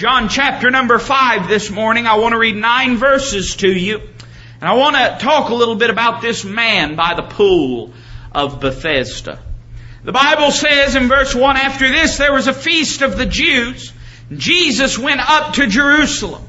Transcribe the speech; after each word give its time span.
John 0.00 0.30
chapter 0.30 0.70
number 0.70 0.98
5 0.98 1.46
this 1.46 1.70
morning. 1.70 2.06
I 2.06 2.16
want 2.16 2.32
to 2.32 2.38
read 2.38 2.56
nine 2.56 2.96
verses 2.96 3.56
to 3.56 3.70
you. 3.70 3.98
And 3.98 4.62
I 4.62 4.72
want 4.72 4.96
to 4.96 5.18
talk 5.22 5.50
a 5.50 5.54
little 5.54 5.74
bit 5.74 5.90
about 5.90 6.22
this 6.22 6.42
man 6.42 6.96
by 6.96 7.12
the 7.12 7.22
pool 7.22 7.92
of 8.32 8.60
Bethesda. 8.60 9.38
The 10.02 10.12
Bible 10.12 10.52
says 10.52 10.96
in 10.96 11.08
verse 11.08 11.34
1, 11.34 11.56
after 11.58 11.86
this 11.86 12.16
there 12.16 12.32
was 12.32 12.46
a 12.46 12.54
feast 12.54 13.02
of 13.02 13.18
the 13.18 13.26
Jews. 13.26 13.92
Jesus 14.34 14.98
went 14.98 15.20
up 15.20 15.52
to 15.56 15.66
Jerusalem. 15.66 16.44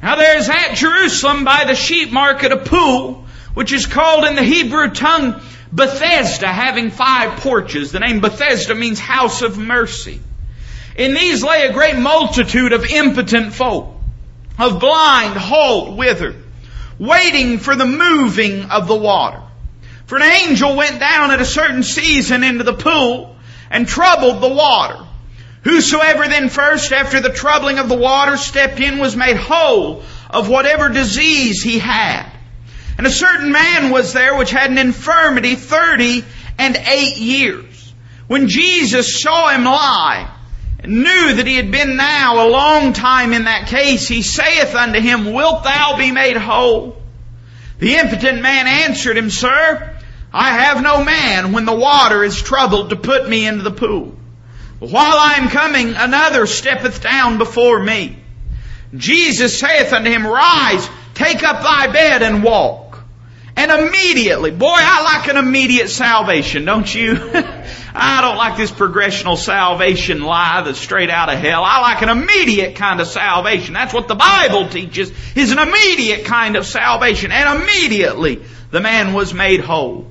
Now 0.00 0.14
there's 0.14 0.48
at 0.48 0.74
Jerusalem 0.74 1.44
by 1.44 1.64
the 1.64 1.74
sheep 1.74 2.12
market 2.12 2.52
a 2.52 2.56
pool, 2.56 3.26
which 3.54 3.72
is 3.72 3.86
called 3.86 4.26
in 4.26 4.36
the 4.36 4.44
Hebrew 4.44 4.90
tongue 4.90 5.40
Bethesda, 5.72 6.46
having 6.46 6.92
five 6.92 7.40
porches. 7.40 7.90
The 7.90 7.98
name 7.98 8.20
Bethesda 8.20 8.76
means 8.76 9.00
house 9.00 9.42
of 9.42 9.58
mercy. 9.58 10.20
In 10.96 11.12
these 11.12 11.44
lay 11.44 11.66
a 11.66 11.72
great 11.72 11.96
multitude 11.96 12.72
of 12.72 12.86
impotent 12.86 13.52
folk, 13.52 13.94
of 14.58 14.80
blind, 14.80 15.36
halt, 15.36 15.94
withered, 15.96 16.36
waiting 16.98 17.58
for 17.58 17.76
the 17.76 17.84
moving 17.84 18.70
of 18.70 18.88
the 18.88 18.96
water. 18.96 19.42
For 20.06 20.16
an 20.16 20.22
angel 20.22 20.74
went 20.74 20.98
down 20.98 21.32
at 21.32 21.40
a 21.40 21.44
certain 21.44 21.82
season 21.82 22.42
into 22.42 22.64
the 22.64 22.72
pool 22.72 23.36
and 23.70 23.86
troubled 23.86 24.40
the 24.40 24.48
water. 24.48 25.04
Whosoever 25.64 26.28
then 26.28 26.48
first 26.48 26.92
after 26.92 27.20
the 27.20 27.32
troubling 27.32 27.78
of 27.78 27.88
the 27.88 27.96
water 27.96 28.36
stepped 28.36 28.80
in 28.80 28.98
was 28.98 29.16
made 29.16 29.36
whole 29.36 30.02
of 30.30 30.48
whatever 30.48 30.88
disease 30.88 31.62
he 31.62 31.78
had. 31.78 32.30
And 32.96 33.06
a 33.06 33.10
certain 33.10 33.52
man 33.52 33.90
was 33.90 34.12
there 34.12 34.36
which 34.36 34.50
had 34.50 34.70
an 34.70 34.78
infirmity 34.78 35.56
thirty 35.56 36.24
and 36.56 36.76
eight 36.76 37.18
years. 37.18 37.92
When 38.28 38.48
Jesus 38.48 39.20
saw 39.20 39.48
him 39.50 39.64
lie, 39.64 40.32
knew 40.84 41.34
that 41.34 41.46
he 41.46 41.56
had 41.56 41.70
been 41.70 41.96
now 41.96 42.46
a 42.46 42.50
long 42.50 42.92
time 42.92 43.32
in 43.32 43.44
that 43.44 43.68
case, 43.68 44.08
he 44.08 44.22
saith 44.22 44.74
unto 44.74 45.00
him, 45.00 45.32
Wilt 45.32 45.64
thou 45.64 45.96
be 45.96 46.12
made 46.12 46.36
whole? 46.36 46.96
The 47.78 47.96
impotent 47.96 48.42
man 48.42 48.66
answered 48.66 49.16
him, 49.16 49.30
Sir, 49.30 49.96
I 50.32 50.50
have 50.50 50.82
no 50.82 51.02
man 51.02 51.52
when 51.52 51.64
the 51.64 51.74
water 51.74 52.22
is 52.24 52.40
troubled 52.40 52.90
to 52.90 52.96
put 52.96 53.28
me 53.28 53.46
into 53.46 53.62
the 53.62 53.70
pool. 53.70 54.14
While 54.78 55.16
I 55.18 55.34
am 55.38 55.48
coming, 55.48 55.94
another 55.94 56.46
steppeth 56.46 57.02
down 57.02 57.38
before 57.38 57.82
me. 57.82 58.18
Jesus 58.94 59.58
saith 59.58 59.92
unto 59.92 60.10
him, 60.10 60.26
Rise, 60.26 60.88
take 61.14 61.42
up 61.42 61.62
thy 61.62 61.86
bed 61.88 62.22
and 62.22 62.42
walk. 62.44 62.85
And 63.56 63.72
immediately, 63.72 64.50
boy, 64.50 64.76
I 64.76 65.02
like 65.02 65.28
an 65.28 65.38
immediate 65.38 65.88
salvation, 65.88 66.66
don't 66.66 66.94
you? 66.94 67.14
I 67.94 68.20
don't 68.20 68.36
like 68.36 68.58
this 68.58 68.70
progressional 68.70 69.38
salvation 69.38 70.20
lie 70.20 70.60
that's 70.60 70.78
straight 70.78 71.08
out 71.08 71.30
of 71.30 71.38
hell. 71.38 71.64
I 71.64 71.80
like 71.80 72.02
an 72.02 72.10
immediate 72.10 72.76
kind 72.76 73.00
of 73.00 73.06
salvation. 73.06 73.72
That's 73.72 73.94
what 73.94 74.08
the 74.08 74.14
Bible 74.14 74.68
teaches, 74.68 75.10
is 75.34 75.52
an 75.52 75.58
immediate 75.58 76.26
kind 76.26 76.56
of 76.56 76.66
salvation. 76.66 77.32
And 77.32 77.62
immediately, 77.62 78.42
the 78.70 78.82
man 78.82 79.14
was 79.14 79.32
made 79.32 79.60
whole. 79.60 80.06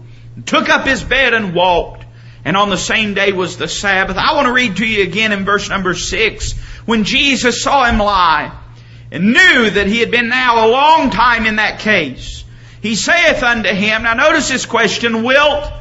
Took 0.47 0.69
up 0.69 0.87
his 0.87 1.03
bed 1.03 1.35
and 1.35 1.53
walked. 1.53 2.03
And 2.43 2.57
on 2.57 2.69
the 2.71 2.77
same 2.77 3.13
day 3.13 3.31
was 3.31 3.57
the 3.57 3.67
Sabbath. 3.67 4.17
I 4.17 4.35
want 4.35 4.47
to 4.47 4.53
read 4.53 4.77
to 4.77 4.85
you 4.85 5.03
again 5.03 5.31
in 5.31 5.45
verse 5.45 5.69
number 5.69 5.93
six. 5.93 6.53
When 6.85 7.03
Jesus 7.03 7.61
saw 7.61 7.85
him 7.85 7.99
lie 7.99 8.57
and 9.11 9.33
knew 9.33 9.69
that 9.69 9.85
he 9.85 9.99
had 9.99 10.09
been 10.09 10.29
now 10.29 10.67
a 10.67 10.71
long 10.71 11.11
time 11.11 11.45
in 11.45 11.57
that 11.57 11.79
case, 11.79 12.43
he 12.85 12.93
saith 12.93 13.41
unto 13.41 13.69
him, 13.69 14.03
now 14.03 14.13
notice 14.13 14.47
this 14.47 14.67
question, 14.67 15.23
wilt 15.23 15.71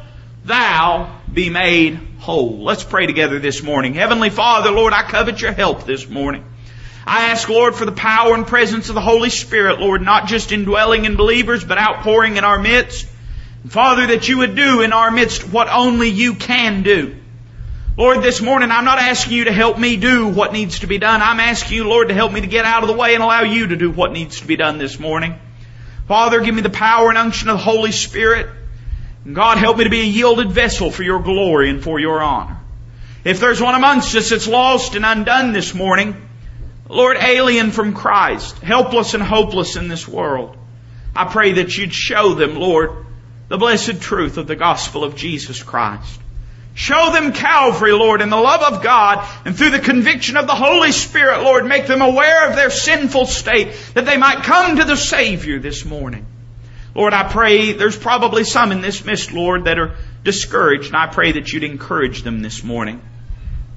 thou 0.43 1.21
be 1.31 1.51
made 1.51 1.99
whole? 2.17 2.63
Let's 2.63 2.83
pray 2.83 3.05
together 3.05 3.37
this 3.37 3.61
morning. 3.61 3.93
Heavenly 3.93 4.31
Father, 4.31 4.71
Lord, 4.71 4.91
I 4.91 5.03
covet 5.03 5.39
your 5.39 5.51
help 5.51 5.85
this 5.85 6.09
morning. 6.09 6.43
I 7.05 7.27
ask, 7.27 7.47
Lord, 7.47 7.75
for 7.75 7.85
the 7.85 7.91
power 7.91 8.33
and 8.33 8.47
presence 8.47 8.89
of 8.89 8.95
the 8.95 9.01
Holy 9.01 9.29
Spirit, 9.29 9.79
Lord, 9.79 10.01
not 10.01 10.25
just 10.25 10.51
indwelling 10.51 11.05
in 11.05 11.15
believers, 11.15 11.63
but 11.63 11.77
outpouring 11.77 12.37
in 12.37 12.43
our 12.43 12.57
midst. 12.57 13.07
Father, 13.67 14.07
that 14.07 14.27
you 14.27 14.39
would 14.39 14.55
do 14.55 14.81
in 14.81 14.91
our 14.91 15.11
midst 15.11 15.47
what 15.47 15.69
only 15.71 16.09
you 16.09 16.33
can 16.33 16.81
do. 16.81 17.15
Lord, 17.97 18.23
this 18.23 18.41
morning 18.41 18.71
I'm 18.71 18.83
not 18.83 18.97
asking 18.97 19.37
you 19.37 19.43
to 19.43 19.51
help 19.51 19.77
me 19.77 19.95
do 19.97 20.29
what 20.29 20.53
needs 20.53 20.79
to 20.79 20.87
be 20.87 20.97
done. 20.97 21.21
I'm 21.21 21.39
asking 21.39 21.77
you, 21.77 21.87
Lord, 21.87 22.07
to 22.07 22.15
help 22.15 22.33
me 22.33 22.41
to 22.41 22.47
get 22.47 22.65
out 22.65 22.81
of 22.81 22.89
the 22.89 22.95
way 22.95 23.13
and 23.13 23.21
allow 23.21 23.43
you 23.43 23.67
to 23.67 23.75
do 23.75 23.91
what 23.91 24.11
needs 24.11 24.39
to 24.39 24.47
be 24.47 24.55
done 24.55 24.79
this 24.79 24.99
morning. 24.99 25.39
Father, 26.07 26.41
give 26.41 26.53
me 26.53 26.61
the 26.61 26.69
power 26.69 27.09
and 27.09 27.17
unction 27.17 27.49
of 27.49 27.57
the 27.57 27.63
Holy 27.63 27.91
Spirit. 27.91 28.47
And 29.23 29.35
God, 29.35 29.57
help 29.57 29.77
me 29.77 29.85
to 29.85 29.89
be 29.89 30.01
a 30.01 30.05
yielded 30.05 30.51
vessel 30.51 30.91
for 30.91 31.03
your 31.03 31.19
glory 31.19 31.69
and 31.69 31.83
for 31.83 31.99
your 31.99 32.21
honor. 32.21 32.59
If 33.23 33.39
there's 33.39 33.59
one 33.59 33.73
amongst 33.73 34.15
us 34.15 34.29
that's 34.29 34.47
lost 34.47 34.95
and 34.95 35.03
undone 35.03 35.51
this 35.51 35.73
morning, 35.73 36.15
Lord, 36.87 37.17
alien 37.17 37.71
from 37.71 37.93
Christ, 37.93 38.59
helpless 38.59 39.15
and 39.15 39.23
hopeless 39.23 39.75
in 39.75 39.87
this 39.87 40.07
world, 40.07 40.55
I 41.15 41.25
pray 41.25 41.53
that 41.53 41.75
you'd 41.75 41.93
show 41.93 42.35
them, 42.35 42.55
Lord, 42.55 43.05
the 43.47 43.57
blessed 43.57 44.01
truth 44.01 44.37
of 44.37 44.45
the 44.45 44.55
gospel 44.55 45.03
of 45.03 45.15
Jesus 45.15 45.63
Christ. 45.63 46.19
Show 46.75 47.11
them 47.13 47.31
Calvary, 47.31 47.93
Lord, 47.93 48.21
in 48.21 48.29
the 48.29 48.35
love 48.35 48.61
of 48.61 48.83
God 48.83 49.25
and 49.45 49.55
through 49.55 49.69
the 49.69 49.79
conviction 49.79 50.35
of 50.35 50.45
the 50.45 50.55
Holy 50.55 50.91
Spirit, 50.91 51.41
Lord, 51.41 51.65
make 51.65 51.87
them 51.87 52.01
aware 52.01 52.49
of 52.49 52.57
their 52.57 52.69
sinful 52.69 53.27
state 53.27 53.73
that 53.93 54.05
they 54.05 54.17
might 54.17 54.43
come 54.43 54.75
to 54.75 54.83
the 54.83 54.97
Savior 54.97 55.57
this 55.57 55.85
morning. 55.85 56.25
Lord, 56.93 57.13
I 57.13 57.29
pray 57.29 57.71
there's 57.71 57.97
probably 57.97 58.43
some 58.43 58.73
in 58.73 58.81
this 58.81 59.05
mist, 59.05 59.31
Lord, 59.31 59.65
that 59.65 59.79
are 59.79 59.95
discouraged 60.25 60.87
and 60.87 60.97
I 60.97 61.07
pray 61.07 61.31
that 61.33 61.51
you'd 61.53 61.63
encourage 61.63 62.23
them 62.23 62.41
this 62.41 62.61
morning. 62.61 63.01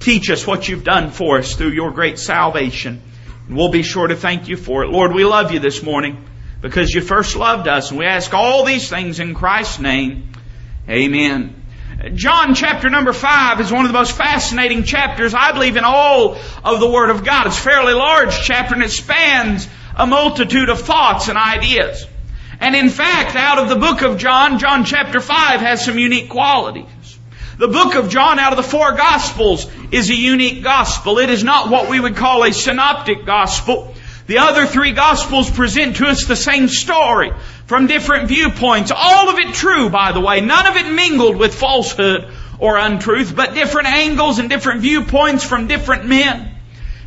Teach 0.01 0.29
us 0.29 0.45
what 0.45 0.67
you've 0.67 0.83
done 0.83 1.11
for 1.11 1.37
us 1.37 1.55
through 1.55 1.71
your 1.71 1.91
great 1.91 2.19
salvation 2.19 3.01
and 3.47 3.55
we'll 3.55 3.69
be 3.69 3.81
sure 3.81 4.07
to 4.07 4.15
thank 4.17 4.49
you 4.49 4.57
for 4.57 4.83
it. 4.83 4.89
Lord, 4.89 5.13
we 5.13 5.23
love 5.23 5.53
you 5.53 5.59
this 5.59 5.81
morning 5.81 6.25
because 6.61 6.93
you 6.93 6.99
first 6.99 7.37
loved 7.37 7.69
us 7.69 7.91
and 7.91 7.99
we 7.99 8.05
ask 8.05 8.33
all 8.33 8.65
these 8.65 8.89
things 8.89 9.21
in 9.21 9.35
Christ's 9.35 9.79
name. 9.79 10.33
Amen. 10.89 11.58
John 12.13 12.55
chapter 12.55 12.89
number 12.89 13.11
five 13.11 13.59
is 13.59 13.73
one 13.73 13.83
of 13.83 13.91
the 13.91 13.97
most 13.97 14.15
fascinating 14.15 14.83
chapters, 14.83 15.33
I 15.33 15.51
believe, 15.51 15.75
in 15.75 15.83
all 15.83 16.37
of 16.63 16.79
the 16.79 16.89
Word 16.89 17.09
of 17.09 17.25
God. 17.25 17.47
It's 17.47 17.59
a 17.59 17.61
fairly 17.61 17.93
large 17.93 18.39
chapter 18.39 18.73
and 18.73 18.83
it 18.83 18.91
spans 18.91 19.67
a 19.97 20.07
multitude 20.07 20.69
of 20.69 20.79
thoughts 20.79 21.27
and 21.27 21.37
ideas. 21.37 22.07
And 22.61 22.73
in 22.73 22.89
fact, 22.89 23.35
out 23.35 23.59
of 23.59 23.67
the 23.67 23.75
book 23.75 24.01
of 24.01 24.17
John, 24.17 24.59
John 24.59 24.85
chapter 24.85 25.19
5 25.19 25.59
has 25.59 25.83
some 25.83 25.99
unique 25.99 26.29
qualities. 26.29 26.87
The 27.57 27.67
book 27.67 27.95
of 27.95 28.09
John 28.09 28.39
out 28.39 28.53
of 28.53 28.57
the 28.57 28.63
four 28.63 28.93
gospels 28.93 29.69
is 29.91 30.09
a 30.09 30.15
unique 30.15 30.63
gospel. 30.63 31.19
It 31.19 31.29
is 31.29 31.43
not 31.43 31.69
what 31.69 31.89
we 31.89 31.99
would 31.99 32.15
call 32.15 32.45
a 32.45 32.53
synoptic 32.53 33.25
gospel. 33.25 33.93
The 34.27 34.37
other 34.37 34.65
three 34.65 34.93
gospels 34.93 35.49
present 35.49 35.97
to 35.97 36.05
us 36.05 36.25
the 36.25 36.37
same 36.37 36.69
story 36.69 37.31
from 37.69 37.85
different 37.85 38.27
viewpoints. 38.27 38.91
All 38.91 39.29
of 39.29 39.37
it 39.37 39.53
true, 39.53 39.89
by 39.89 40.11
the 40.11 40.19
way. 40.19 40.41
None 40.41 40.65
of 40.65 40.75
it 40.75 40.91
mingled 40.91 41.37
with 41.37 41.53
falsehood 41.53 42.27
or 42.57 42.77
untruth, 42.77 43.33
but 43.33 43.53
different 43.53 43.87
angles 43.87 44.39
and 44.39 44.49
different 44.49 44.81
viewpoints 44.81 45.43
from 45.43 45.67
different 45.67 46.05
men. 46.05 46.51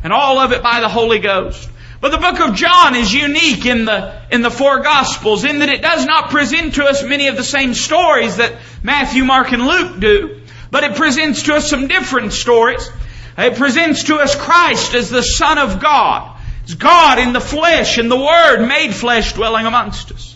And 0.03 0.11
all 0.11 0.39
of 0.39 0.53
it 0.53 0.63
by 0.63 0.79
the 0.79 0.89
Holy 0.89 1.19
Ghost. 1.19 1.69
But 1.99 2.11
the 2.11 2.17
book 2.17 2.39
of 2.39 2.55
John 2.55 2.95
is 2.95 3.13
unique 3.13 3.65
in 3.65 3.85
the, 3.85 4.21
in 4.31 4.41
the 4.41 4.49
four 4.49 4.79
gospels 4.79 5.43
in 5.43 5.59
that 5.59 5.69
it 5.69 5.81
does 5.81 6.05
not 6.05 6.31
present 6.31 6.75
to 6.75 6.85
us 6.85 7.03
many 7.03 7.27
of 7.27 7.35
the 7.35 7.43
same 7.43 7.73
stories 7.73 8.37
that 8.37 8.53
Matthew, 8.81 9.25
Mark, 9.25 9.51
and 9.51 9.67
Luke 9.67 9.99
do, 9.99 10.41
but 10.71 10.83
it 10.83 10.95
presents 10.95 11.43
to 11.43 11.55
us 11.55 11.69
some 11.69 11.87
different 11.87 12.33
stories. 12.33 12.89
It 13.37 13.55
presents 13.55 14.05
to 14.05 14.15
us 14.15 14.35
Christ 14.35 14.95
as 14.95 15.09
the 15.09 15.23
Son 15.23 15.57
of 15.57 15.81
God 15.81 16.33
it's 16.63 16.75
God 16.75 17.19
in 17.19 17.33
the 17.33 17.41
flesh, 17.41 17.97
in 17.97 18.07
the 18.07 18.17
Word 18.17 18.65
made 18.65 18.93
flesh 18.93 19.33
dwelling 19.33 19.65
amongst 19.65 20.11
us. 20.11 20.32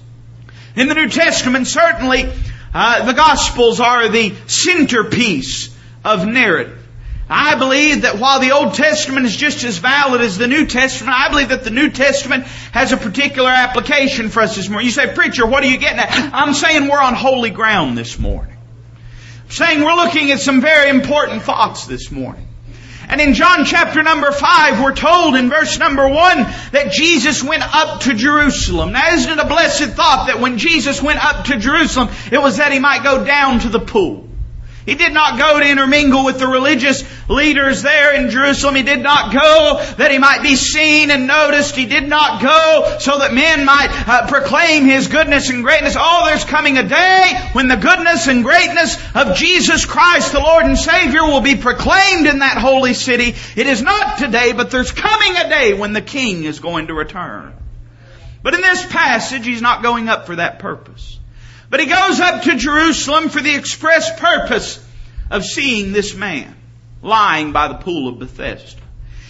In 0.78 0.88
the 0.88 0.94
New 0.94 1.10
Testament, 1.10 1.66
certainly, 1.66 2.32
uh, 2.72 3.06
the 3.06 3.14
Gospels 3.14 3.80
are 3.80 4.10
the 4.10 4.36
centerpiece 4.46 5.76
of 6.06 6.28
narrative. 6.28 6.78
I 7.28 7.56
believe 7.56 8.04
that 8.04 8.20
while 8.20 8.40
the 8.40 8.52
Old 8.52 8.76
Testament 8.76 9.26
is 9.26 9.36
just 9.36 9.64
as 9.64 9.80
valid 9.80 10.22
as 10.22 10.38
the 10.38 10.48
New 10.48 10.68
Testament, 10.68 11.20
I 11.20 11.30
believe 11.30 11.50
that 11.50 11.64
the 11.64 11.72
New 11.72 11.90
Testament 11.90 12.44
has 12.74 12.92
a 12.92 12.98
particular 12.98 13.50
application 13.50 14.30
for 14.30 14.42
us 14.42 14.56
this 14.56 14.70
morning. 14.70 14.86
You 14.86 14.92
say, 14.92 15.14
preacher, 15.14 15.48
what 15.48 15.64
are 15.64 15.68
you 15.68 15.80
getting 15.80 15.98
at? 15.98 16.12
I'm 16.32 16.54
saying 16.54 16.88
we're 16.88 17.02
on 17.02 17.16
holy 17.16 17.50
ground 17.50 17.98
this 17.98 18.20
morning. 18.20 18.56
I'm 19.46 19.52
saying 19.52 19.84
we're 19.84 19.96
looking 19.96 20.32
at 20.32 20.40
some 20.40 20.62
very 20.62 20.92
important 20.92 21.42
thoughts 21.42 21.88
this 21.88 22.12
morning. 22.12 22.47
And 23.10 23.22
in 23.22 23.34
John 23.34 23.64
chapter 23.64 24.04
number 24.04 24.32
five, 24.32 24.82
we're 24.82 24.94
told 24.94 25.36
in 25.36 25.50
verse 25.50 25.80
number 25.80 26.08
one 26.08 26.38
that 26.72 26.92
Jesus 26.92 27.42
went 27.42 27.64
up 27.64 28.02
to 28.02 28.14
Jerusalem. 28.14 28.92
Now 28.92 29.14
isn't 29.14 29.32
it 29.32 29.40
a 29.40 29.48
blessed 29.48 29.92
thought 29.92 30.28
that 30.28 30.42
when 30.42 30.58
Jesus 30.58 31.02
went 31.02 31.24
up 31.24 31.46
to 31.46 31.58
Jerusalem, 31.58 32.10
it 32.32 32.42
was 32.42 32.58
that 32.58 32.74
he 32.74 32.80
might 32.80 33.04
go 33.04 33.24
down 33.24 33.62
to 33.62 33.70
the 33.70 33.80
pool. 33.80 34.27
He 34.88 34.96
did 34.96 35.12
not 35.12 35.38
go 35.38 35.60
to 35.60 35.70
intermingle 35.70 36.24
with 36.24 36.40
the 36.40 36.48
religious 36.48 37.04
leaders 37.28 37.82
there 37.82 38.14
in 38.14 38.30
Jerusalem. 38.30 38.76
He 38.76 38.84
did 38.84 39.02
not 39.02 39.34
go 39.34 39.84
that 39.98 40.12
he 40.12 40.18
might 40.18 40.42
be 40.42 40.56
seen 40.56 41.12
and 41.12 41.28
noticed. 41.28 41.76
He 41.76 41.88
did 41.88 42.08
not 42.08 42.42
go 42.42 42.96
so 42.98 43.20
that 43.20 43.34
men 43.34 43.66
might 43.66 43.90
uh, 44.08 44.28
proclaim 44.28 44.86
his 44.86 45.10
goodness 45.10 45.50
and 45.50 45.62
greatness. 45.62 45.98
Oh, 46.00 46.28
there's 46.28 46.46
coming 46.46 46.78
a 46.78 46.88
day 46.88 47.50
when 47.52 47.68
the 47.68 47.76
goodness 47.76 48.28
and 48.28 48.46
greatness 48.46 48.98
of 49.14 49.36
Jesus 49.36 49.86
Christ, 49.86 50.32
the 50.32 50.40
Lord 50.40 50.64
and 50.64 50.78
Savior, 50.78 51.24
will 51.24 51.42
be 51.42 51.58
proclaimed 51.58 52.26
in 52.26 52.40
that 52.40 52.58
holy 52.58 52.94
city. 52.94 53.36
It 53.58 53.68
is 53.68 53.82
not 53.82 54.20
today, 54.20 54.54
but 54.54 54.72
there's 54.72 54.94
coming 54.94 55.36
a 55.36 55.50
day 55.50 55.74
when 55.74 55.92
the 55.92 56.02
King 56.02 56.46
is 56.46 56.62
going 56.62 56.88
to 56.88 56.94
return. 56.94 57.54
But 58.42 58.54
in 58.54 58.62
this 58.62 58.86
passage, 58.86 59.46
he's 59.46 59.62
not 59.62 59.84
going 59.84 60.08
up 60.08 60.28
for 60.28 60.38
that 60.38 60.60
purpose. 60.60 61.20
But 61.70 61.80
he 61.80 61.86
goes 61.88 62.20
up 62.20 62.44
to 62.44 62.56
Jerusalem 62.56 63.30
for 63.30 63.42
the 63.42 63.56
express 63.56 64.18
purpose 64.20 64.84
of 65.30 65.46
seeing 65.46 65.92
this 65.92 66.16
man 66.16 66.56
lying 67.02 67.52
by 67.52 67.68
the 67.68 67.76
pool 67.76 68.08
of 68.08 68.20
Bethesda. 68.20 68.82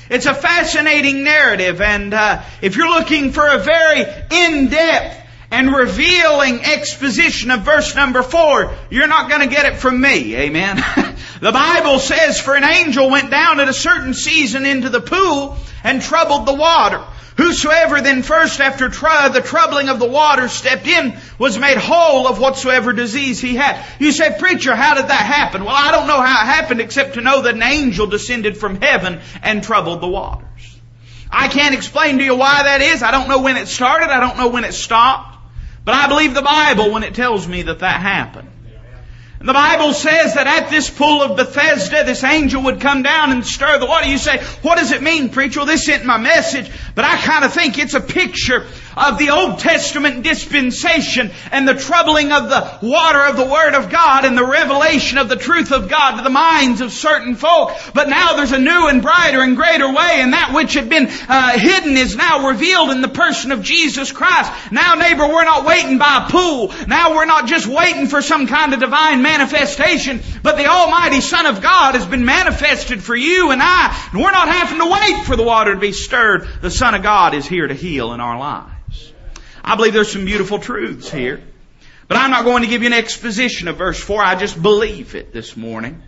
It's 0.10 0.26
a 0.26 0.34
fascinating 0.34 1.24
narrative, 1.24 1.82
and 1.82 2.14
uh, 2.14 2.44
if 2.62 2.78
you're 2.78 2.90
looking 2.90 3.34
for 3.34 3.46
a 3.46 3.58
very 3.58 4.06
in-depth 4.32 5.26
and 5.52 5.74
revealing 5.74 6.64
exposition 6.64 7.52
of 7.52 7.62
verse 7.62 7.96
number 7.96 8.24
four, 8.24 8.74
you're 8.90 9.08
not 9.08 9.30
going 9.30 9.48
to 9.48 9.54
get 9.54 9.66
it 9.66 9.78
from 9.78 10.00
me. 10.00 10.36
Amen. 10.36 10.78
the 11.42 11.52
Bible 11.52 12.00
says, 12.00 12.40
for 12.40 12.56
an 12.56 12.64
angel 12.64 13.10
went 13.10 13.32
down 13.32 13.60
at 13.60 13.68
a 13.68 13.74
certain 13.74 14.14
season 14.14 14.66
into 14.66 14.90
the 14.90 15.02
pool 15.02 15.58
and 15.84 16.02
troubled 16.02 16.46
the 16.46 16.54
water. 16.54 17.04
Whosoever 17.38 18.02
then 18.02 18.24
first 18.24 18.60
after 18.60 18.90
tr- 18.90 19.30
the 19.32 19.44
troubling 19.46 19.90
of 19.90 20.00
the 20.00 20.08
water 20.08 20.48
stepped 20.48 20.88
in 20.88 21.16
was 21.38 21.58
made 21.60 21.78
whole 21.78 22.28
of 22.28 22.40
whatsoever 22.40 22.94
disease 22.94 23.40
he 23.40 23.56
had. 23.56 23.86
You 24.00 24.12
say, 24.12 24.36
preacher, 24.40 24.76
how 24.76 24.96
did 24.96 25.08
that 25.08 25.26
happen? 25.26 25.64
Well, 25.64 25.76
I 25.76 25.92
don't 25.92 26.08
know 26.08 26.20
how 26.20 26.42
it 26.42 26.48
happened 26.48 26.82
except 26.82 27.14
to 27.14 27.22
know 27.22 27.44
that 27.44 27.54
an 27.54 27.62
angel 27.62 28.08
descended 28.08 28.58
from 28.58 28.82
heaven 28.82 29.22
and 29.44 29.64
troubled 29.64 30.02
the 30.02 30.08
waters. 30.08 30.48
I 31.30 31.48
can't 31.48 31.76
explain 31.76 32.18
to 32.18 32.24
you 32.24 32.36
why 32.36 32.64
that 32.64 32.82
is. 32.82 33.04
I 33.04 33.12
don't 33.12 33.30
know 33.30 33.42
when 33.42 33.58
it 33.58 33.68
started. 33.68 34.10
I 34.10 34.20
don't 34.20 34.38
know 34.38 34.48
when 34.48 34.64
it 34.64 34.74
stopped. 34.74 35.38
But 35.86 35.94
I 35.94 36.08
believe 36.08 36.34
the 36.34 36.42
Bible 36.42 36.92
when 36.92 37.04
it 37.04 37.14
tells 37.14 37.48
me 37.48 37.62
that 37.64 37.80
that 37.80 38.02
happened. 38.02 38.50
And 39.40 39.48
the 39.48 39.54
Bible 39.54 39.94
says 39.94 40.34
that 40.34 40.48
at 40.48 40.72
this 40.72 40.90
pool 40.90 41.22
of 41.22 41.38
Bethesda, 41.38 42.04
this 42.04 42.24
angel 42.24 42.64
would 42.64 42.82
come 42.82 43.04
down 43.04 43.32
and 43.32 43.46
stir 43.46 43.78
the 43.78 43.86
water. 43.86 44.08
You 44.08 44.18
say, 44.18 44.44
what 44.64 44.80
does 44.80 44.92
it 44.92 45.04
mean, 45.04 45.30
preacher? 45.30 45.60
Well, 45.60 45.68
this 45.68 45.88
isn't 45.88 46.06
my 46.06 46.18
message, 46.18 46.72
but 46.96 47.06
I 47.06 47.18
kind 47.18 47.46
of 47.46 47.54
think 47.54 47.78
it's 47.78 47.94
a 47.94 48.02
picture 48.02 48.66
of 48.98 49.20
the 49.20 49.30
Old 49.30 49.60
Testament 49.60 50.24
dispensation 50.24 51.32
and 51.52 51.68
the 51.68 51.76
troubling 51.76 52.32
of 52.32 52.50
the 52.50 52.80
water 52.82 53.24
of 53.26 53.38
the 53.38 53.46
Word 53.46 53.76
of 53.76 53.92
God 53.92 54.26
and 54.26 54.36
the 54.36 54.44
revelation 54.44 55.20
of 55.20 55.30
the 55.30 55.36
truth 55.36 55.72
of 55.72 55.88
God 55.88 56.18
to 56.18 56.24
the 56.24 56.32
minds 56.32 56.82
of 56.82 56.92
certain 56.92 57.36
folk. 57.36 57.74
But 57.94 58.10
now 58.10 58.36
there's 58.36 58.54
a 58.54 58.60
new 58.60 58.88
and 58.88 59.04
brighter 59.04 59.42
and 59.42 59.56
greater 59.56 59.88
way 59.88 60.18
and 60.18 60.34
that 60.34 60.52
which 60.54 60.74
had 60.74 60.90
been 60.90 61.08
uh, 61.30 61.60
hidden 61.60 61.96
is 61.96 62.16
now 62.16 62.48
revealed 62.48 62.90
in 62.90 63.02
the 63.02 63.08
person 63.08 63.52
of 63.52 63.62
Jesus 63.62 64.12
Christ. 64.12 64.52
Now 64.72 64.96
neighbor, 64.96 65.28
we're 65.28 65.46
not 65.46 65.66
waiting 65.66 66.00
by 66.00 66.26
a 66.26 66.32
pool. 66.32 66.74
Now 66.88 67.16
we're 67.16 67.26
not 67.26 67.46
just 67.46 67.68
waiting 67.68 68.08
for 68.08 68.24
some 68.24 68.48
kind 68.48 68.74
of 68.74 68.80
divine 68.80 69.22
manifestation, 69.28 70.22
but 70.42 70.58
the 70.58 70.68
Almighty 70.68 71.22
Son 71.22 71.46
of 71.46 71.62
God 71.62 71.96
has 71.96 72.06
been 72.06 72.26
manifested 72.26 73.04
for 73.04 73.16
you 73.16 73.52
and 73.52 73.62
I. 73.62 74.10
And 74.12 74.22
we're 74.22 74.32
not 74.32 74.48
having 74.48 74.80
to 74.80 74.90
wait 74.90 75.26
for 75.26 75.36
the 75.36 75.44
water 75.44 75.74
to 75.74 75.80
be 75.80 75.92
stirred. 75.92 76.48
The 76.62 76.72
Son 76.72 76.96
of 76.96 77.04
God 77.04 77.34
is 77.34 77.46
here 77.46 77.68
to 77.68 77.74
heal 77.74 78.14
in 78.14 78.20
our 78.20 78.40
lives. 78.40 79.14
I 79.64 79.76
believe 79.76 79.94
there's 79.94 80.12
some 80.12 80.26
beautiful 80.26 80.60
truths 80.60 81.12
here. 81.12 81.42
But 82.08 82.18
I'm 82.18 82.32
not 82.32 82.46
going 82.46 82.64
to 82.64 82.70
give 82.70 82.84
you 82.84 82.88
an 82.88 82.94
exposition 82.94 83.68
of 83.68 83.78
verse 83.78 84.00
4. 84.00 84.24
I 84.24 84.36
just 84.36 84.62
believe 84.62 85.14
it 85.14 85.34
this 85.34 85.58
morning. 85.58 86.02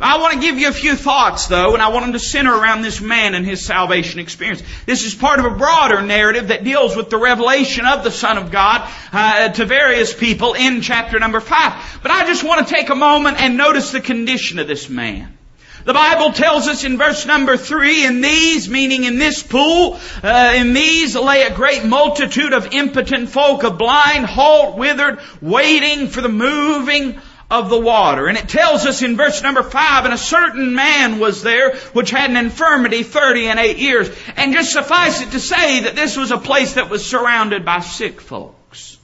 I 0.00 0.18
want 0.18 0.34
to 0.34 0.40
give 0.40 0.58
you 0.58 0.68
a 0.68 0.72
few 0.72 0.94
thoughts 0.94 1.48
though, 1.48 1.74
and 1.74 1.82
I 1.82 1.88
want 1.88 2.04
them 2.04 2.12
to 2.12 2.20
center 2.20 2.54
around 2.54 2.82
this 2.82 3.00
man 3.00 3.34
and 3.34 3.44
his 3.44 3.64
salvation 3.64 4.20
experience. 4.20 4.62
This 4.86 5.04
is 5.04 5.14
part 5.14 5.40
of 5.40 5.44
a 5.44 5.56
broader 5.56 6.02
narrative 6.02 6.48
that 6.48 6.62
deals 6.62 6.94
with 6.94 7.10
the 7.10 7.18
revelation 7.18 7.84
of 7.84 8.04
the 8.04 8.12
Son 8.12 8.38
of 8.38 8.52
God 8.52 8.88
uh, 9.12 9.48
to 9.48 9.64
various 9.64 10.14
people 10.14 10.54
in 10.54 10.82
chapter 10.82 11.18
number 11.18 11.40
5. 11.40 12.00
But 12.02 12.12
I 12.12 12.26
just 12.26 12.44
want 12.44 12.66
to 12.66 12.72
take 12.72 12.90
a 12.90 12.94
moment 12.94 13.40
and 13.40 13.56
notice 13.56 13.90
the 13.90 14.00
condition 14.00 14.60
of 14.60 14.68
this 14.68 14.88
man. 14.88 15.36
The 15.84 15.94
Bible 15.94 16.32
tells 16.32 16.68
us 16.68 16.84
in 16.84 16.98
verse 16.98 17.24
number 17.24 17.56
three, 17.56 18.04
in 18.04 18.20
these, 18.20 18.68
meaning 18.68 19.04
in 19.04 19.18
this 19.18 19.42
pool, 19.42 19.98
uh, 20.22 20.52
in 20.54 20.74
these 20.74 21.16
lay 21.16 21.44
a 21.44 21.54
great 21.54 21.84
multitude 21.84 22.52
of 22.52 22.72
impotent 22.72 23.30
folk, 23.30 23.64
of 23.64 23.78
blind, 23.78 24.26
halt, 24.26 24.76
withered, 24.76 25.20
waiting 25.40 26.08
for 26.08 26.20
the 26.20 26.28
moving 26.28 27.20
of 27.50 27.70
the 27.70 27.78
water. 27.78 28.26
And 28.26 28.36
it 28.36 28.48
tells 28.48 28.84
us 28.84 29.02
in 29.02 29.16
verse 29.16 29.42
number 29.42 29.62
five, 29.62 30.04
and 30.04 30.14
a 30.14 30.18
certain 30.18 30.74
man 30.74 31.18
was 31.18 31.42
there 31.42 31.76
which 31.92 32.10
had 32.10 32.30
an 32.30 32.36
infirmity 32.36 33.02
thirty 33.02 33.46
and 33.46 33.58
eight 33.58 33.78
years. 33.78 34.10
And 34.36 34.52
just 34.52 34.72
suffice 34.72 35.20
it 35.22 35.30
to 35.32 35.40
say 35.40 35.80
that 35.80 35.96
this 35.96 36.16
was 36.16 36.30
a 36.30 36.38
place 36.38 36.74
that 36.74 36.90
was 36.90 37.08
surrounded 37.08 37.64
by 37.64 37.80
sick 37.80 38.20
folks. 38.20 38.98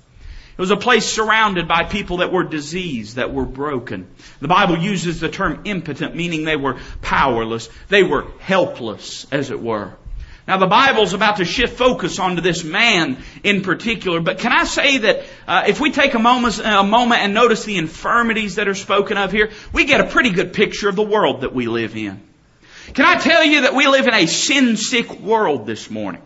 It 0.56 0.60
was 0.60 0.70
a 0.70 0.76
place 0.76 1.04
surrounded 1.10 1.66
by 1.66 1.82
people 1.82 2.18
that 2.18 2.30
were 2.30 2.44
diseased, 2.44 3.16
that 3.16 3.34
were 3.34 3.44
broken. 3.44 4.06
The 4.40 4.46
Bible 4.46 4.78
uses 4.78 5.18
the 5.18 5.28
term 5.28 5.62
impotent, 5.64 6.14
meaning 6.14 6.44
they 6.44 6.54
were 6.54 6.78
powerless. 7.02 7.68
They 7.88 8.04
were 8.04 8.26
helpless, 8.38 9.26
as 9.32 9.50
it 9.50 9.60
were. 9.60 9.94
Now 10.46 10.58
the 10.58 10.66
Bible's 10.66 11.14
about 11.14 11.38
to 11.38 11.44
shift 11.44 11.78
focus 11.78 12.18
onto 12.18 12.42
this 12.42 12.64
man 12.64 13.16
in 13.42 13.62
particular, 13.62 14.20
but 14.20 14.38
can 14.38 14.52
I 14.52 14.64
say 14.64 14.98
that 14.98 15.24
uh, 15.46 15.64
if 15.68 15.80
we 15.80 15.90
take 15.90 16.12
a 16.12 16.18
moment, 16.18 16.60
a 16.62 16.82
moment 16.82 17.22
and 17.22 17.32
notice 17.32 17.64
the 17.64 17.78
infirmities 17.78 18.56
that 18.56 18.68
are 18.68 18.74
spoken 18.74 19.16
of 19.16 19.32
here, 19.32 19.50
we 19.72 19.86
get 19.86 20.00
a 20.00 20.06
pretty 20.06 20.30
good 20.30 20.52
picture 20.52 20.88
of 20.88 20.96
the 20.96 21.02
world 21.02 21.40
that 21.40 21.54
we 21.54 21.66
live 21.66 21.96
in. 21.96 22.20
Can 22.92 23.06
I 23.06 23.18
tell 23.18 23.42
you 23.42 23.62
that 23.62 23.74
we 23.74 23.86
live 23.86 24.06
in 24.06 24.12
a 24.12 24.26
sin-sick 24.26 25.18
world 25.20 25.66
this 25.66 25.90
morning? 25.90 26.20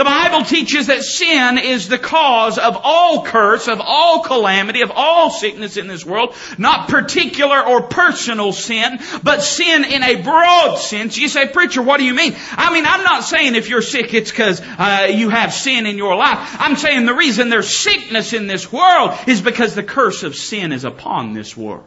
The 0.00 0.04
Bible 0.04 0.46
teaches 0.46 0.86
that 0.86 1.02
sin 1.02 1.58
is 1.58 1.88
the 1.88 1.98
cause 1.98 2.56
of 2.56 2.74
all 2.82 3.22
curse, 3.22 3.68
of 3.68 3.82
all 3.82 4.22
calamity, 4.22 4.80
of 4.80 4.90
all 4.90 5.28
sickness 5.28 5.76
in 5.76 5.88
this 5.88 6.06
world. 6.06 6.34
Not 6.56 6.88
particular 6.88 7.60
or 7.60 7.82
personal 7.82 8.54
sin, 8.54 8.98
but 9.22 9.42
sin 9.42 9.84
in 9.84 10.02
a 10.02 10.22
broad 10.22 10.76
sense. 10.76 11.18
You 11.18 11.28
say, 11.28 11.48
preacher, 11.48 11.82
what 11.82 11.98
do 11.98 12.06
you 12.06 12.14
mean? 12.14 12.34
I 12.52 12.72
mean, 12.72 12.86
I'm 12.86 13.04
not 13.04 13.24
saying 13.24 13.56
if 13.56 13.68
you're 13.68 13.82
sick 13.82 14.14
it's 14.14 14.30
because 14.30 14.62
uh, 14.62 15.08
you 15.10 15.28
have 15.28 15.52
sin 15.52 15.84
in 15.84 15.98
your 15.98 16.16
life. 16.16 16.56
I'm 16.58 16.76
saying 16.76 17.04
the 17.04 17.12
reason 17.12 17.50
there's 17.50 17.68
sickness 17.68 18.32
in 18.32 18.46
this 18.46 18.72
world 18.72 19.10
is 19.26 19.42
because 19.42 19.74
the 19.74 19.82
curse 19.82 20.22
of 20.22 20.34
sin 20.34 20.72
is 20.72 20.84
upon 20.84 21.34
this 21.34 21.54
world. 21.54 21.84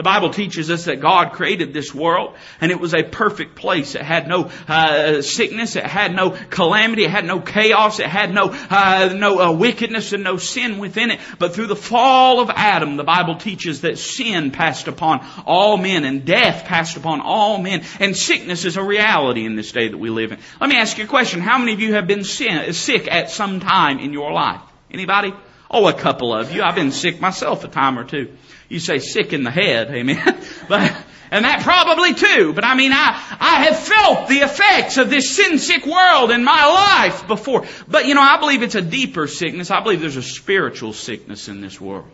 The 0.00 0.04
Bible 0.04 0.30
teaches 0.30 0.70
us 0.70 0.86
that 0.86 0.98
God 1.02 1.32
created 1.32 1.74
this 1.74 1.94
world 1.94 2.34
and 2.58 2.72
it 2.72 2.80
was 2.80 2.94
a 2.94 3.02
perfect 3.02 3.54
place. 3.54 3.94
It 3.94 4.00
had 4.00 4.28
no 4.28 4.50
uh, 4.66 5.20
sickness, 5.20 5.76
it 5.76 5.84
had 5.84 6.14
no 6.14 6.30
calamity, 6.30 7.04
it 7.04 7.10
had 7.10 7.26
no 7.26 7.38
chaos, 7.38 8.00
it 8.00 8.06
had 8.06 8.32
no 8.32 8.46
uh, 8.46 9.12
no 9.14 9.38
uh, 9.38 9.52
wickedness 9.52 10.14
and 10.14 10.24
no 10.24 10.38
sin 10.38 10.78
within 10.78 11.10
it. 11.10 11.20
But 11.38 11.54
through 11.54 11.66
the 11.66 11.76
fall 11.76 12.40
of 12.40 12.48
Adam, 12.48 12.96
the 12.96 13.04
Bible 13.04 13.36
teaches 13.36 13.82
that 13.82 13.98
sin 13.98 14.52
passed 14.52 14.88
upon 14.88 15.22
all 15.44 15.76
men 15.76 16.04
and 16.04 16.24
death 16.24 16.64
passed 16.64 16.96
upon 16.96 17.20
all 17.20 17.58
men 17.58 17.82
and 17.98 18.16
sickness 18.16 18.64
is 18.64 18.78
a 18.78 18.82
reality 18.82 19.44
in 19.44 19.54
this 19.54 19.70
day 19.70 19.88
that 19.88 19.98
we 19.98 20.08
live 20.08 20.32
in. 20.32 20.38
Let 20.62 20.70
me 20.70 20.76
ask 20.76 20.96
you 20.96 21.04
a 21.04 21.08
question. 21.08 21.40
How 21.40 21.58
many 21.58 21.74
of 21.74 21.80
you 21.80 21.92
have 21.92 22.06
been 22.06 22.24
sin, 22.24 22.72
sick 22.72 23.06
at 23.06 23.30
some 23.30 23.60
time 23.60 23.98
in 23.98 24.14
your 24.14 24.32
life? 24.32 24.62
Anybody? 24.90 25.34
Oh, 25.70 25.86
a 25.86 25.92
couple 25.92 26.34
of 26.34 26.52
you. 26.52 26.62
I've 26.62 26.74
been 26.74 26.90
sick 26.90 27.20
myself 27.20 27.62
a 27.62 27.68
time 27.68 27.96
or 27.96 28.04
two. 28.04 28.36
You 28.68 28.80
say 28.80 28.98
sick 28.98 29.32
in 29.32 29.44
the 29.44 29.52
head, 29.52 29.90
amen. 29.90 30.40
but, 30.68 30.96
and 31.30 31.44
that 31.44 31.62
probably 31.62 32.12
too. 32.14 32.52
But 32.52 32.64
I 32.64 32.74
mean, 32.74 32.90
I, 32.92 33.36
I 33.38 33.64
have 33.66 33.78
felt 33.78 34.28
the 34.28 34.38
effects 34.38 34.96
of 34.96 35.10
this 35.10 35.36
sin 35.36 35.58
sick 35.58 35.86
world 35.86 36.32
in 36.32 36.42
my 36.42 36.66
life 36.66 37.28
before. 37.28 37.66
But 37.86 38.06
you 38.06 38.14
know, 38.14 38.22
I 38.22 38.38
believe 38.40 38.62
it's 38.62 38.74
a 38.74 38.82
deeper 38.82 39.28
sickness. 39.28 39.70
I 39.70 39.80
believe 39.80 40.00
there's 40.00 40.16
a 40.16 40.22
spiritual 40.22 40.92
sickness 40.92 41.48
in 41.48 41.60
this 41.60 41.80
world. 41.80 42.08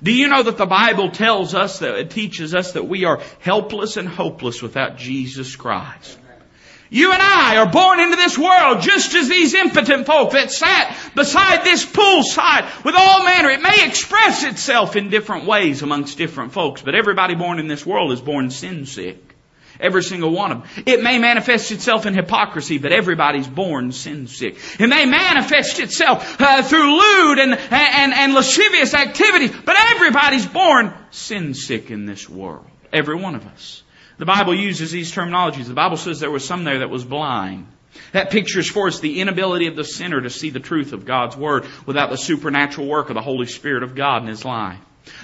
Do 0.00 0.12
you 0.12 0.28
know 0.28 0.42
that 0.42 0.58
the 0.58 0.66
Bible 0.66 1.10
tells 1.10 1.54
us 1.54 1.80
that 1.80 1.96
it 1.96 2.10
teaches 2.10 2.54
us 2.54 2.72
that 2.72 2.86
we 2.86 3.04
are 3.04 3.20
helpless 3.40 3.96
and 3.96 4.08
hopeless 4.08 4.62
without 4.62 4.96
Jesus 4.96 5.56
Christ? 5.56 6.18
You 6.90 7.12
and 7.12 7.22
I 7.22 7.56
are 7.56 7.70
born 7.70 7.98
into 8.00 8.16
this 8.16 8.38
world 8.38 8.82
just 8.82 9.14
as 9.14 9.28
these 9.28 9.54
impotent 9.54 10.06
folk 10.06 10.32
that 10.32 10.50
sat 10.50 10.96
beside 11.14 11.64
this 11.64 11.84
poolside 11.84 12.84
with 12.84 12.94
all 12.96 13.24
manner. 13.24 13.50
It 13.50 13.62
may 13.62 13.86
express 13.86 14.44
itself 14.44 14.94
in 14.94 15.10
different 15.10 15.46
ways 15.46 15.82
amongst 15.82 16.18
different 16.18 16.52
folks, 16.52 16.82
but 16.82 16.94
everybody 16.94 17.34
born 17.34 17.58
in 17.58 17.68
this 17.68 17.84
world 17.86 18.12
is 18.12 18.20
born 18.20 18.50
sin 18.50 18.86
sick. 18.86 19.34
Every 19.80 20.02
single 20.02 20.30
one 20.30 20.52
of 20.52 20.60
them. 20.60 20.84
It 20.86 21.02
may 21.02 21.18
manifest 21.18 21.72
itself 21.72 22.06
in 22.06 22.14
hypocrisy, 22.14 22.78
but 22.78 22.92
everybody's 22.92 23.48
born 23.48 23.90
sin 23.90 24.28
sick. 24.28 24.56
It 24.78 24.86
may 24.86 25.04
manifest 25.04 25.80
itself 25.80 26.40
uh, 26.40 26.62
through 26.62 26.96
lewd 26.96 27.38
and, 27.38 27.54
and, 27.54 28.14
and 28.14 28.34
lascivious 28.34 28.94
activity, 28.94 29.48
but 29.48 29.74
everybody's 29.76 30.46
born 30.46 30.94
sin 31.10 31.54
sick 31.54 31.90
in 31.90 32.06
this 32.06 32.28
world. 32.28 32.66
Every 32.92 33.16
one 33.16 33.34
of 33.34 33.46
us. 33.46 33.82
The 34.18 34.26
Bible 34.26 34.54
uses 34.54 34.90
these 34.90 35.12
terminologies. 35.12 35.66
The 35.66 35.74
Bible 35.74 35.96
says 35.96 36.20
there 36.20 36.30
was 36.30 36.44
some 36.44 36.64
there 36.64 36.80
that 36.80 36.90
was 36.90 37.04
blind. 37.04 37.66
That 38.12 38.30
pictures 38.30 38.68
for 38.68 38.88
us 38.88 39.00
the 39.00 39.20
inability 39.20 39.66
of 39.66 39.76
the 39.76 39.84
sinner 39.84 40.20
to 40.20 40.30
see 40.30 40.50
the 40.50 40.60
truth 40.60 40.92
of 40.92 41.04
God's 41.04 41.36
Word 41.36 41.66
without 41.86 42.10
the 42.10 42.16
supernatural 42.16 42.86
work 42.86 43.08
of 43.08 43.14
the 43.14 43.22
Holy 43.22 43.46
Spirit 43.46 43.82
of 43.82 43.94
God 43.94 44.22
in 44.22 44.28
his 44.28 44.44
life. 44.44 44.78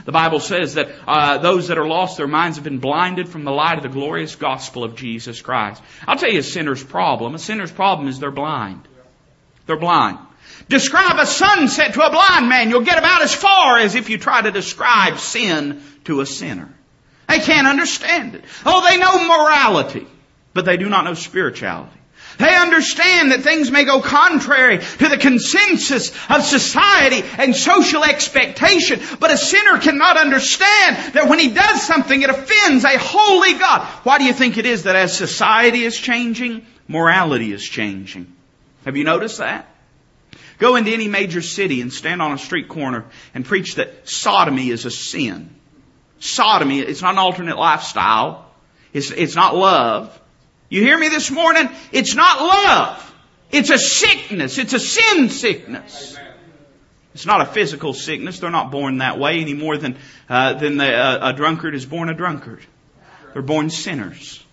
The 0.05 0.13
Bible 0.13 0.41
says 0.41 0.75
that 0.75 0.91
uh, 1.07 1.39
those 1.39 1.69
that 1.69 1.79
are 1.79 1.87
lost, 1.87 2.17
their 2.17 2.27
minds 2.27 2.59
have 2.59 2.65
been 2.65 2.79
blinded 2.79 3.29
from 3.29 3.45
the 3.45 3.51
light 3.51 3.79
of 3.79 3.83
the 3.83 3.89
glorious 3.89 4.37
gospel 4.37 4.85
of 4.85 4.95
Jesus 4.95 5.41
Christ. 5.41 5.83
I'll 6.07 6.17
tell 6.17 6.31
you 6.31 6.41
a 6.41 6.43
sinner's 6.43 6.85
problem. 6.85 7.35
A 7.35 7.39
sinner's 7.39 7.73
problem 7.73 8.09
is 8.09 8.19
they're 8.19 8.31
blind. 8.31 8.87
They're 9.67 9.79
blind. 9.79 10.19
Describe 10.69 11.19
a 11.19 11.27
sunset 11.27 11.95
to 11.95 12.07
a 12.07 12.11
blind 12.11 12.49
man. 12.49 12.71
You'll 12.71 12.85
get 12.85 12.99
about 12.99 13.23
as 13.23 13.35
far 13.35 13.79
as 13.79 13.95
if 13.95 14.11
you 14.11 14.19
try 14.19 14.43
to 14.43 14.51
describe 14.51 15.19
sin 15.19 15.83
to 16.05 16.21
a 16.21 16.27
sinner. 16.27 16.69
They 17.31 17.39
can't 17.39 17.69
understand 17.69 18.35
it. 18.35 18.45
Oh, 18.67 18.85
they 18.89 18.99
know 18.99 19.27
morality, 19.27 20.07
but 20.53 20.65
they 20.65 20.77
do 20.77 20.89
not 20.89 21.05
know 21.05 21.15
spirituality. 21.15 21.97
They 22.39 22.57
understand 22.57 23.31
that 23.31 23.43
things 23.43 23.71
may 23.71 23.85
go 23.85 24.01
contrary 24.01 24.79
to 24.79 25.09
the 25.09 25.17
consensus 25.17 26.11
of 26.29 26.43
society 26.43 27.23
and 27.39 27.55
social 27.55 28.03
expectation, 28.03 29.01
but 29.21 29.31
a 29.31 29.37
sinner 29.37 29.79
cannot 29.79 30.17
understand 30.17 31.15
that 31.15 31.29
when 31.29 31.39
he 31.39 31.53
does 31.53 31.83
something, 31.83 32.21
it 32.21 32.31
offends 32.31 32.83
a 32.83 32.99
holy 32.99 33.53
God. 33.55 33.87
Why 34.05 34.19
do 34.19 34.25
you 34.25 34.33
think 34.33 34.59
it 34.59 34.67
is 34.67 34.85
that 34.85 34.97
as 34.97 35.17
society 35.17 35.85
is 35.85 35.97
changing, 35.97 36.67
morality 36.89 37.53
is 37.53 37.63
changing? 37.63 38.33
Have 38.85 38.97
you 38.97 39.05
noticed 39.05 39.39
that? 39.39 39.69
Go 40.59 40.75
into 40.77 40.91
any 40.91 41.07
major 41.07 41.43
city 41.43 41.81
and 41.81 41.93
stand 41.93 42.21
on 42.23 42.33
a 42.33 42.39
street 42.39 42.69
corner 42.69 43.05
and 43.35 43.45
preach 43.45 43.77
that 43.77 44.09
sodomy 44.09 44.71
is 44.71 44.85
a 44.85 44.91
sin. 44.91 45.60
Sodomy, 46.21 46.81
it's 46.81 47.03
not 47.03 47.15
an 47.15 47.19
alternate 47.19 47.57
lifestyle. 47.57 48.47
It's, 48.93 49.11
it's 49.11 49.35
not 49.35 49.57
love. 49.57 50.19
You 50.69 50.83
hear 50.83 50.99
me 50.99 51.09
this 51.09 51.31
morning? 51.31 51.69
It's 51.91 52.15
not 52.15 52.41
love. 52.41 53.15
It's 53.51 53.71
a 53.71 53.79
sickness. 53.79 54.59
It's 54.59 54.73
a 54.73 54.79
sin 54.79 55.31
sickness. 55.31 56.17
It's 57.15 57.27
not 57.27 57.41
a 57.41 57.47
physical 57.47 57.93
sickness. 57.93 58.39
They're 58.39 58.51
not 58.51 58.71
born 58.71 58.99
that 58.99 59.19
way 59.19 59.41
any 59.41 59.55
more 59.55 59.77
than, 59.77 59.97
uh, 60.29 60.55
than 60.55 60.77
the, 60.77 60.95
uh, 60.95 61.31
a 61.31 61.33
drunkard 61.33 61.75
is 61.75 61.85
born 61.85 62.09
a 62.09 62.15
drunkard. 62.15 62.61
They're 63.33 63.43
born 63.43 63.71
sinners. 63.71 64.45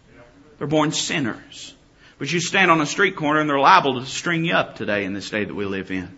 They're 0.58 0.68
born 0.68 0.92
sinners. 0.92 1.76
But 2.18 2.32
you 2.32 2.40
stand 2.40 2.72
on 2.72 2.82
a 2.82 2.88
street 2.88 3.16
corner 3.16 3.42
and 3.42 3.50
they're 3.50 3.60
liable 3.60 4.00
to 4.00 4.06
string 4.08 4.44
you 4.46 4.54
up 4.54 4.76
today 4.76 5.04
in 5.06 5.14
this 5.14 5.30
day 5.30 5.44
that 5.44 5.54
we 5.54 5.66
live 5.66 5.92
in. 5.92 6.18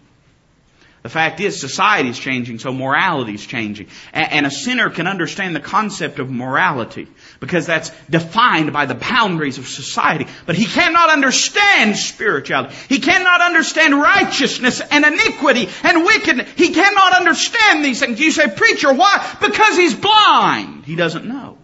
The 1.01 1.10
fact 1.10 1.39
is, 1.39 1.62
society 1.62 2.10
is 2.10 2.20
changing, 2.20 2.60
so 2.60 2.74
morality 2.74 3.34
is 3.34 3.46
changing. 3.46 3.88
And 4.12 4.46
a 4.46 4.51
sinner 4.51 4.89
can 4.89 5.08
understand 5.08 5.56
the 5.56 5.62
concept 5.62 6.20
of 6.20 6.29
morality 6.29 7.08
because 7.39 7.65
that's 7.65 7.89
defined 8.10 8.74
by 8.74 8.86
the 8.86 8.96
boundaries 8.96 9.58
of 9.58 9.68
society. 9.68 10.27
But 10.46 10.56
he 10.56 10.65
cannot 10.65 11.10
understand 11.10 11.96
spirituality. 11.96 12.75
He 12.89 13.00
cannot 13.00 13.41
understand 13.41 13.94
righteousness 13.94 14.82
and 14.82 15.06
iniquity 15.06 15.70
and 15.84 16.03
wickedness. 16.03 16.50
He 16.58 16.74
cannot 16.74 17.15
understand 17.15 17.86
these 17.86 18.01
things. 18.01 18.20
You 18.20 18.32
say, 18.32 18.50
preacher, 18.50 18.91
why? 18.94 19.38
Because 19.39 19.77
he's 19.77 19.96
blind. 19.96 20.84
He 20.84 20.96
doesn't 20.96 21.25
know. 21.25 21.58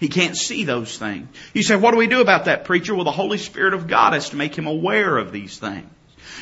He 0.00 0.08
can't 0.08 0.36
see 0.36 0.64
those 0.64 0.96
things. 0.96 1.28
You 1.52 1.62
say, 1.62 1.76
what 1.76 1.90
do 1.90 1.98
we 1.98 2.06
do 2.06 2.20
about 2.20 2.46
that, 2.46 2.64
preacher? 2.64 2.94
Well, 2.94 3.04
the 3.04 3.10
Holy 3.10 3.36
Spirit 3.36 3.74
of 3.74 3.86
God 3.86 4.14
has 4.14 4.30
to 4.30 4.36
make 4.36 4.56
him 4.56 4.66
aware 4.66 5.18
of 5.18 5.30
these 5.32 5.58
things. 5.58 5.90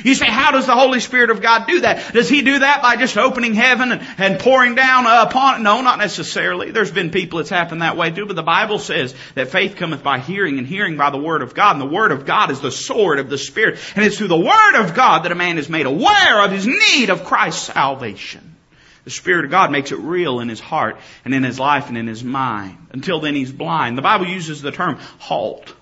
You 0.05 0.15
say, 0.15 0.27
how 0.27 0.53
does 0.53 0.67
the 0.67 0.75
Holy 0.75 1.01
Spirit 1.01 1.31
of 1.31 1.41
God 1.41 1.67
do 1.67 1.81
that? 1.81 2.13
Does 2.13 2.29
He 2.29 2.43
do 2.43 2.59
that 2.59 2.83
by 2.83 2.97
just 2.97 3.17
opening 3.17 3.55
heaven 3.55 3.93
and, 3.93 4.07
and 4.19 4.39
pouring 4.39 4.75
down 4.75 5.07
upon 5.07 5.61
it? 5.61 5.63
No, 5.63 5.81
not 5.83 5.99
necessarily. 5.99 6.71
There's 6.71 6.91
been 6.91 7.11
people 7.11 7.39
it's 7.39 7.51
happened 7.51 7.83
that 7.83 7.97
way 7.97 8.11
too, 8.11 8.27
but 8.27 8.37
the 8.37 8.43
Bible 8.43 8.79
says 8.79 9.15
that 9.35 9.49
faith 9.49 9.77
cometh 9.77 10.03
by 10.03 10.19
hearing 10.19 10.59
and 10.59 10.67
hearing 10.67 10.97
by 10.97 11.11
the 11.11 11.19
Word 11.19 11.43
of 11.43 11.55
God. 11.55 11.77
And 11.77 11.81
the 11.81 11.95
Word 11.95 12.13
of 12.13 12.27
God 12.27 12.51
is 12.51 12.61
the 12.61 12.71
sword 12.71 13.19
of 13.19 13.31
the 13.31 13.39
Spirit. 13.39 13.79
And 13.95 14.05
it's 14.05 14.19
through 14.19 14.29
the 14.29 14.37
Word 14.37 14.75
of 14.77 14.95
God 14.95 15.25
that 15.25 15.33
a 15.33 15.37
man 15.37 15.59
is 15.59 15.69
made 15.69 15.87
aware 15.87 16.43
of 16.43 16.53
his 16.53 16.67
need 16.67 17.11
of 17.11 17.25
Christ's 17.25 17.73
salvation. 17.73 18.57
The 19.05 19.11
Spirit 19.11 19.45
of 19.45 19.53
God 19.53 19.71
makes 19.71 19.93
it 19.93 20.01
real 20.01 20.41
in 20.41 20.49
his 20.49 20.59
heart 20.59 20.97
and 21.25 21.33
in 21.33 21.45
his 21.45 21.61
life 21.61 21.89
and 21.89 21.97
in 21.97 22.09
his 22.09 22.25
mind. 22.25 22.77
Until 22.91 23.21
then 23.21 23.37
he's 23.37 23.53
blind. 23.53 23.97
The 23.97 24.03
Bible 24.03 24.27
uses 24.27 24.61
the 24.61 24.73
term 24.73 24.99
halt. 25.21 25.73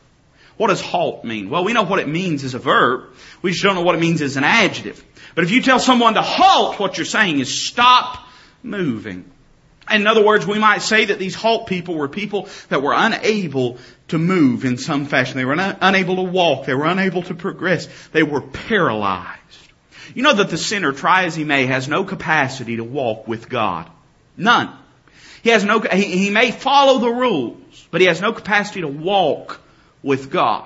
What 0.57 0.69
does 0.69 0.81
halt 0.81 1.25
mean? 1.25 1.51
Well, 1.51 1.65
we 1.65 1.73
know 1.73 1.83
what 1.83 1.99
it 1.99 2.09
means 2.09 2.45
as 2.45 2.55
a 2.55 2.59
verb. 2.59 3.11
We 3.43 3.51
just 3.51 3.63
don't 3.63 3.75
know 3.75 3.83
what 3.83 3.97
it 3.97 4.01
means 4.01 4.23
as 4.23 4.37
an 4.37 4.45
adjective. 4.45 5.05
But 5.35 5.45
if 5.45 5.51
you 5.51 5.63
tell 5.63 5.81
someone 5.81 6.15
to 6.15 6.23
halt, 6.23 6.79
what 6.79 6.97
you're 6.97 7.05
saying 7.05 7.41
is 7.41 7.67
stop 7.69 8.27
moving. 8.63 9.31
In 9.91 10.07
other 10.07 10.25
words, 10.25 10.47
we 10.47 10.59
might 10.59 10.81
say 10.81 11.07
that 11.07 11.19
these 11.19 11.35
halt 11.35 11.67
people 11.67 11.97
were 11.97 12.09
people 12.09 12.49
that 12.69 12.83
were 12.83 12.95
unable 12.97 13.79
to 14.09 14.19
move 14.19 14.65
in 14.65 14.79
some 14.79 15.07
fashion. 15.07 15.37
They 15.37 15.45
were 15.45 15.59
un- 15.59 15.77
unable 15.81 16.17
to 16.17 16.23
walk. 16.23 16.67
They 16.67 16.75
were 16.75 16.87
unable 16.87 17.23
to 17.25 17.35
progress. 17.35 17.87
They 18.13 18.23
were 18.23 18.41
paralyzed. 18.41 19.39
You 20.15 20.23
know 20.23 20.35
that 20.35 20.51
the 20.51 20.59
sinner, 20.59 20.93
try 20.93 21.25
as 21.25 21.35
he 21.35 21.45
may, 21.45 21.67
has 21.67 21.89
no 21.89 22.05
capacity 22.05 22.77
to 22.77 22.85
walk 22.85 23.27
with 23.27 23.49
God. 23.49 23.91
None. 24.37 24.71
He 25.43 25.51
has 25.51 25.65
no, 25.65 25.81
he, 25.81 26.03
he 26.03 26.31
may 26.31 26.51
follow 26.51 27.01
the 27.01 27.11
rules, 27.11 27.89
but 27.91 28.01
he 28.01 28.07
has 28.07 28.21
no 28.21 28.33
capacity 28.33 28.81
to 28.81 28.89
walk 28.89 29.61
with 30.05 30.31
God. 30.31 30.65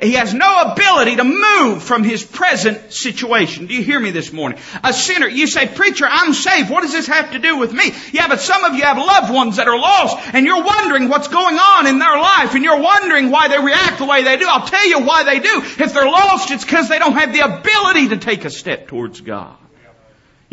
He 0.00 0.12
has 0.12 0.32
no 0.32 0.72
ability 0.72 1.16
to 1.16 1.24
move 1.24 1.82
from 1.82 2.02
his 2.02 2.24
present 2.24 2.94
situation. 2.94 3.66
Do 3.66 3.74
you 3.74 3.82
hear 3.82 4.00
me 4.00 4.10
this 4.10 4.32
morning? 4.32 4.58
A 4.82 4.90
sinner, 4.90 5.26
you 5.28 5.46
say, 5.46 5.66
preacher, 5.68 6.06
I'm 6.08 6.32
saved. 6.32 6.70
What 6.70 6.80
does 6.80 6.92
this 6.92 7.08
have 7.08 7.32
to 7.32 7.38
do 7.38 7.58
with 7.58 7.74
me? 7.74 7.92
Yeah, 8.10 8.26
but 8.26 8.40
some 8.40 8.64
of 8.64 8.74
you 8.74 8.82
have 8.84 8.96
loved 8.96 9.32
ones 9.32 9.56
that 9.56 9.68
are 9.68 9.78
lost 9.78 10.16
and 10.32 10.46
you're 10.46 10.64
wondering 10.64 11.10
what's 11.10 11.28
going 11.28 11.56
on 11.56 11.86
in 11.86 11.98
their 11.98 12.16
life 12.16 12.54
and 12.54 12.64
you're 12.64 12.80
wondering 12.80 13.30
why 13.30 13.48
they 13.48 13.58
react 13.58 13.98
the 13.98 14.06
way 14.06 14.24
they 14.24 14.38
do. 14.38 14.46
I'll 14.48 14.66
tell 14.66 14.86
you 14.88 15.00
why 15.00 15.24
they 15.24 15.40
do. 15.40 15.60
If 15.62 15.92
they're 15.92 16.06
lost, 16.06 16.50
it's 16.50 16.64
because 16.64 16.88
they 16.88 16.98
don't 16.98 17.12
have 17.12 17.34
the 17.34 17.40
ability 17.40 18.08
to 18.08 18.16
take 18.16 18.46
a 18.46 18.50
step 18.50 18.88
towards 18.88 19.20
God. 19.20 19.58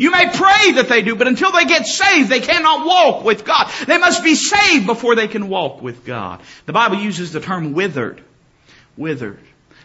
You 0.00 0.10
may 0.10 0.30
pray 0.30 0.72
that 0.72 0.86
they 0.88 1.02
do, 1.02 1.14
but 1.14 1.26
until 1.26 1.52
they 1.52 1.66
get 1.66 1.86
saved, 1.86 2.30
they 2.30 2.40
cannot 2.40 2.86
walk 2.86 3.22
with 3.22 3.44
God. 3.44 3.70
They 3.86 3.98
must 3.98 4.24
be 4.24 4.34
saved 4.34 4.86
before 4.86 5.14
they 5.14 5.28
can 5.28 5.50
walk 5.50 5.82
with 5.82 6.06
God. 6.06 6.40
The 6.64 6.72
Bible 6.72 6.96
uses 6.96 7.34
the 7.34 7.40
term 7.40 7.74
withered 7.74 8.24
withered. 8.96 9.40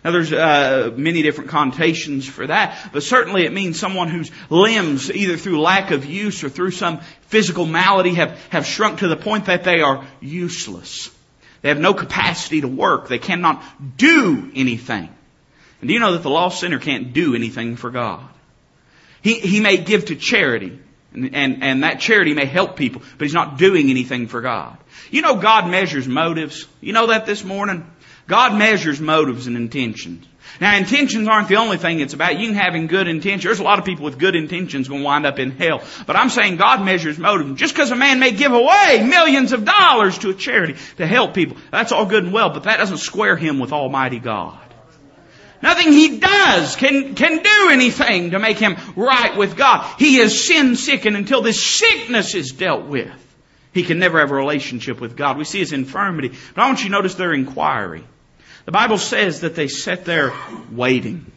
Now 0.05 0.11
there's 0.11 0.31
uh, 0.31 0.93
many 0.95 1.21
different 1.21 1.49
connotations 1.49 2.25
for 2.25 2.47
that, 2.47 2.91
but 2.93 3.03
certainly 3.03 3.43
it 3.43 3.51
means 3.51 3.77
someone 3.77 4.07
whose 4.07 4.31
limbs, 4.49 5.11
either 5.11 5.35
through 5.35 5.59
lack 5.59 5.91
of 5.91 6.05
use 6.05 6.45
or 6.45 6.49
through 6.49 6.71
some 6.71 7.01
physical 7.23 7.65
malady, 7.65 8.13
have, 8.13 8.39
have 8.51 8.65
shrunk 8.65 8.99
to 8.99 9.09
the 9.09 9.17
point 9.17 9.47
that 9.47 9.65
they 9.65 9.81
are 9.81 10.07
useless. 10.21 11.11
They 11.61 11.67
have 11.67 11.79
no 11.81 11.93
capacity 11.93 12.61
to 12.61 12.69
work. 12.69 13.09
They 13.09 13.19
cannot 13.19 13.61
do 13.97 14.49
anything. 14.55 15.09
And 15.81 15.89
do 15.89 15.93
you 15.93 15.99
know 15.99 16.13
that 16.13 16.23
the 16.23 16.29
lost 16.29 16.61
sinner 16.61 16.79
can't 16.79 17.11
do 17.11 17.35
anything 17.35 17.75
for 17.75 17.89
God? 17.89 18.29
He, 19.25 19.39
he 19.39 19.59
may 19.59 19.77
give 19.77 20.05
to 20.05 20.15
charity, 20.15 20.77
and, 21.11 21.33
and, 21.33 21.63
and 21.63 21.83
that 21.83 21.99
charity 21.99 22.35
may 22.35 22.45
help 22.45 22.75
people, 22.75 23.01
but 23.17 23.25
he's 23.25 23.33
not 23.33 23.57
doing 23.57 23.89
anything 23.89 24.27
for 24.27 24.39
God. 24.39 24.77
You 25.09 25.23
know 25.23 25.37
God 25.37 25.67
measures 25.67 26.07
motives. 26.07 26.67
You 26.79 26.93
know 26.93 27.07
that 27.07 27.25
this 27.25 27.43
morning? 27.43 27.91
God 28.27 28.55
measures 28.55 29.01
motives 29.01 29.47
and 29.47 29.57
intentions. 29.57 30.27
Now 30.61 30.77
intentions 30.77 31.27
aren't 31.27 31.47
the 31.47 31.55
only 31.55 31.77
thing 31.77 32.01
it's 32.01 32.13
about. 32.13 32.37
You 32.37 32.49
can 32.49 32.55
have 32.55 32.87
good 32.87 33.07
intentions. 33.07 33.45
There's 33.45 33.59
a 33.59 33.63
lot 33.63 33.79
of 33.79 33.85
people 33.85 34.05
with 34.05 34.19
good 34.19 34.35
intentions 34.35 34.87
going 34.87 35.01
to 35.01 35.05
wind 35.05 35.25
up 35.25 35.39
in 35.39 35.49
hell. 35.49 35.81
But 36.05 36.17
I'm 36.17 36.29
saying 36.29 36.57
God 36.57 36.85
measures 36.85 37.17
motives. 37.17 37.59
Just 37.59 37.73
because 37.73 37.89
a 37.89 37.95
man 37.95 38.19
may 38.19 38.29
give 38.29 38.53
away 38.53 39.03
millions 39.09 39.53
of 39.53 39.65
dollars 39.65 40.19
to 40.19 40.29
a 40.29 40.35
charity 40.35 40.75
to 40.97 41.07
help 41.07 41.33
people, 41.33 41.57
that's 41.71 41.91
all 41.91 42.05
good 42.05 42.25
and 42.25 42.31
well, 42.31 42.51
but 42.51 42.65
that 42.65 42.77
doesn't 42.77 42.99
square 42.99 43.35
him 43.35 43.57
with 43.57 43.71
Almighty 43.71 44.19
God. 44.19 44.59
Nothing 45.65 45.93
he 45.93 46.19
does 46.19 46.75
can, 46.75 47.15
can 47.15 47.41
do 47.41 47.69
anything 47.71 48.31
to 48.31 48.39
make 48.39 48.59
him 48.59 48.77
right 48.95 49.35
with 49.35 49.57
God. 49.57 49.95
He 49.97 50.17
is 50.17 50.45
sin 50.45 50.75
sick 50.75 51.05
and 51.05 51.17
until 51.17 51.41
this 51.41 51.65
sickness 51.65 52.35
is 52.35 52.51
dealt 52.51 52.85
with, 52.85 53.11
he 53.73 53.81
can 53.81 53.97
never 53.97 54.19
have 54.19 54.29
a 54.29 54.35
relationship 54.35 55.01
with 55.01 55.17
God. 55.17 55.39
We 55.39 55.43
see 55.43 55.57
his 55.57 55.73
infirmity. 55.73 56.37
But 56.53 56.61
I 56.61 56.67
want 56.67 56.83
you 56.83 56.89
to 56.89 56.91
notice 56.91 57.15
their 57.15 57.33
inquiry. 57.33 58.03
The 58.65 58.73
Bible 58.73 58.99
says 58.99 59.41
that 59.41 59.55
they 59.55 59.67
sat 59.67 60.05
there 60.05 60.33
waiting. 60.71 61.31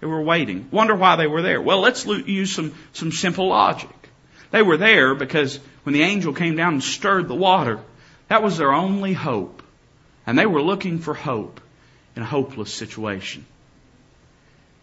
They 0.00 0.06
were 0.06 0.22
waiting. 0.22 0.66
Wonder 0.70 0.94
why 0.94 1.16
they 1.16 1.26
were 1.26 1.42
there. 1.42 1.60
Well, 1.60 1.80
let's 1.80 2.06
use 2.06 2.54
some, 2.54 2.74
some 2.94 3.12
simple 3.12 3.48
logic. 3.48 3.90
They 4.52 4.62
were 4.62 4.78
there 4.78 5.14
because 5.14 5.60
when 5.82 5.92
the 5.92 6.00
angel 6.00 6.32
came 6.32 6.56
down 6.56 6.72
and 6.72 6.82
stirred 6.82 7.28
the 7.28 7.34
water, 7.34 7.78
that 8.28 8.42
was 8.42 8.56
their 8.56 8.72
only 8.72 9.12
hope. 9.12 9.62
And 10.26 10.38
they 10.38 10.46
were 10.46 10.62
looking 10.62 11.00
for 11.00 11.12
hope 11.12 11.60
in 12.18 12.22
a 12.24 12.26
hopeless 12.26 12.74
situation. 12.74 13.46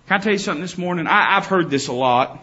Can 0.08 0.22
I 0.22 0.24
tell 0.24 0.32
you 0.32 0.40
something 0.40 0.62
this 0.62 0.78
morning? 0.78 1.06
I, 1.06 1.34
have 1.34 1.48
heard 1.48 1.70
this 1.70 1.90
a 1.90 1.94
lot. 1.94 2.40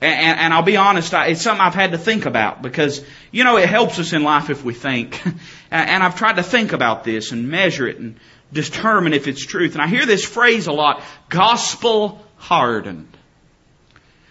And, 0.00 0.40
and, 0.40 0.52
I'll 0.52 0.64
be 0.64 0.76
honest, 0.76 1.12
it's 1.14 1.42
something 1.42 1.64
I've 1.64 1.76
had 1.76 1.92
to 1.92 1.98
think 1.98 2.26
about 2.26 2.60
because, 2.60 3.04
you 3.30 3.44
know, 3.44 3.56
it 3.56 3.68
helps 3.68 4.00
us 4.00 4.12
in 4.12 4.24
life 4.24 4.50
if 4.50 4.64
we 4.64 4.74
think. 4.74 5.24
and 5.70 6.02
I've 6.02 6.16
tried 6.16 6.36
to 6.36 6.42
think 6.42 6.72
about 6.72 7.04
this 7.04 7.30
and 7.30 7.48
measure 7.48 7.86
it 7.86 7.98
and 7.98 8.18
determine 8.52 9.12
if 9.12 9.28
it's 9.28 9.46
truth. 9.46 9.74
And 9.74 9.80
I 9.80 9.86
hear 9.86 10.06
this 10.06 10.24
phrase 10.24 10.66
a 10.66 10.72
lot, 10.72 11.04
gospel 11.28 12.20
hardened. 12.34 13.16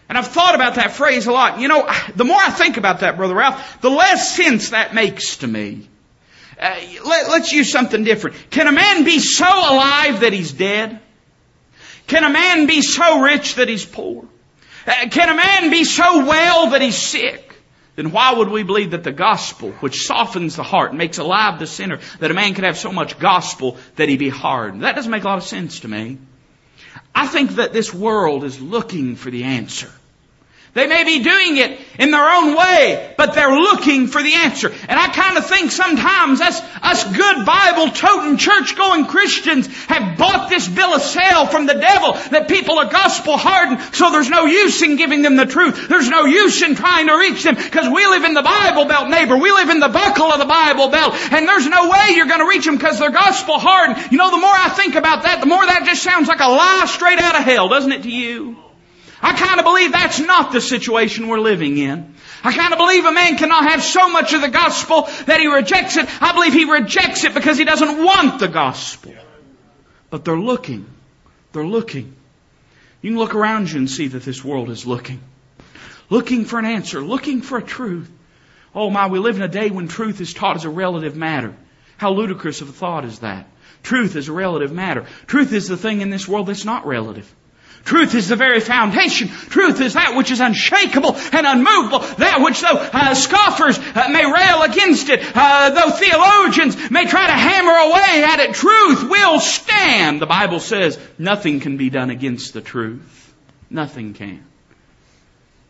And 0.09 0.17
I've 0.17 0.27
thought 0.27 0.55
about 0.55 0.75
that 0.75 0.91
phrase 0.91 1.25
a 1.25 1.31
lot. 1.31 1.61
You 1.61 1.69
know, 1.69 1.89
the 2.13 2.25
more 2.25 2.41
I 2.41 2.49
think 2.49 2.75
about 2.75 2.99
that, 2.99 3.15
Brother 3.15 3.35
Ralph, 3.35 3.79
the 3.79 3.89
less 3.89 4.35
sense 4.35 4.71
that 4.71 4.93
makes 4.93 5.37
to 5.37 5.47
me. 5.47 5.87
Uh, 6.59 6.75
let, 7.05 7.29
let's 7.29 7.51
use 7.51 7.71
something 7.71 8.03
different. 8.03 8.35
Can 8.49 8.67
a 8.67 8.71
man 8.71 9.03
be 9.03 9.19
so 9.19 9.45
alive 9.45 10.21
that 10.21 10.33
he's 10.33 10.51
dead? 10.51 10.99
Can 12.07 12.23
a 12.23 12.29
man 12.29 12.67
be 12.67 12.81
so 12.81 13.21
rich 13.21 13.55
that 13.55 13.67
he's 13.67 13.85
poor? 13.85 14.25
Uh, 14.87 15.09
can 15.09 15.29
a 15.29 15.35
man 15.35 15.69
be 15.69 15.83
so 15.83 16.25
well 16.25 16.69
that 16.71 16.81
he's 16.81 16.97
sick? 16.97 17.45
then 17.95 18.11
why 18.11 18.33
would 18.33 18.49
we 18.49 18.63
believe 18.63 18.91
that 18.91 19.03
the 19.03 19.11
gospel, 19.11 19.71
which 19.79 20.05
softens 20.05 20.55
the 20.55 20.63
heart, 20.63 20.91
and 20.91 20.97
makes 20.97 21.17
alive 21.17 21.59
the 21.59 21.67
sinner, 21.67 21.99
that 22.19 22.31
a 22.31 22.33
man 22.33 22.53
could 22.53 22.65
have 22.65 22.77
so 22.77 22.91
much 22.91 23.19
gospel 23.19 23.77
that 23.95 24.09
he 24.09 24.17
be 24.17 24.29
hardened? 24.29 24.83
That 24.83 24.95
doesn't 24.95 25.11
make 25.11 25.23
a 25.23 25.27
lot 25.27 25.37
of 25.37 25.43
sense 25.43 25.81
to 25.81 25.87
me. 25.87 26.17
I 27.13 27.27
think 27.27 27.51
that 27.51 27.73
this 27.73 27.93
world 27.93 28.43
is 28.43 28.59
looking 28.59 29.15
for 29.15 29.31
the 29.31 29.43
answer. 29.43 29.89
They 30.75 30.87
may 30.87 31.05
be 31.05 31.23
doing 31.23 31.55
it 31.55 31.79
in 31.97 32.11
their 32.11 32.29
own 32.29 32.53
way, 32.53 33.13
but 33.15 33.33
they're 33.33 33.57
looking 33.57 34.07
for 34.07 34.21
the 34.21 34.33
answer. 34.33 34.67
And 34.67 34.99
I 34.99 35.07
kind 35.07 35.37
of 35.37 35.45
think 35.45 35.71
sometimes 35.71 36.41
us, 36.41 36.61
us 36.81 37.15
good 37.15 37.45
Bible 37.45 37.91
toting 37.91 38.35
church 38.35 38.75
going 38.75 39.05
Christians 39.05 39.67
have 39.87 40.17
bought 40.17 40.49
this 40.49 40.67
bill 40.67 40.93
of 40.93 41.01
sale 41.01 41.47
from 41.47 41.65
the 41.65 41.75
devil 41.75 42.11
that 42.31 42.49
people 42.49 42.77
are 42.77 42.91
gospel 42.91 43.37
hardened, 43.37 43.95
so 43.95 44.11
there's 44.11 44.29
no 44.29 44.47
use 44.47 44.81
in 44.81 44.97
giving 44.97 45.21
them 45.21 45.37
the 45.37 45.45
truth. 45.45 45.87
There's 45.87 46.09
no 46.09 46.25
use 46.25 46.61
in 46.61 46.75
trying 46.75 47.07
to 47.07 47.15
reach 47.15 47.43
them 47.43 47.55
because 47.55 47.87
we 47.87 48.05
live 48.07 48.25
in 48.25 48.33
the 48.33 48.43
Bible 48.43 48.83
Belt 48.83 49.07
neighbor. 49.07 49.37
We 49.37 49.51
live 49.51 49.69
in 49.69 49.79
the 49.79 49.87
buckle 49.87 50.27
of 50.27 50.39
the 50.39 50.45
Bible 50.45 50.89
Belt 50.89 51.13
and 51.31 51.47
there's 51.47 51.69
no 51.69 51.89
way 51.89 52.15
you're 52.15 52.27
going 52.27 52.41
to 52.41 52.49
reach 52.49 52.65
them 52.65 52.75
because 52.75 52.99
they're 52.99 53.11
gospel 53.11 53.59
hardened. 53.59 54.11
You 54.11 54.17
know, 54.17 54.29
the 54.29 54.43
more 54.43 54.51
I 54.51 54.67
think 54.75 54.95
about 54.95 55.23
that, 55.23 55.39
the 55.39 55.47
more 55.47 55.65
that 55.65 55.85
just 55.85 56.03
sounds 56.03 56.27
like 56.27 56.41
a 56.41 56.49
lie 56.49 56.83
straight 56.87 57.19
out 57.19 57.39
of 57.39 57.45
hell, 57.45 57.69
doesn't 57.69 57.93
it 57.93 58.03
to 58.03 58.11
you? 58.11 58.57
I 59.25 59.33
kind 59.33 59.59
of 59.59 59.65
believe 59.65 59.91
that's 59.91 60.19
not 60.19 60.51
the 60.51 60.61
situation 60.61 61.27
we're 61.27 61.39
living 61.39 61.79
in. 61.79 62.13
I 62.43 62.53
kind 62.53 62.73
of 62.73 62.77
believe 62.77 63.05
a 63.05 63.11
man 63.11 63.39
cannot 63.39 63.71
have 63.71 63.81
so 63.81 64.07
much 64.07 64.33
of 64.33 64.41
the 64.41 64.49
gospel 64.49 65.09
that 65.25 65.39
he 65.39 65.47
rejects 65.47 65.97
it. 65.97 66.07
I 66.21 66.33
believe 66.33 66.53
he 66.53 66.65
rejects 66.65 67.23
it 67.23 67.33
because 67.33 67.57
he 67.57 67.63
doesn't 67.63 68.03
want 68.03 68.39
the 68.39 68.47
gospel. 68.47 69.15
But 70.11 70.25
they're 70.25 70.37
looking. 70.37 70.85
They're 71.53 71.65
looking. 71.65 72.15
You 73.01 73.09
can 73.09 73.17
look 73.17 73.33
around 73.33 73.71
you 73.71 73.79
and 73.79 73.89
see 73.89 74.09
that 74.09 74.21
this 74.21 74.45
world 74.45 74.69
is 74.69 74.85
looking. 74.85 75.19
Looking 76.11 76.45
for 76.45 76.59
an 76.59 76.65
answer. 76.65 77.01
Looking 77.01 77.41
for 77.41 77.57
a 77.57 77.63
truth. 77.63 78.11
Oh 78.75 78.91
my, 78.91 79.07
we 79.07 79.17
live 79.17 79.37
in 79.37 79.41
a 79.41 79.47
day 79.47 79.71
when 79.71 79.87
truth 79.87 80.21
is 80.21 80.35
taught 80.35 80.55
as 80.55 80.65
a 80.65 80.69
relative 80.69 81.15
matter. 81.15 81.55
How 81.97 82.11
ludicrous 82.11 82.61
of 82.61 82.69
a 82.69 82.73
thought 82.73 83.05
is 83.05 83.17
that? 83.19 83.47
Truth 83.81 84.17
is 84.17 84.27
a 84.27 84.33
relative 84.33 84.71
matter. 84.71 85.07
Truth 85.25 85.51
is 85.51 85.67
the 85.67 85.77
thing 85.77 86.01
in 86.01 86.11
this 86.11 86.27
world 86.27 86.45
that's 86.45 86.63
not 86.63 86.85
relative. 86.85 87.33
Truth 87.85 88.15
is 88.15 88.27
the 88.27 88.35
very 88.35 88.59
foundation. 88.59 89.27
Truth 89.27 89.79
is 89.79 89.93
that 89.93 90.15
which 90.17 90.31
is 90.31 90.39
unshakable 90.39 91.15
and 91.15 91.45
unmovable. 91.45 91.99
That 91.99 92.41
which 92.41 92.59
though 92.59 92.77
uh, 92.77 93.13
scoffers 93.13 93.77
uh, 93.77 94.09
may 94.09 94.25
rail 94.25 94.63
against 94.63 95.09
it, 95.09 95.21
uh, 95.35 95.69
though 95.69 95.91
theologians 95.91 96.89
may 96.89 97.05
try 97.05 97.27
to 97.27 97.33
hammer 97.33 97.71
away 97.71 98.23
at 98.23 98.39
it, 98.39 98.55
truth 98.55 99.07
will 99.07 99.39
stand. 99.39 100.19
The 100.19 100.25
Bible 100.25 100.59
says 100.59 100.99
nothing 101.19 101.59
can 101.59 101.77
be 101.77 101.91
done 101.91 102.09
against 102.09 102.53
the 102.53 102.61
truth. 102.61 103.33
Nothing 103.69 104.15
can. 104.15 104.43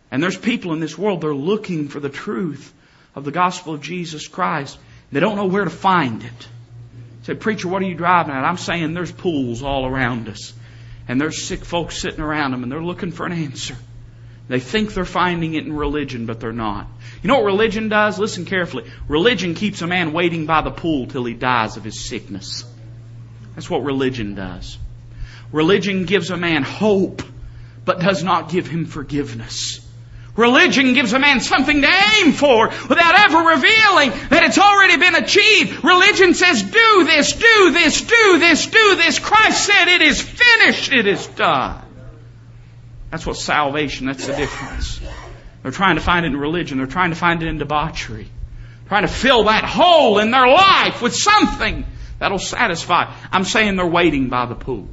And 0.10 0.24
there's 0.24 0.38
people 0.38 0.72
in 0.72 0.79
this 0.79 0.98
world, 0.98 1.19
they're 1.19 1.36
looking 1.36 1.89
for 1.89 2.00
the 2.00 2.10
truth 2.10 2.74
of 3.13 3.25
the 3.25 3.31
gospel 3.31 3.74
of 3.74 3.81
Jesus 3.81 4.29
Christ. 4.29 4.77
They 5.12 5.19
don't 5.19 5.36
know 5.36 5.48
where 5.48 5.65
to 5.65 5.69
find 5.69 6.24
it. 6.24 6.48
Say, 7.24 7.34
preacher, 7.34 7.67
what 7.67 7.81
are 7.81 7.86
you 7.86 7.95
driving 7.95 8.34
at? 8.34 8.45
I'm 8.45 8.57
saying 8.57 8.93
there's 8.93 9.12
pools 9.12 9.63
all 9.63 9.86
around 9.86 10.29
us. 10.29 10.53
And 11.07 11.21
there's 11.21 11.43
sick 11.43 11.63
folks 11.63 11.97
sitting 12.00 12.21
around 12.21 12.51
them 12.51 12.63
and 12.63 12.71
they're 12.71 12.83
looking 12.83 13.12
for 13.12 13.25
an 13.25 13.31
answer. 13.31 13.75
They 14.47 14.59
think 14.59 14.93
they're 14.93 15.05
finding 15.05 15.55
it 15.55 15.65
in 15.65 15.74
religion, 15.74 16.25
but 16.25 16.39
they're 16.39 16.53
not. 16.53 16.88
You 17.24 17.27
know 17.27 17.35
what 17.35 17.45
religion 17.45 17.89
does? 17.89 18.19
Listen 18.19 18.45
carefully. 18.45 18.89
Religion 19.07 19.55
keeps 19.55 19.81
a 19.81 19.88
man 19.88 20.13
waiting 20.13 20.45
by 20.45 20.62
the 20.62 20.71
pool 20.71 21.07
till 21.07 21.25
he 21.25 21.33
dies 21.33 21.77
of 21.77 21.83
his 21.83 22.07
sickness. 22.07 22.63
That's 23.55 23.69
what 23.69 23.83
religion 23.83 24.35
does. 24.35 24.77
Religion 25.51 26.05
gives 26.05 26.29
a 26.29 26.38
man 26.38 26.63
hope, 26.63 27.24
but 27.85 28.00
does 28.00 28.24
not 28.24 28.50
give 28.50 28.67
him 28.67 28.85
forgiveness. 28.85 29.84
Religion 30.35 30.93
gives 30.93 31.13
a 31.13 31.19
man 31.19 31.39
something 31.39 31.81
to 31.81 31.87
aim 31.87 32.33
for 32.33 32.67
without 32.67 33.19
ever 33.19 33.37
revealing 33.37 34.11
that 34.29 34.43
it's 34.43 34.57
already 34.57 34.97
been 34.97 35.15
achieved. 35.15 35.83
Religion 35.83 36.33
says, 36.33 36.61
do 36.61 37.03
this, 37.05 37.33
do 37.33 37.71
this, 37.71 38.01
do 38.01 38.39
this, 38.39 38.65
do 38.67 38.95
this. 38.97 39.19
Christ 39.19 39.65
said, 39.65 39.95
it 39.95 40.01
is 40.01 40.21
finished, 40.21 40.91
it 40.91 41.07
is 41.07 41.25
done. 41.27 41.81
That's 43.11 43.25
what 43.25 43.37
salvation, 43.37 44.07
that's 44.07 44.27
the 44.27 44.35
difference. 44.35 44.99
They're 45.63 45.71
trying 45.71 45.95
to 45.95 46.01
find 46.01 46.25
it 46.25 46.33
in 46.33 46.37
religion. 46.37 46.79
They're 46.79 46.87
trying 46.87 47.11
to 47.11 47.15
find 47.15 47.41
it 47.41 47.47
in 47.47 47.57
debauchery. 47.57 48.27
Trying 48.89 49.03
to 49.03 49.07
fill 49.07 49.45
that 49.45 49.63
hole 49.63 50.19
in 50.19 50.31
their 50.31 50.47
life 50.47 51.01
with 51.01 51.15
something 51.15 51.85
that'll 52.19 52.39
satisfy. 52.39 53.11
I'm 53.31 53.45
saying 53.45 53.77
they're 53.77 53.87
waiting 53.87 54.27
by 54.29 54.45
the 54.45 54.55
pool. 54.55 54.87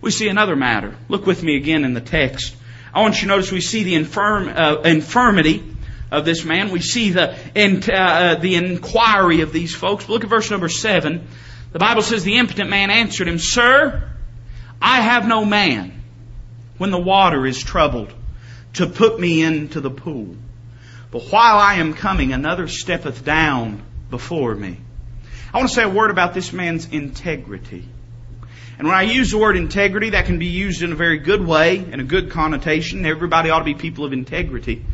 We 0.00 0.12
see 0.12 0.28
another 0.28 0.54
matter. 0.54 0.96
Look 1.08 1.26
with 1.26 1.42
me 1.42 1.56
again 1.56 1.84
in 1.84 1.92
the 1.92 2.00
text. 2.00 2.54
I 2.92 3.02
want 3.02 3.16
you 3.16 3.22
to 3.22 3.26
notice 3.28 3.52
we 3.52 3.60
see 3.60 3.84
the 3.84 3.94
infirm, 3.94 4.48
uh, 4.48 4.80
infirmity 4.82 5.64
of 6.10 6.24
this 6.24 6.44
man. 6.44 6.70
We 6.70 6.80
see 6.80 7.10
the, 7.10 7.36
in, 7.54 7.82
uh, 7.90 8.36
the 8.40 8.54
inquiry 8.54 9.42
of 9.42 9.52
these 9.52 9.74
folks. 9.74 10.08
Look 10.08 10.24
at 10.24 10.30
verse 10.30 10.50
number 10.50 10.68
seven. 10.68 11.28
The 11.72 11.78
Bible 11.78 12.02
says, 12.02 12.24
The 12.24 12.38
impotent 12.38 12.70
man 12.70 12.90
answered 12.90 13.28
him, 13.28 13.38
Sir, 13.38 14.10
I 14.80 15.00
have 15.00 15.26
no 15.26 15.44
man 15.44 16.02
when 16.78 16.90
the 16.90 17.00
water 17.00 17.46
is 17.46 17.62
troubled 17.62 18.12
to 18.74 18.86
put 18.86 19.18
me 19.18 19.42
into 19.42 19.80
the 19.80 19.90
pool. 19.90 20.36
But 21.10 21.24
while 21.24 21.58
I 21.58 21.74
am 21.74 21.94
coming, 21.94 22.32
another 22.32 22.68
steppeth 22.68 23.24
down 23.24 23.82
before 24.10 24.54
me. 24.54 24.78
I 25.52 25.56
want 25.56 25.68
to 25.68 25.74
say 25.74 25.82
a 25.82 25.88
word 25.88 26.10
about 26.10 26.34
this 26.34 26.52
man's 26.52 26.86
integrity. 26.86 27.88
And 28.78 28.86
when 28.86 28.96
I 28.96 29.02
use 29.02 29.32
the 29.32 29.38
word 29.38 29.56
integrity, 29.56 30.10
that 30.10 30.26
can 30.26 30.38
be 30.38 30.46
used 30.46 30.82
in 30.82 30.92
a 30.92 30.94
very 30.94 31.18
good 31.18 31.44
way, 31.44 31.78
in 31.78 31.98
a 31.98 32.04
good 32.04 32.30
connotation. 32.30 33.04
Everybody 33.04 33.50
ought 33.50 33.58
to 33.58 33.64
be 33.64 33.74
people 33.74 34.04
of 34.04 34.12
integrity. 34.12 34.84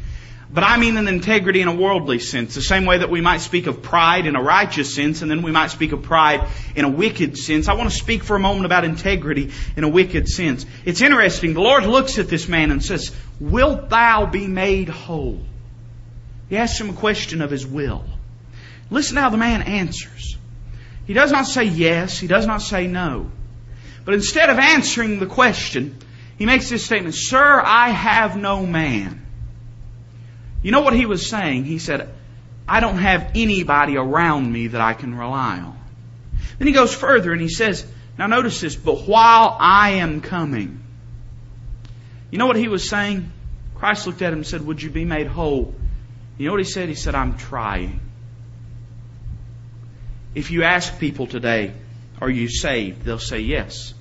But 0.51 0.65
I 0.65 0.79
mean 0.79 0.97
an 0.97 1.09
integrity 1.09 1.61
in 1.61 1.69
a 1.69 1.75
worldly 1.75 2.19
sense, 2.21 2.55
the 2.55 2.63
same 2.63 2.87
way 2.87 2.99
that 2.99 3.11
we 3.11 3.21
might 3.21 3.39
speak 3.39 3.67
of 3.67 3.83
pride 3.83 4.27
in 4.27 4.37
a 4.37 4.43
righteous 4.43 4.95
sense, 4.95 5.21
and 5.21 5.31
then 5.31 5.43
we 5.43 5.51
might 5.51 5.73
speak 5.73 5.93
of 5.93 6.03
pride 6.03 6.49
in 6.77 6.85
a 6.85 6.89
wicked 6.89 7.37
sense. 7.37 7.69
I 7.69 7.75
want 7.75 7.91
to 7.91 7.97
speak 7.97 8.23
for 8.23 8.37
a 8.37 8.39
moment 8.39 8.65
about 8.65 8.85
integrity 8.85 9.51
in 9.77 9.85
a 9.85 9.89
wicked 9.89 10.29
sense. 10.29 10.65
It's 10.85 11.03
interesting. 11.03 11.55
The 11.55 11.61
Lord 11.61 11.85
looks 11.85 12.19
at 12.19 12.29
this 12.29 12.49
man 12.49 12.71
and 12.71 12.83
says, 12.83 13.11
Wilt 13.41 13.91
thou 13.91 14.27
be 14.27 14.47
made 14.47 14.89
whole? 14.89 15.41
He 16.49 16.57
asks 16.57 16.81
him 16.81 16.91
a 16.91 16.95
question 16.95 17.43
of 17.43 17.51
his 17.51 17.67
will. 17.67 18.05
Listen 18.91 19.17
how 19.17 19.31
the 19.31 19.37
man 19.37 19.61
answers. 19.63 20.39
He 21.07 21.15
does 21.15 21.33
not 21.33 21.47
say 21.47 21.65
yes, 21.65 22.19
he 22.19 22.29
does 22.29 22.47
not 22.47 22.63
say 22.63 22.87
no. 22.87 23.31
But 24.05 24.15
instead 24.15 24.51
of 24.51 24.59
answering 24.59 25.19
the 25.19 25.27
question, 25.27 25.99
he 26.39 26.47
makes 26.47 26.69
this 26.69 26.85
statement, 26.85 27.15
Sir, 27.15 27.63
I 27.65 27.91
have 27.91 28.37
no 28.37 28.67
man. 28.67 29.25
You 30.63 30.73
know 30.73 30.81
what 30.81 30.95
he 30.95 31.07
was 31.07 31.29
saying? 31.29 31.65
He 31.65 31.79
said, 31.79 32.13
I 32.67 32.81
don't 32.81 32.99
have 32.99 33.33
anybody 33.35 33.97
around 33.97 34.51
me 34.51 34.69
that 34.69 34.81
I 34.81 34.95
can 34.95 35.15
rely 35.15 35.59
on. 35.59 35.79
Then 36.59 36.69
he 36.69 36.73
goes 36.73 36.95
further 36.95 37.33
and 37.33 37.41
he 37.41 37.49
says, 37.49 37.87
now 38.17 38.27
notice 38.27 38.61
this, 38.61 38.77
but 38.77 39.07
while 39.07 39.57
I 39.59 39.93
am 39.93 40.21
coming. 40.21 40.83
You 42.31 42.39
know 42.39 42.47
what 42.47 42.57
he 42.57 42.69
was 42.69 42.89
saying? 42.89 43.31
Christ 43.75 44.07
looked 44.07 44.23
at 44.23 44.33
him 44.33 44.41
and 44.41 44.47
said, 44.47 44.65
Would 44.65 44.83
you 44.83 44.91
be 44.91 45.05
made 45.05 45.27
whole? 45.27 45.75
You 46.39 46.47
know 46.47 46.53
what 46.53 46.61
he 46.61 46.71
said? 46.71 46.89
He 46.89 46.95
said, 46.95 47.15
I'm 47.15 47.37
trying. 47.37 48.01
If 50.35 50.51
you 50.51 50.63
ask 50.63 50.99
people 50.99 51.27
today, 51.27 51.73
are 52.25 52.31
you 52.31 52.49
saved? 52.49 53.03
They'll 53.03 53.19
say 53.19 53.41
yes. 53.41 53.95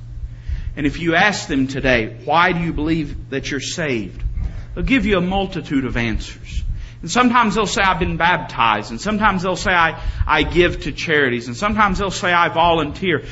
And 0.75 0.87
if 0.87 0.99
you 0.99 1.15
ask 1.15 1.47
them 1.47 1.67
today, 1.67 2.17
why 2.25 2.51
do 2.53 2.59
you 2.59 2.73
believe 2.73 3.29
that 3.29 3.51
you're 3.51 3.59
saved? 3.59 4.23
They'll 4.73 4.83
give 4.83 5.05
you 5.05 5.17
a 5.17 5.21
multitude 5.21 5.85
of 5.85 5.97
answers. 5.97 6.63
And 7.01 7.11
sometimes 7.11 7.55
they'll 7.55 7.67
say, 7.67 7.81
I've 7.81 7.99
been 7.99 8.15
baptized. 8.15 8.91
And 8.91 8.99
sometimes 8.99 9.43
they'll 9.43 9.57
say, 9.57 9.73
I, 9.73 10.01
I 10.25 10.43
give 10.43 10.83
to 10.83 10.93
charities. 10.93 11.47
And 11.47 11.57
sometimes 11.57 11.99
they'll 11.99 12.11
say, 12.11 12.31
I 12.31 12.47
volunteer. 12.47 13.25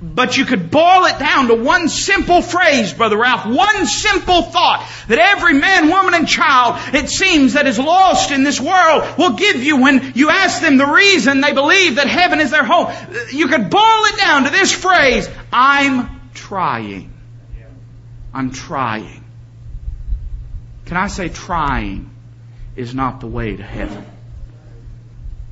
But 0.00 0.36
you 0.36 0.44
could 0.44 0.70
boil 0.70 1.06
it 1.06 1.18
down 1.18 1.48
to 1.48 1.54
one 1.54 1.88
simple 1.88 2.40
phrase, 2.40 2.92
Brother 2.92 3.18
Ralph, 3.18 3.46
one 3.46 3.86
simple 3.86 4.42
thought 4.42 4.88
that 5.08 5.18
every 5.18 5.54
man, 5.54 5.88
woman, 5.88 6.14
and 6.14 6.28
child, 6.28 6.94
it 6.94 7.08
seems, 7.08 7.54
that 7.54 7.66
is 7.66 7.80
lost 7.80 8.30
in 8.30 8.44
this 8.44 8.60
world 8.60 9.18
will 9.18 9.34
give 9.34 9.56
you 9.56 9.78
when 9.78 10.12
you 10.14 10.30
ask 10.30 10.62
them 10.62 10.76
the 10.76 10.86
reason 10.86 11.40
they 11.40 11.52
believe 11.52 11.96
that 11.96 12.06
heaven 12.06 12.38
is 12.40 12.52
their 12.52 12.62
home. 12.62 12.92
You 13.32 13.48
could 13.48 13.70
boil 13.70 14.04
it 14.04 14.18
down 14.18 14.44
to 14.44 14.50
this 14.50 14.72
phrase, 14.72 15.28
I'm 15.52 16.30
trying. 16.32 17.12
I'm 18.32 18.52
trying. 18.52 19.24
Can 20.86 20.96
I 20.96 21.08
say 21.08 21.28
trying 21.28 22.08
is 22.76 22.94
not 22.94 23.18
the 23.18 23.26
way 23.26 23.56
to 23.56 23.62
heaven? 23.64 24.06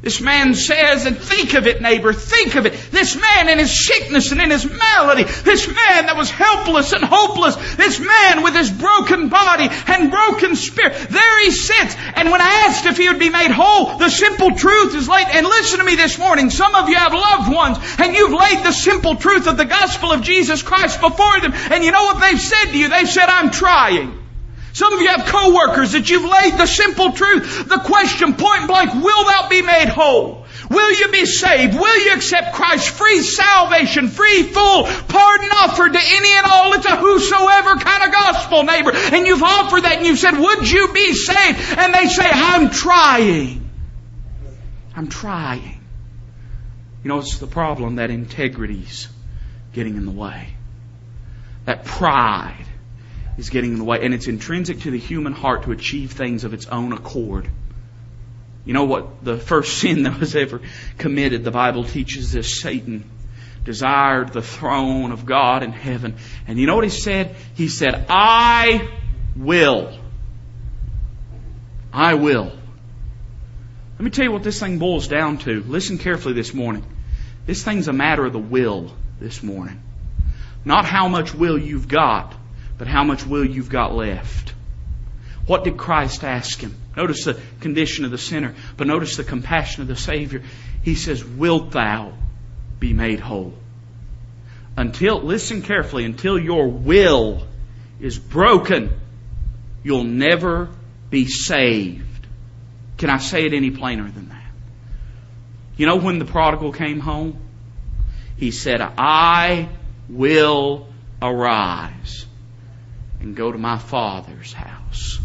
This 0.02 0.20
man 0.20 0.54
says, 0.54 1.06
and 1.06 1.18
think 1.18 1.54
of 1.54 1.66
it, 1.66 1.80
neighbor, 1.80 2.12
think 2.12 2.54
of 2.54 2.66
it. 2.66 2.74
This 2.92 3.16
man 3.16 3.48
in 3.48 3.58
his 3.58 3.86
sickness 3.86 4.30
and 4.30 4.40
in 4.40 4.50
his 4.50 4.64
malady, 4.64 5.24
this 5.24 5.66
man 5.66 6.06
that 6.06 6.16
was 6.16 6.30
helpless 6.30 6.92
and 6.92 7.02
hopeless, 7.02 7.56
this 7.76 7.98
man 7.98 8.42
with 8.42 8.54
his 8.54 8.70
broken 8.70 9.30
body 9.30 9.68
and 9.88 10.10
broken 10.10 10.54
spirit, 10.54 10.92
there 11.10 11.44
he 11.44 11.50
sits. 11.50 11.96
And 12.14 12.30
when 12.30 12.40
I 12.40 12.66
asked 12.68 12.84
if 12.84 12.98
he 12.98 13.08
would 13.08 13.18
be 13.18 13.30
made 13.30 13.50
whole, 13.50 13.98
the 13.98 14.10
simple 14.10 14.54
truth 14.54 14.94
is 14.94 15.08
laid, 15.08 15.26
and 15.28 15.46
listen 15.46 15.78
to 15.80 15.84
me 15.84 15.96
this 15.96 16.18
morning, 16.18 16.50
some 16.50 16.74
of 16.74 16.88
you 16.88 16.96
have 16.96 17.14
loved 17.14 17.52
ones, 17.52 17.78
and 17.98 18.14
you've 18.14 18.32
laid 18.32 18.64
the 18.64 18.72
simple 18.72 19.16
truth 19.16 19.48
of 19.48 19.56
the 19.56 19.64
gospel 19.64 20.12
of 20.12 20.22
Jesus 20.22 20.62
Christ 20.62 21.00
before 21.00 21.40
them, 21.40 21.52
and 21.54 21.82
you 21.82 21.90
know 21.90 22.04
what 22.04 22.20
they've 22.20 22.40
said 22.40 22.66
to 22.66 22.78
you? 22.78 22.88
They've 22.88 23.08
said, 23.08 23.28
I'm 23.28 23.50
trying. 23.50 24.25
Some 24.76 24.92
of 24.92 25.00
you 25.00 25.08
have 25.08 25.24
coworkers 25.24 25.92
that 25.92 26.10
you've 26.10 26.30
laid 26.30 26.58
the 26.58 26.66
simple 26.66 27.12
truth, 27.12 27.66
the 27.66 27.78
question 27.78 28.34
point 28.34 28.66
blank, 28.66 28.92
will 28.92 29.24
thou 29.24 29.48
be 29.48 29.62
made 29.62 29.88
whole? 29.88 30.44
Will 30.68 30.92
you 31.00 31.08
be 31.10 31.24
saved? 31.24 31.72
Will 31.72 32.04
you 32.04 32.12
accept 32.12 32.52
Christ? 32.52 32.90
Free 32.90 33.22
salvation, 33.22 34.08
free 34.08 34.42
full 34.42 34.84
pardon 34.84 35.48
offered 35.50 35.94
to 35.94 35.98
any 35.98 36.30
and 36.30 36.44
all. 36.44 36.74
It's 36.74 36.84
a 36.84 36.94
whosoever 36.94 37.76
kind 37.76 38.04
of 38.04 38.12
gospel, 38.12 38.64
neighbor. 38.64 38.92
And 38.94 39.26
you've 39.26 39.42
offered 39.42 39.84
that 39.84 39.96
and 39.96 40.06
you've 40.06 40.18
said, 40.18 40.36
would 40.38 40.70
you 40.70 40.92
be 40.92 41.14
saved? 41.14 41.78
And 41.78 41.94
they 41.94 42.08
say, 42.08 42.28
I'm 42.30 42.68
trying. 42.68 43.70
I'm 44.94 45.08
trying. 45.08 45.80
You 47.02 47.08
know, 47.08 47.18
it's 47.20 47.38
the 47.38 47.46
problem 47.46 47.96
that 47.96 48.10
integrity's 48.10 49.08
getting 49.72 49.96
in 49.96 50.04
the 50.04 50.12
way. 50.12 50.48
That 51.64 51.86
pride 51.86 52.66
is 53.36 53.50
getting 53.50 53.72
in 53.72 53.78
the 53.78 53.84
way. 53.84 54.04
And 54.04 54.14
it's 54.14 54.26
intrinsic 54.26 54.80
to 54.80 54.90
the 54.90 54.98
human 54.98 55.32
heart 55.32 55.64
to 55.64 55.72
achieve 55.72 56.12
things 56.12 56.44
of 56.44 56.54
its 56.54 56.66
own 56.66 56.92
accord. 56.92 57.48
You 58.64 58.72
know 58.72 58.84
what 58.84 59.24
the 59.24 59.36
first 59.36 59.78
sin 59.80 60.02
that 60.04 60.18
was 60.20 60.34
ever 60.34 60.60
committed, 60.98 61.44
the 61.44 61.50
Bible 61.50 61.84
teaches 61.84 62.32
this 62.32 62.60
Satan 62.60 63.10
desired 63.64 64.32
the 64.32 64.42
throne 64.42 65.10
of 65.10 65.26
God 65.26 65.62
in 65.62 65.72
heaven. 65.72 66.16
And 66.46 66.58
you 66.58 66.66
know 66.66 66.76
what 66.76 66.84
he 66.84 66.90
said? 66.90 67.34
He 67.54 67.68
said, 67.68 68.06
I 68.08 68.88
will. 69.34 69.98
I 71.92 72.14
will. 72.14 72.44
Let 72.44 74.04
me 74.04 74.10
tell 74.10 74.24
you 74.24 74.32
what 74.32 74.44
this 74.44 74.60
thing 74.60 74.78
boils 74.78 75.08
down 75.08 75.38
to. 75.38 75.62
Listen 75.62 75.98
carefully 75.98 76.34
this 76.34 76.54
morning. 76.54 76.84
This 77.44 77.64
thing's 77.64 77.88
a 77.88 77.92
matter 77.92 78.24
of 78.24 78.32
the 78.32 78.38
will 78.38 78.92
this 79.18 79.42
morning. 79.42 79.82
Not 80.64 80.84
how 80.84 81.08
much 81.08 81.34
will 81.34 81.58
you've 81.58 81.88
got, 81.88 82.34
but 82.78 82.88
how 82.88 83.04
much 83.04 83.26
will 83.26 83.44
you've 83.44 83.70
got 83.70 83.94
left. 83.94 84.52
What 85.46 85.64
did 85.64 85.76
Christ 85.76 86.24
ask 86.24 86.60
him? 86.60 86.74
Notice 86.96 87.24
the 87.24 87.40
condition 87.60 88.04
of 88.04 88.10
the 88.10 88.18
sinner, 88.18 88.54
but 88.76 88.86
notice 88.86 89.16
the 89.16 89.24
compassion 89.24 89.82
of 89.82 89.88
the 89.88 89.96
Savior. 89.96 90.42
He 90.82 90.94
says, 90.94 91.24
Wilt 91.24 91.70
thou 91.70 92.12
be 92.80 92.92
made 92.92 93.20
whole? 93.20 93.54
Until, 94.76 95.22
listen 95.22 95.62
carefully, 95.62 96.04
until 96.04 96.38
your 96.38 96.68
will 96.68 97.46
is 98.00 98.18
broken, 98.18 98.92
you'll 99.82 100.04
never 100.04 100.68
be 101.08 101.26
saved. 101.26 102.02
Can 102.98 103.08
I 103.08 103.18
say 103.18 103.46
it 103.46 103.54
any 103.54 103.70
plainer 103.70 104.10
than 104.10 104.28
that? 104.30 104.42
You 105.76 105.86
know 105.86 105.96
when 105.96 106.18
the 106.18 106.24
prodigal 106.24 106.72
came 106.72 107.00
home? 107.00 107.38
He 108.36 108.50
said, 108.50 108.80
I 108.80 109.68
will 110.08 110.88
arise 111.22 112.26
and 113.26 113.34
go 113.34 113.50
to 113.50 113.58
my 113.58 113.76
father's 113.76 114.52
house. 114.52 115.18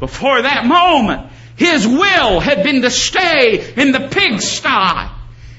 Before 0.00 0.42
that 0.42 0.66
moment, 0.66 1.32
his 1.56 1.86
will 1.86 2.40
had 2.40 2.62
been 2.62 2.82
to 2.82 2.90
stay 2.90 3.72
in 3.74 3.92
the 3.92 4.08
pigsty. 4.08 5.10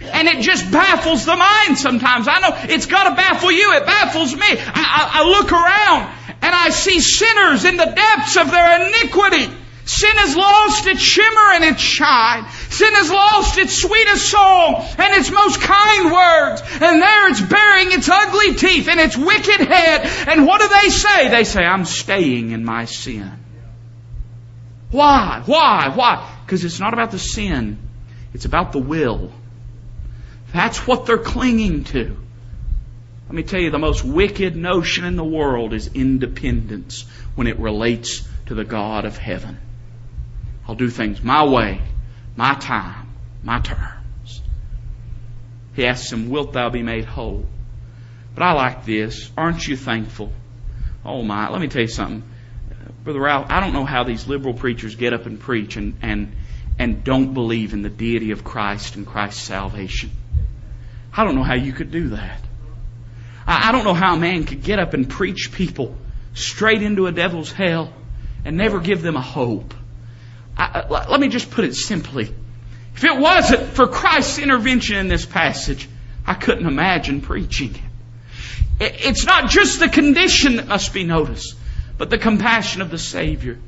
And 0.02 0.28
it 0.28 0.42
just 0.42 0.72
baffles 0.72 1.26
the 1.26 1.36
mind 1.36 1.80
sometimes. 1.80 2.28
I 2.28 2.42
know 2.42 2.74
it's 2.76 2.86
got 2.86 3.10
to 3.10 3.16
baffle 3.16 3.52
you. 3.52 3.74
It 3.74 3.88
baffles 3.88 4.36
me. 4.36 4.46
I, 4.46 4.60
I, 4.76 5.10
I 5.14 5.24
look 5.26 5.52
around 5.52 6.14
and 6.44 6.56
I 6.56 6.70
see 6.70 7.00
sinners 7.00 7.66
in 7.66 7.76
the 7.76 7.86
depths 7.86 8.38
of 8.38 8.52
their 8.52 8.88
iniquity. 8.88 9.52
Sin 9.92 10.16
has 10.16 10.38
lost 10.38 10.88
its 10.88 11.02
shimmer 11.02 11.52
and 11.52 11.66
its 11.66 11.82
shine. 11.82 12.50
Sin 12.70 12.94
has 12.94 13.12
lost 13.12 13.58
its 13.58 13.76
sweetest 13.76 14.30
song 14.30 14.88
and 14.98 15.14
its 15.16 15.30
most 15.30 15.60
kind 15.60 16.06
words. 16.06 16.62
And 16.80 17.02
there 17.02 17.30
it's 17.30 17.42
bearing 17.42 17.92
its 17.92 18.08
ugly 18.08 18.56
teeth 18.56 18.88
and 18.88 19.02
its 19.02 19.18
wicked 19.18 19.68
head. 19.68 20.30
And 20.30 20.48
what 20.48 20.62
do 20.62 20.70
they 20.70 20.90
say? 20.90 21.28
They 21.28 21.44
say, 21.44 21.66
I'm 21.66 21.84
staying 21.84 22.52
in 22.52 22.64
my 22.64 22.86
sin. 22.86 23.34
Why? 24.92 25.44
Why? 25.46 25.92
Why? 25.94 26.38
Because 26.46 26.64
it's 26.64 26.80
not 26.80 26.94
about 26.94 27.12
the 27.12 27.20
sin. 27.20 27.78
It's 28.34 28.46
about 28.46 28.72
the 28.72 28.80
will. 28.80 29.30
That's 30.54 30.88
what 30.88 31.06
they're 31.06 31.18
clinging 31.18 31.84
to. 31.84 32.16
Let 33.28 33.36
me 33.36 33.44
tell 33.44 33.60
you, 33.60 33.72
the 33.72 33.78
most 33.78 34.06
wicked 34.06 34.56
notion 34.56 35.04
in 35.04 35.18
the 35.18 35.26
world 35.26 35.74
is 35.74 35.92
independence 35.94 37.02
when 37.36 37.48
it 37.48 37.60
relates 37.60 38.26
to 38.46 38.56
the 38.56 38.64
God 38.64 39.04
of 39.04 39.18
heaven. 39.18 39.60
I'll 40.72 40.78
do 40.78 40.90
things 40.90 41.22
my 41.22 41.44
way, 41.44 41.82
my 42.38 42.54
time, 42.54 43.10
my 43.44 43.60
terms. 43.60 44.42
He 45.76 45.86
asks 45.86 46.10
him, 46.10 46.30
Wilt 46.30 46.54
thou 46.54 46.70
be 46.70 46.82
made 46.82 47.04
whole? 47.04 47.46
But 48.34 48.44
I 48.44 48.54
like 48.54 48.86
this. 48.86 49.30
Aren't 49.38 49.68
you 49.68 49.76
thankful? 49.76 50.32
Oh 51.04 51.24
my, 51.24 51.50
let 51.50 51.60
me 51.60 51.68
tell 51.68 51.82
you 51.82 51.90
something. 51.90 52.24
Brother 53.04 53.20
Ralph, 53.20 53.48
I 53.50 53.60
don't 53.60 53.74
know 53.74 53.84
how 53.84 54.06
these 54.06 54.30
liberal 54.30 54.54
preachers 54.54 54.96
get 54.96 55.12
up 55.12 55.26
and 55.26 55.42
preach 55.42 55.76
and, 55.76 55.98
and, 56.02 56.32
and 56.80 57.04
don't 57.04 57.34
believe 57.34 57.74
in 57.74 57.82
the 57.82 57.90
deity 57.90 58.32
of 58.32 58.46
Christ 58.46 58.96
and 58.96 59.06
Christ's 59.06 59.42
salvation. 59.42 60.12
I 61.12 61.26
don't 61.26 61.36
know 61.36 61.44
how 61.44 61.56
you 61.56 61.74
could 61.74 61.92
do 61.92 62.12
that. 62.12 62.40
I, 63.46 63.68
I 63.68 63.72
don't 63.74 63.84
know 63.84 63.94
how 63.94 64.16
a 64.16 64.18
man 64.18 64.46
could 64.46 64.64
get 64.64 64.80
up 64.80 64.94
and 64.94 65.10
preach 65.10 65.52
people 65.52 65.98
straight 66.34 66.82
into 66.82 67.08
a 67.08 67.12
devil's 67.12 67.52
hell 67.52 67.94
and 68.46 68.56
never 68.56 68.80
give 68.80 69.02
them 69.02 69.18
a 69.18 69.22
hope. 69.22 69.74
I, 70.62 71.06
let 71.10 71.20
me 71.20 71.28
just 71.28 71.52
put 71.52 71.66
it 71.66 71.76
simply. 71.76 72.34
If 72.96 73.04
it 73.04 73.18
wasn't 73.18 73.64
for 73.70 73.88
Christ's 73.88 74.40
intervention 74.40 74.98
in 74.98 75.08
this 75.08 75.26
passage, 75.26 75.88
I 76.26 76.34
couldn't 76.34 76.68
imagine 76.68 77.22
preaching 77.22 77.76
it. 78.80 78.96
It's 79.06 79.26
not 79.26 79.50
just 79.50 79.80
the 79.80 79.90
condition 79.90 80.58
that 80.58 80.68
must 80.68 80.94
be 80.94 81.04
noticed, 81.04 81.56
but 81.98 82.10
the 82.10 82.18
compassion 82.18 82.82
of 82.82 82.90
the 82.90 82.98
Savior. 82.98 83.60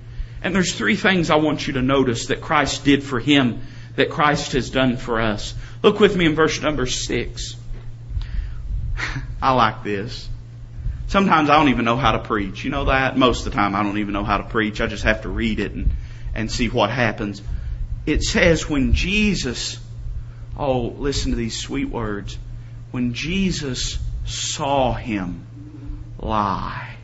And 0.42 0.54
there's 0.54 0.74
three 0.74 0.96
things 0.96 1.30
I 1.30 1.36
want 1.36 1.68
you 1.68 1.74
to 1.74 1.82
notice 1.82 2.28
that 2.28 2.42
Christ 2.42 2.84
did 2.84 3.04
for 3.04 3.20
him, 3.20 3.62
that 3.96 4.10
Christ 4.10 4.54
has 4.54 4.70
done 4.70 4.98
for 4.98 5.22
us. 5.22 5.54
Look 5.84 6.00
with 6.00 6.16
me 6.16 6.26
in 6.26 6.36
verse 6.36 6.62
number 6.62 6.86
six. 6.86 7.56
I 9.42 9.54
like 9.54 9.84
this. 9.84 10.28
Sometimes 11.08 11.50
I 11.50 11.58
don't 11.58 11.70
even 11.70 11.86
know 11.86 11.98
how 11.98 12.14
to 12.14 12.20
preach. 12.20 12.64
You 12.64 12.72
know 12.72 12.86
that? 12.86 13.18
Most 13.18 13.46
of 13.46 13.52
the 13.52 13.58
time 13.58 13.76
I 13.76 13.84
don't 13.84 14.00
even 14.00 14.14
know 14.14 14.24
how 14.24 14.38
to 14.38 14.44
preach. 14.44 14.82
I 14.82 14.88
just 14.88 15.04
have 15.04 15.22
to 15.22 15.30
read 15.30 15.60
it 15.60 15.74
and 15.74 15.92
and 16.34 16.52
see 16.52 16.70
what 16.70 16.90
happens. 16.90 17.42
It 18.06 18.24
says 18.24 18.70
when 18.70 18.94
Jesus, 18.94 19.80
oh, 20.58 20.82
listen 20.98 21.32
to 21.32 21.38
these 21.38 21.60
sweet 21.60 21.90
words. 21.90 22.38
When 22.92 23.14
Jesus 23.14 23.98
saw 24.26 24.94
him 24.94 25.46
lie. 26.20 26.96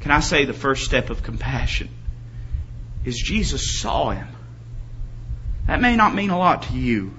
Can 0.00 0.10
I 0.10 0.20
say 0.20 0.44
the 0.44 0.52
first 0.52 0.84
step 0.84 1.10
of 1.10 1.22
compassion 1.22 1.88
is 3.04 3.16
Jesus 3.16 3.80
saw 3.80 4.10
him. 4.10 4.28
That 5.66 5.80
may 5.80 5.96
not 5.96 6.14
mean 6.14 6.30
a 6.30 6.38
lot 6.38 6.62
to 6.64 6.74
you, 6.74 7.14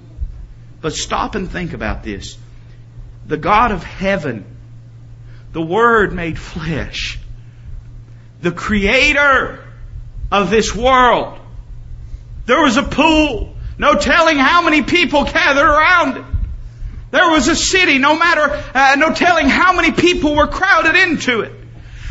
but 0.82 0.94
stop 0.94 1.36
and 1.36 1.50
think 1.50 1.74
about 1.74 2.04
this. 2.04 2.38
The 3.26 3.38
God 3.38 3.72
of 3.72 3.84
heaven, 3.84 4.46
the 5.52 5.62
Word 5.62 6.14
made 6.14 6.38
flesh, 6.40 7.20
the 8.42 8.52
Creator 8.52 9.67
of 10.32 10.50
this 10.50 10.76
world. 10.76 11.40
There 12.46 12.62
was 12.62 12.78
a 12.78 12.84
pool. 12.84 13.56
No 13.78 13.96
telling 13.96 14.38
how 14.38 14.64
many 14.64 14.82
people 14.82 15.24
gathered 15.26 15.68
around 15.68 16.18
it. 16.18 16.26
There 17.12 17.30
was 17.30 17.48
a 17.48 17.56
city, 17.56 18.00
no 18.00 18.18
matter, 18.18 18.64
uh, 18.74 18.96
no 18.98 19.14
telling 19.14 19.48
how 19.48 19.74
many 19.74 19.92
people 19.92 20.36
were 20.36 20.48
crowded 20.48 20.96
into 20.96 21.42
it. 21.42 21.54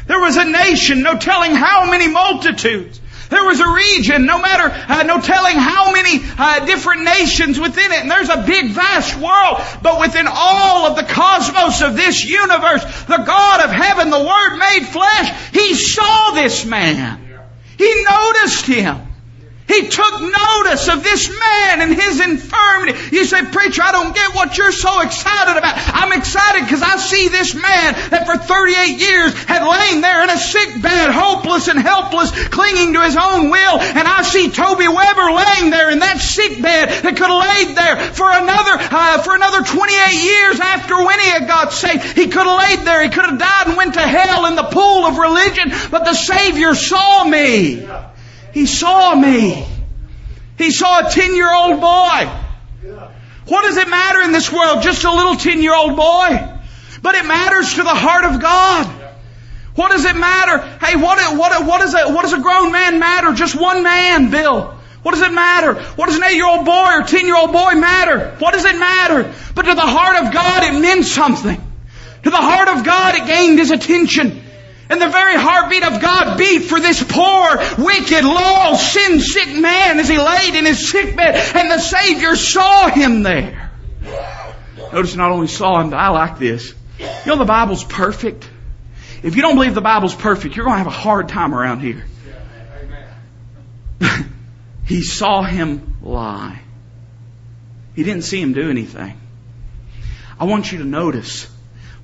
There 0.07 0.21
was 0.21 0.37
a 0.37 0.45
nation, 0.45 1.03
no 1.03 1.19
telling 1.19 1.53
how 1.53 1.91
many 1.91 2.09
multitudes. 2.09 3.01
There 3.29 3.45
was 3.45 3.59
a 3.59 3.69
region, 3.69 4.25
no 4.25 4.39
matter, 4.39 4.73
uh, 4.89 5.03
no 5.03 5.21
telling 5.21 5.57
how 5.57 5.93
many 5.93 6.21
uh, 6.39 6.65
different 6.65 7.03
nations 7.03 7.59
within 7.59 7.91
it. 7.91 8.01
And 8.01 8.11
there's 8.11 8.29
a 8.29 8.45
big, 8.47 8.71
vast 8.71 9.17
world. 9.17 9.61
But 9.83 10.01
within 10.01 10.27
all 10.29 10.87
of 10.87 10.97
the 10.97 11.03
cosmos 11.03 11.83
of 11.83 11.97
this 11.97 12.25
universe, 12.25 12.85
the 13.07 13.25
God 13.27 13.65
of 13.65 13.71
heaven, 13.73 14.11
the 14.11 14.21
Word 14.21 14.57
made 14.59 14.87
flesh, 14.87 15.53
He 15.53 15.75
saw 15.75 16.31
this 16.31 16.65
man. 16.65 17.26
He 17.79 18.05
noticed 18.05 18.67
him. 18.67 19.06
He 19.69 19.89
took 19.89 20.21
notice 20.23 20.89
of 20.89 21.03
this 21.03 21.29
man 21.29 21.81
and 21.83 21.93
his 21.93 22.21
infirmity. 22.21 23.17
You 23.17 23.25
say, 23.25 23.45
preacher, 23.51 23.83
I 23.83 23.91
don't 23.93 24.15
get 24.15 24.35
what 24.35 24.57
you're 24.57 24.71
so 24.71 25.01
excited 25.01 25.59
about. 25.59 25.75
I'm 25.77 26.13
excited 26.13 26.63
because 26.63 26.83
I 26.83 26.97
see 26.99 27.29
this 27.29 27.55
man 27.55 27.95
that 28.11 28.27
for 28.27 28.37
38 28.37 29.01
years 29.01 29.35
had 29.45 29.67
lain 29.67 30.03
there 30.03 30.23
in 30.23 30.31
a 30.31 30.39
sick 30.39 30.81
bed, 30.81 31.11
hopeless 31.11 31.67
and 31.67 31.81
helpless, 31.81 32.31
clinging 32.49 32.95
to 32.95 33.03
his 33.03 33.17
own 33.17 33.51
will. 33.51 33.81
And 33.81 34.07
I 34.07 34.23
see 34.23 34.51
Toby 34.51 34.87
Weber 34.87 35.33
laying 35.35 35.71
there 35.71 35.91
in 35.91 35.99
that 35.99 36.19
sick 36.19 36.63
bed 36.63 37.03
that 37.03 37.17
could 37.17 37.27
have 37.27 37.43
laid 37.43 37.77
there 37.77 37.97
for 38.15 38.31
another, 38.31 38.79
uh, 38.79 39.23
for 39.23 39.35
another 39.35 39.63
28 39.67 40.15
years 40.15 40.61
after 40.61 40.95
when 41.05 41.19
he 41.19 41.27
had 41.27 41.49
got 41.49 41.73
saved. 41.73 42.17
He 42.17 42.29
could 42.29 42.47
have 42.47 42.59
laid 42.59 42.87
there. 42.87 43.03
He 43.03 43.11
could 43.11 43.27
have 43.27 43.39
died 43.39 43.67
and 43.67 43.77
went 43.77 43.95
to 43.95 44.01
hell 44.01 44.47
in 44.47 44.55
the 44.55 44.71
pool 44.71 45.07
of 45.07 45.19
religion. 45.19 45.73
But 45.91 46.05
the 46.05 46.15
Savior 46.15 46.75
saw 46.75 47.25
me. 47.25 47.85
He 48.57 48.65
saw 48.65 49.15
me. 49.15 49.67
He 50.57 50.71
saw 50.71 51.07
a 51.07 51.11
10 51.11 51.35
year 51.35 51.55
old 51.55 51.79
boy. 51.79 52.31
What 53.49 53.65
does 53.65 53.77
it 53.77 53.87
matter 53.87 54.23
in 54.23 54.33
this 54.33 54.51
world? 54.51 54.81
Just 54.81 55.05
a 55.05 55.13
little 55.13 55.37
10 55.37 55.61
year 55.61 55.75
old 55.75 55.95
boy. 55.95 56.55
But 57.03 57.17
it 57.17 57.27
matters 57.27 57.75
to 57.75 57.83
the 57.83 57.95
heart 57.95 58.25
of 58.25 58.41
God. 58.41 58.87
What 59.75 59.91
does 59.91 60.07
it 60.07 60.17
matter? 60.17 60.57
Hey, 60.83 60.97
what, 60.97 61.19
what, 61.37 61.67
what, 61.67 61.83
is 61.83 61.93
a, 61.93 62.11
what 62.11 62.23
does 62.23 62.33
a 62.33 62.41
grown 62.41 62.73
man 62.73 62.99
matter? 62.99 63.35
Just 63.35 63.61
one 63.61 63.83
man, 63.83 64.31
Bill. 64.31 64.75
What 65.03 65.13
does 65.13 65.21
it 65.21 65.35
matter? 65.35 65.75
What 65.75 66.07
does 66.07 66.17
an 66.17 66.25
eight-year-old 66.25 66.65
boy 66.65 66.93
or 66.95 67.03
ten-year-old 67.03 67.53
boy 67.53 67.73
matter? 67.73 68.37
What 68.39 68.55
does 68.55 68.65
it 68.65 68.79
matter? 68.79 69.35
But 69.55 69.67
to 69.67 69.75
the 69.75 69.83
heart 69.83 70.25
of 70.25 70.33
God, 70.33 70.65
it 70.65 70.81
meant 70.81 71.05
something. 71.05 71.61
To 72.23 72.31
the 72.31 72.37
heart 72.39 72.69
of 72.69 72.87
God, 72.87 73.17
it 73.17 73.27
gained 73.27 73.59
his 73.59 73.71
attention. 73.71 74.45
And 74.89 75.03
the 75.03 75.09
very 75.09 75.35
heartbeat 75.35 75.83
of 75.83 76.01
God 76.01 76.39
beat 76.39 76.61
for 76.61 76.79
this 76.79 77.03
poor, 77.03 77.57
wicked, 77.85 78.25
lost, 78.25 78.93
sin 78.93 79.21
sick 79.21 79.59
man 79.59 79.99
as 79.99 80.09
he 80.09 80.19
laid 80.19 80.55
in 80.55 80.65
his 80.65 80.89
sickbed. 80.89 81.35
and 81.57 81.71
the 81.71 81.79
Savior 81.79 82.37
saw 82.37 82.89
him 82.89 83.23
there. 83.23 83.73
Notice 84.93 85.17
not 85.17 85.33
only 85.33 85.49
saw 85.49 85.81
him, 85.81 85.91
but 85.91 85.97
I 85.97 86.09
like 86.11 86.39
this. 86.39 86.73
You 86.99 87.07
know 87.27 87.37
the 87.37 87.45
Bible's 87.45 87.83
perfect. 87.83 88.49
If 89.23 89.35
you 89.35 89.43
don't 89.43 89.57
believe 89.57 89.75
the 89.75 89.81
Bible's 89.81 90.15
perfect, 90.15 90.55
you're 90.55 90.65
going 90.65 90.75
to 90.75 90.85
have 90.85 90.87
a 90.87 90.91
hard 90.91 91.29
time 91.29 91.53
around 91.53 91.81
here. 91.81 92.05
he 94.87 95.03
saw 95.03 95.43
him 95.43 95.97
lie. 96.03 96.61
He 97.97 98.05
didn't 98.05 98.23
see 98.23 98.41
him 98.41 98.53
do 98.53 98.71
anything. 98.71 99.19
I 100.39 100.45
want 100.45 100.71
you 100.71 100.79
to 100.79 100.85
notice 100.85 101.49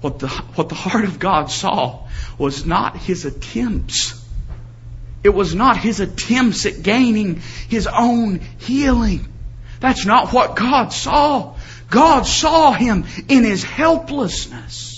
what 0.02 0.18
the, 0.18 0.28
what 0.28 0.68
the 0.68 0.74
heart 0.74 1.04
of 1.04 1.18
God 1.18 1.50
saw 1.50 2.06
was 2.36 2.66
not 2.66 2.96
his 2.96 3.24
attempts. 3.24 4.20
It 5.24 5.30
was 5.30 5.54
not 5.54 5.76
his 5.76 6.00
attempts 6.00 6.66
at 6.66 6.82
gaining 6.82 7.40
his 7.68 7.86
own 7.86 8.40
healing. 8.58 9.32
That's 9.80 10.04
not 10.04 10.32
what 10.32 10.56
God 10.56 10.92
saw. 10.92 11.54
God 11.88 12.26
saw 12.26 12.72
him 12.72 13.04
in 13.28 13.44
his 13.44 13.62
helplessness. 13.62 14.91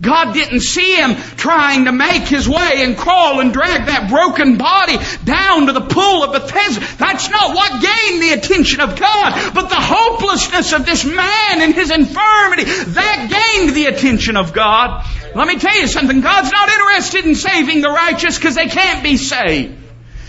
God 0.00 0.34
didn't 0.34 0.60
see 0.60 0.96
him 0.96 1.16
trying 1.36 1.86
to 1.86 1.92
make 1.92 2.24
his 2.24 2.46
way 2.46 2.82
and 2.84 2.96
crawl 2.96 3.40
and 3.40 3.52
drag 3.52 3.86
that 3.86 4.10
broken 4.10 4.58
body 4.58 4.98
down 5.24 5.66
to 5.66 5.72
the 5.72 5.80
pool 5.80 6.22
of 6.22 6.32
Bethesda. 6.32 6.84
That's 6.98 7.30
not 7.30 7.54
what 7.54 7.72
gained 7.72 8.22
the 8.22 8.32
attention 8.32 8.80
of 8.80 8.98
God, 8.98 9.54
but 9.54 9.68
the 9.70 9.80
hopelessness 9.80 10.74
of 10.74 10.84
this 10.84 11.04
man 11.04 11.62
and 11.62 11.74
his 11.74 11.90
infirmity. 11.90 12.64
That 12.64 13.56
gained 13.56 13.74
the 13.74 13.86
attention 13.86 14.36
of 14.36 14.52
God. 14.52 15.06
Let 15.34 15.48
me 15.48 15.58
tell 15.58 15.78
you 15.80 15.86
something. 15.86 16.20
God's 16.20 16.52
not 16.52 16.68
interested 16.68 17.24
in 17.24 17.34
saving 17.34 17.80
the 17.80 17.90
righteous 17.90 18.36
because 18.36 18.54
they 18.54 18.66
can't 18.66 19.02
be 19.02 19.16
saved. 19.16 19.78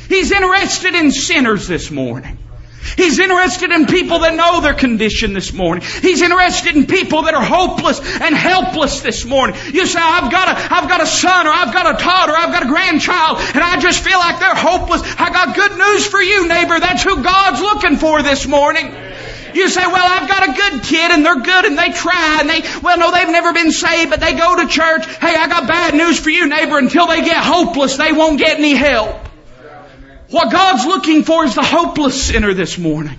He's 0.08 0.32
interested 0.32 0.96
in 0.96 1.12
sinners 1.12 1.68
this 1.68 1.92
morning. 1.92 2.38
He's 2.96 3.20
interested 3.20 3.72
in 3.72 3.86
people 3.86 4.20
that 4.20 4.36
know 4.36 4.62
their 4.62 4.74
condition 4.74 5.34
this 5.34 5.52
morning. 5.54 5.84
He's 6.02 6.22
interested 6.22 6.76
in 6.76 6.86
people 6.86 7.24
that 7.24 7.34
are 7.34 7.44
hopeless 7.44 8.00
and 8.00 8.36
helpless 8.36 9.02
this 9.02 9.26
morning. 9.26 9.56
You 9.74 9.86
say, 9.86 10.00
I've 10.02 10.32
got 10.32 10.48
a, 10.48 10.74
I've 10.74 10.88
got 10.88 11.02
a 11.02 11.06
son 11.06 11.48
or 11.48 11.52
I've 11.52 11.74
got 11.74 12.00
a 12.00 12.04
daughter, 12.04 12.34
I've 12.36 12.52
got 12.52 12.64
a 12.64 12.68
grandchild, 12.68 13.40
and 13.40 13.64
I 13.64 13.80
just 13.80 14.04
feel 14.04 14.18
like 14.18 14.40
they're 14.40 14.56
hopeless. 14.56 15.02
I 15.18 15.30
got 15.32 15.56
good 15.56 15.78
news 15.78 16.08
for 16.08 16.22
you, 16.22 16.48
neighbor. 16.48 16.80
That's 16.80 17.04
who 17.04 17.22
God's 17.24 17.62
looking 17.62 17.98
for 17.98 18.22
this 18.22 18.48
morning. 18.48 18.94
You 19.54 19.70
say, 19.70 19.86
well, 19.88 20.06
I've 20.06 20.30
got 20.30 20.50
a 20.50 20.54
good 20.54 20.84
kid 20.84 21.12
and 21.12 21.26
they're 21.26 21.40
good 21.40 21.66
and 21.66 21.78
they 21.78 21.92
try 21.92 22.38
and 22.40 22.50
they, 22.50 22.62
well, 22.82 22.98
no, 22.98 23.12
they've 23.12 23.30
never 23.30 23.54
been 23.54 23.72
saved, 23.72 24.12
but 24.12 24.20
they 24.20 24.34
go 24.34 24.56
to 24.56 24.68
church. 24.68 25.06
Hey, 25.06 25.36
I 25.36 25.48
got 25.48 25.68
bad 25.68 25.96
news 25.96 26.20
for 26.20 26.30
you, 26.30 26.48
neighbor. 26.48 26.78
Until 26.78 27.08
they 27.08 27.24
get 27.24 27.38
hopeless, 27.38 27.98
they 27.98 28.12
won't 28.12 28.38
get 28.38 28.60
any 28.60 28.76
help. 28.76 29.27
What 30.30 30.52
God's 30.52 30.86
looking 30.86 31.24
for 31.24 31.46
is 31.46 31.56
the 31.56 31.64
hopeless 31.64 32.28
sinner 32.28 32.54
this 32.54 32.78
morning. 32.78 33.18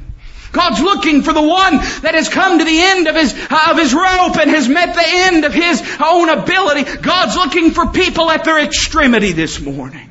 God's 0.53 0.81
looking 0.81 1.23
for 1.23 1.33
the 1.33 1.43
one 1.43 1.77
that 2.03 2.15
has 2.15 2.29
come 2.29 2.59
to 2.59 2.65
the 2.65 2.81
end 2.81 3.07
of 3.07 3.15
his, 3.15 3.35
uh, 3.35 3.69
of 3.71 3.79
his 3.79 3.93
rope 3.93 4.37
and 4.37 4.51
has 4.51 4.69
met 4.69 4.95
the 4.95 5.05
end 5.05 5.45
of 5.45 5.53
his 5.53 5.83
own 6.03 6.29
ability. 6.31 6.85
God's 7.01 7.37
looking 7.37 7.71
for 7.71 7.87
people 7.87 8.31
at 8.31 8.45
their 8.45 8.59
extremity 8.59 9.33
this 9.33 9.61
morning. 9.61 10.11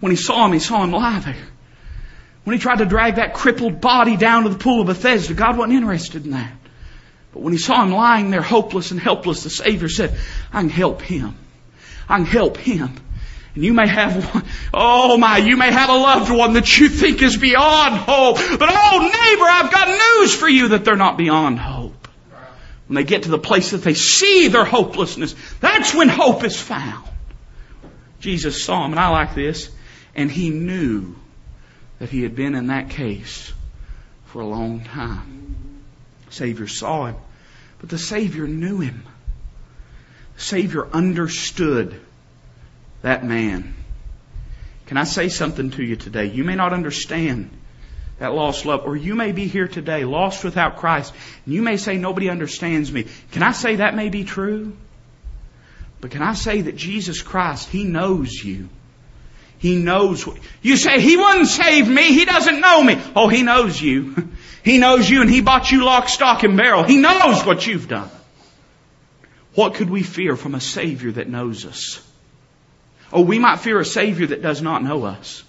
When 0.00 0.10
he 0.10 0.16
saw 0.16 0.46
him, 0.46 0.52
he 0.52 0.58
saw 0.58 0.82
him 0.84 0.92
lie 0.92 1.20
there. 1.20 1.48
When 2.44 2.56
he 2.56 2.60
tried 2.60 2.78
to 2.78 2.86
drag 2.86 3.16
that 3.16 3.34
crippled 3.34 3.80
body 3.80 4.16
down 4.16 4.44
to 4.44 4.48
the 4.50 4.58
pool 4.58 4.82
of 4.82 4.86
Bethesda, 4.86 5.34
God 5.34 5.56
wasn't 5.56 5.74
interested 5.74 6.24
in 6.24 6.32
that. 6.32 6.52
But 7.32 7.42
when 7.42 7.52
he 7.52 7.58
saw 7.58 7.82
him 7.82 7.92
lying 7.92 8.30
there 8.30 8.42
hopeless 8.42 8.90
and 8.90 9.00
helpless, 9.00 9.44
the 9.44 9.50
Savior 9.50 9.88
said, 9.88 10.18
I 10.52 10.60
can 10.60 10.70
help 10.70 11.00
him. 11.00 11.36
I 12.08 12.16
can 12.16 12.26
help 12.26 12.56
him. 12.56 12.96
And 13.54 13.64
you 13.64 13.74
may 13.74 13.88
have 13.88 14.34
one, 14.34 14.44
oh 14.72 15.16
my, 15.16 15.38
you 15.38 15.56
may 15.56 15.72
have 15.72 15.90
a 15.90 15.94
loved 15.94 16.30
one 16.30 16.52
that 16.54 16.78
you 16.78 16.88
think 16.88 17.22
is 17.22 17.36
beyond 17.36 17.96
hope. 17.96 18.36
But 18.36 18.68
oh 18.72 18.98
neighbor, 19.00 19.44
I've 19.44 19.72
got 19.72 19.88
news 19.88 20.34
for 20.34 20.48
you 20.48 20.68
that 20.68 20.84
they're 20.84 20.96
not 20.96 21.16
beyond 21.16 21.58
hope. 21.58 22.08
When 22.86 22.96
they 22.96 23.04
get 23.04 23.24
to 23.24 23.28
the 23.30 23.38
place 23.38 23.70
that 23.70 23.82
they 23.82 23.94
see 23.94 24.48
their 24.48 24.64
hopelessness, 24.64 25.34
that's 25.60 25.94
when 25.94 26.08
hope 26.08 26.42
is 26.44 26.60
found. 26.60 27.06
Jesus 28.20 28.64
saw 28.64 28.84
him, 28.84 28.92
and 28.92 29.00
I 29.00 29.08
like 29.08 29.34
this, 29.34 29.70
and 30.14 30.30
he 30.30 30.50
knew 30.50 31.14
that 31.98 32.10
he 32.10 32.22
had 32.22 32.34
been 32.34 32.54
in 32.54 32.66
that 32.68 32.90
case 32.90 33.52
for 34.26 34.40
a 34.40 34.46
long 34.46 34.80
time. 34.80 35.82
The 36.26 36.32
Savior 36.32 36.66
saw 36.66 37.06
him, 37.06 37.16
but 37.80 37.88
the 37.90 37.98
Savior 37.98 38.46
knew 38.46 38.78
him. 38.80 39.04
The 40.36 40.42
Savior 40.42 40.86
understood 40.88 42.00
that 43.02 43.24
man. 43.24 43.74
Can 44.86 44.96
I 44.96 45.04
say 45.04 45.28
something 45.28 45.70
to 45.72 45.84
you 45.84 45.96
today? 45.96 46.26
You 46.26 46.44
may 46.44 46.56
not 46.56 46.72
understand 46.72 47.50
that 48.18 48.34
lost 48.34 48.66
love, 48.66 48.82
or 48.84 48.96
you 48.96 49.14
may 49.14 49.32
be 49.32 49.46
here 49.46 49.66
today 49.66 50.04
lost 50.04 50.44
without 50.44 50.76
Christ, 50.76 51.14
and 51.46 51.54
you 51.54 51.62
may 51.62 51.78
say 51.78 51.96
nobody 51.96 52.28
understands 52.28 52.92
me. 52.92 53.06
Can 53.32 53.42
I 53.42 53.52
say 53.52 53.76
that 53.76 53.94
may 53.94 54.10
be 54.10 54.24
true? 54.24 54.76
But 56.00 56.10
can 56.10 56.22
I 56.22 56.34
say 56.34 56.62
that 56.62 56.76
Jesus 56.76 57.22
Christ, 57.22 57.68
He 57.68 57.84
knows 57.84 58.32
you. 58.32 58.68
He 59.58 59.76
knows 59.76 60.26
what, 60.26 60.38
you 60.62 60.76
say, 60.76 61.00
He 61.00 61.16
wouldn't 61.16 61.48
save 61.48 61.88
me, 61.88 62.12
He 62.12 62.24
doesn't 62.24 62.60
know 62.60 62.82
me. 62.82 63.00
Oh, 63.16 63.28
He 63.28 63.42
knows 63.42 63.80
you. 63.80 64.28
He 64.62 64.76
knows 64.76 65.08
you 65.08 65.22
and 65.22 65.30
He 65.30 65.40
bought 65.40 65.72
you 65.72 65.86
lock, 65.86 66.10
stock, 66.10 66.42
and 66.42 66.54
barrel. 66.54 66.82
He 66.82 66.98
knows 66.98 67.46
what 67.46 67.66
you've 67.66 67.88
done. 67.88 68.10
What 69.54 69.72
could 69.72 69.88
we 69.88 70.02
fear 70.02 70.36
from 70.36 70.54
a 70.54 70.60
Savior 70.60 71.12
that 71.12 71.30
knows 71.30 71.64
us? 71.64 72.06
Oh, 73.12 73.22
we 73.22 73.38
might 73.38 73.60
fear 73.60 73.80
a 73.80 73.84
Savior 73.84 74.28
that 74.28 74.42
does 74.42 74.62
not 74.62 74.82
know 74.82 75.04
us. 75.04 75.42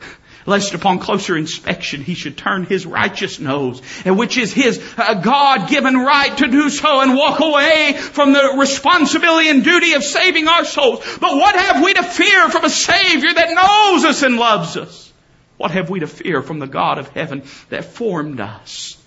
Lest 0.46 0.74
upon 0.74 0.98
closer 0.98 1.36
inspection 1.36 2.02
he 2.02 2.14
should 2.14 2.36
turn 2.36 2.64
his 2.64 2.84
righteous 2.84 3.40
nose, 3.40 3.80
and 4.04 4.18
which 4.18 4.36
is 4.36 4.52
his 4.52 4.78
God-given 4.96 5.96
right 5.96 6.36
to 6.38 6.48
do 6.48 6.68
so 6.68 7.00
and 7.00 7.16
walk 7.16 7.40
away 7.40 7.94
from 7.94 8.32
the 8.32 8.56
responsibility 8.58 9.48
and 9.48 9.64
duty 9.64 9.94
of 9.94 10.04
saving 10.04 10.48
our 10.48 10.64
souls. 10.64 11.00
But 11.20 11.34
what 11.36 11.56
have 11.56 11.82
we 11.82 11.94
to 11.94 12.02
fear 12.02 12.50
from 12.50 12.64
a 12.64 12.70
Savior 12.70 13.32
that 13.32 13.54
knows 13.54 14.04
us 14.04 14.22
and 14.22 14.36
loves 14.36 14.76
us? 14.76 15.12
What 15.56 15.70
have 15.70 15.88
we 15.88 16.00
to 16.00 16.06
fear 16.06 16.42
from 16.42 16.58
the 16.58 16.66
God 16.66 16.98
of 16.98 17.08
heaven 17.08 17.44
that 17.68 17.84
formed 17.84 18.40
us, 18.40 18.98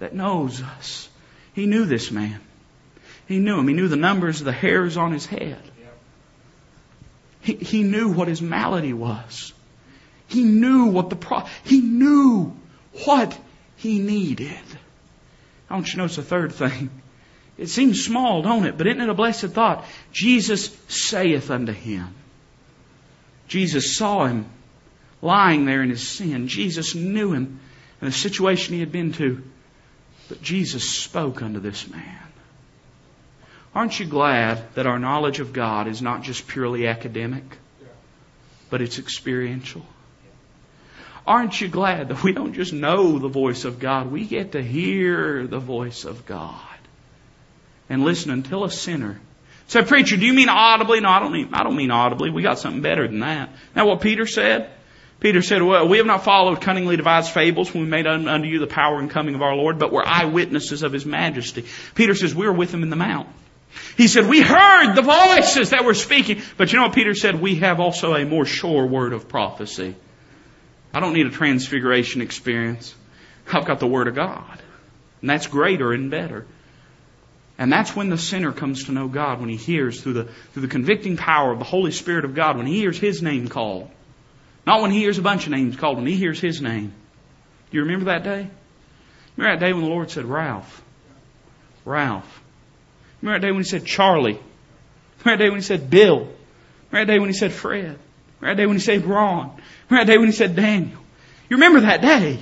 that 0.00 0.14
knows 0.14 0.62
us? 0.62 1.08
He 1.52 1.66
knew 1.66 1.84
this 1.84 2.10
man. 2.10 2.40
He 3.26 3.38
knew 3.38 3.58
him. 3.58 3.68
He 3.68 3.74
knew 3.74 3.88
the 3.88 3.96
numbers 3.96 4.40
of 4.40 4.46
the 4.46 4.52
hairs 4.52 4.96
on 4.96 5.12
his 5.12 5.26
head. 5.26 5.60
He, 7.40 7.54
he 7.54 7.82
knew 7.82 8.12
what 8.12 8.28
his 8.28 8.42
malady 8.42 8.92
was. 8.92 9.52
He 10.26 10.44
knew 10.44 10.86
what 10.86 11.10
the 11.10 11.16
pro- 11.16 11.46
he 11.64 11.80
knew 11.80 12.54
what 13.04 13.38
he 13.76 13.98
needed. 13.98 14.58
I 15.70 15.74
want 15.74 15.86
you 15.86 15.92
to 15.92 15.98
notice 15.98 16.16
the 16.16 16.22
third 16.22 16.52
thing. 16.52 16.90
It 17.56 17.68
seems 17.68 18.04
small, 18.04 18.42
don't 18.42 18.66
it? 18.66 18.78
But 18.78 18.86
isn't 18.86 19.00
it 19.00 19.08
a 19.08 19.14
blessed 19.14 19.46
thought? 19.46 19.84
Jesus 20.12 20.74
saith 20.88 21.50
unto 21.50 21.72
him. 21.72 22.14
Jesus 23.48 23.96
saw 23.96 24.26
him 24.26 24.46
lying 25.20 25.64
there 25.64 25.82
in 25.82 25.90
his 25.90 26.06
sin. 26.06 26.46
Jesus 26.46 26.94
knew 26.94 27.32
him 27.32 27.60
and 28.00 28.08
the 28.08 28.16
situation 28.16 28.74
he 28.74 28.80
had 28.80 28.92
been 28.92 29.12
to. 29.14 29.42
But 30.28 30.42
Jesus 30.42 30.88
spoke 30.88 31.42
unto 31.42 31.58
this 31.58 31.88
man. 31.88 32.27
Aren't 33.78 34.00
you 34.00 34.06
glad 34.06 34.74
that 34.74 34.88
our 34.88 34.98
knowledge 34.98 35.38
of 35.38 35.52
God 35.52 35.86
is 35.86 36.02
not 36.02 36.24
just 36.24 36.48
purely 36.48 36.88
academic, 36.88 37.44
but 38.70 38.82
it's 38.82 38.98
experiential? 38.98 39.86
Aren't 41.24 41.60
you 41.60 41.68
glad 41.68 42.08
that 42.08 42.24
we 42.24 42.32
don't 42.32 42.54
just 42.54 42.72
know 42.72 43.20
the 43.20 43.28
voice 43.28 43.64
of 43.64 43.78
God, 43.78 44.10
we 44.10 44.24
get 44.24 44.50
to 44.52 44.60
hear 44.60 45.46
the 45.46 45.60
voice 45.60 46.04
of 46.04 46.26
God 46.26 46.58
and 47.88 48.02
listen 48.02 48.32
until 48.32 48.64
a 48.64 48.70
sinner. 48.72 49.20
Say, 49.68 49.84
preacher, 49.84 50.16
do 50.16 50.26
you 50.26 50.32
mean 50.32 50.48
audibly? 50.48 50.98
No, 50.98 51.10
I 51.10 51.20
don't 51.20 51.32
mean, 51.32 51.50
I 51.52 51.62
don't 51.62 51.76
mean 51.76 51.92
audibly. 51.92 52.30
We 52.30 52.42
got 52.42 52.58
something 52.58 52.82
better 52.82 53.06
than 53.06 53.20
that. 53.20 53.50
Now 53.76 53.86
what 53.86 54.00
Peter 54.00 54.26
said? 54.26 54.70
Peter 55.20 55.40
said, 55.40 55.62
well, 55.62 55.86
we 55.86 55.98
have 55.98 56.06
not 56.06 56.24
followed 56.24 56.60
cunningly 56.60 56.96
devised 56.96 57.30
fables 57.30 57.72
when 57.72 57.84
we 57.84 57.88
made 57.88 58.08
unto 58.08 58.48
you 58.48 58.58
the 58.58 58.66
power 58.66 58.98
and 58.98 59.08
coming 59.08 59.36
of 59.36 59.42
our 59.42 59.54
Lord, 59.54 59.78
but 59.78 59.92
we're 59.92 60.04
eyewitnesses 60.04 60.82
of 60.82 60.92
His 60.92 61.06
majesty. 61.06 61.64
Peter 61.94 62.16
says, 62.16 62.34
we 62.34 62.44
were 62.44 62.52
with 62.52 62.74
Him 62.74 62.82
in 62.82 62.90
the 62.90 62.96
mount. 62.96 63.28
He 63.96 64.08
said, 64.08 64.26
we 64.26 64.40
heard 64.40 64.94
the 64.94 65.02
voices 65.02 65.70
that 65.70 65.84
were 65.84 65.94
speaking. 65.94 66.42
But 66.56 66.72
you 66.72 66.78
know 66.78 66.86
what 66.86 66.94
Peter 66.94 67.14
said? 67.14 67.40
We 67.40 67.56
have 67.56 67.80
also 67.80 68.14
a 68.14 68.24
more 68.24 68.44
sure 68.44 68.86
word 68.86 69.12
of 69.12 69.28
prophecy. 69.28 69.94
I 70.92 71.00
don't 71.00 71.12
need 71.12 71.26
a 71.26 71.30
transfiguration 71.30 72.22
experience. 72.22 72.94
I've 73.52 73.66
got 73.66 73.80
the 73.80 73.86
Word 73.86 74.08
of 74.08 74.14
God. 74.14 74.62
And 75.20 75.30
that's 75.30 75.46
greater 75.46 75.92
and 75.92 76.10
better. 76.10 76.46
And 77.58 77.72
that's 77.72 77.94
when 77.94 78.08
the 78.08 78.18
sinner 78.18 78.52
comes 78.52 78.84
to 78.84 78.92
know 78.92 79.08
God, 79.08 79.40
when 79.40 79.48
he 79.48 79.56
hears 79.56 80.00
through 80.00 80.12
the, 80.14 80.24
through 80.24 80.62
the 80.62 80.68
convicting 80.68 81.16
power 81.16 81.52
of 81.52 81.58
the 81.58 81.64
Holy 81.64 81.90
Spirit 81.90 82.24
of 82.24 82.34
God, 82.34 82.56
when 82.56 82.66
he 82.66 82.78
hears 82.78 82.98
His 82.98 83.20
name 83.20 83.48
called. 83.48 83.90
Not 84.66 84.80
when 84.80 84.90
he 84.90 84.98
hears 84.98 85.18
a 85.18 85.22
bunch 85.22 85.46
of 85.46 85.52
names 85.52 85.76
called, 85.76 85.96
when 85.96 86.06
he 86.06 86.14
hears 86.14 86.40
His 86.40 86.62
name. 86.62 86.92
Do 87.70 87.76
you 87.76 87.82
remember 87.82 88.06
that 88.06 88.22
day? 88.22 88.48
Remember 89.36 89.58
that 89.58 89.64
day 89.64 89.72
when 89.72 89.82
the 89.82 89.90
Lord 89.90 90.10
said, 90.10 90.24
Ralph? 90.24 90.82
Ralph. 91.84 92.42
Remember 93.20 93.40
that 93.40 93.46
day 93.46 93.52
when 93.52 93.62
He 93.62 93.68
said, 93.68 93.84
Charlie? 93.84 94.40
Remember 95.24 95.24
that 95.24 95.38
day 95.38 95.50
when 95.50 95.58
He 95.58 95.64
said, 95.64 95.90
Bill? 95.90 96.28
Remember 96.90 97.06
that 97.06 97.06
day 97.06 97.18
when 97.18 97.28
He 97.28 97.34
said, 97.34 97.52
Fred? 97.52 97.98
Remember 98.40 98.54
that 98.54 98.56
day 98.56 98.66
when 98.66 98.76
He 98.76 98.82
said, 98.82 99.04
Ron? 99.04 99.60
Remember 99.88 100.04
that 100.04 100.12
day 100.12 100.18
when 100.18 100.28
He 100.28 100.32
said, 100.32 100.56
Daniel? 100.56 101.00
You 101.48 101.56
remember 101.56 101.80
that 101.80 102.02
day? 102.02 102.38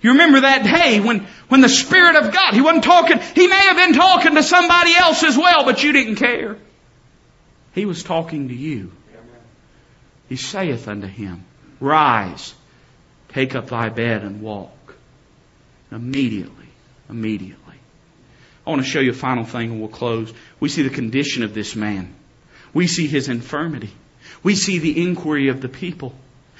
You 0.00 0.12
remember 0.12 0.40
that 0.40 0.64
day 0.64 1.00
when, 1.00 1.26
when 1.48 1.60
the 1.60 1.68
Spirit 1.68 2.16
of 2.16 2.32
God, 2.32 2.54
He 2.54 2.60
wasn't 2.60 2.84
talking, 2.84 3.18
He 3.18 3.46
may 3.46 3.56
have 3.56 3.76
been 3.76 3.94
talking 3.94 4.34
to 4.34 4.42
somebody 4.42 4.94
else 4.94 5.22
as 5.22 5.36
well, 5.36 5.64
but 5.64 5.82
you 5.82 5.92
didn't 5.92 6.16
care. 6.16 6.56
He 7.74 7.84
was 7.84 8.02
talking 8.02 8.48
to 8.48 8.54
you. 8.54 8.92
He 10.28 10.36
saith 10.36 10.88
unto 10.88 11.06
him, 11.06 11.44
Rise, 11.80 12.54
take 13.30 13.54
up 13.54 13.68
thy 13.68 13.88
bed 13.88 14.22
and 14.22 14.42
walk. 14.42 14.94
Immediately, 15.90 16.68
immediately. 17.08 17.67
I 18.68 18.70
want 18.70 18.82
to 18.82 18.88
show 18.88 19.00
you 19.00 19.12
a 19.12 19.14
final 19.14 19.44
thing 19.44 19.70
and 19.70 19.80
we'll 19.80 19.88
close. 19.88 20.30
We 20.60 20.68
see 20.68 20.82
the 20.82 20.90
condition 20.90 21.42
of 21.42 21.54
this 21.54 21.74
man. 21.74 22.14
We 22.74 22.86
see 22.86 23.06
his 23.06 23.30
infirmity. 23.30 23.88
We 24.42 24.56
see 24.56 24.78
the 24.78 25.02
inquiry 25.02 25.48
of 25.48 25.62
the 25.62 25.70
people. 25.70 26.12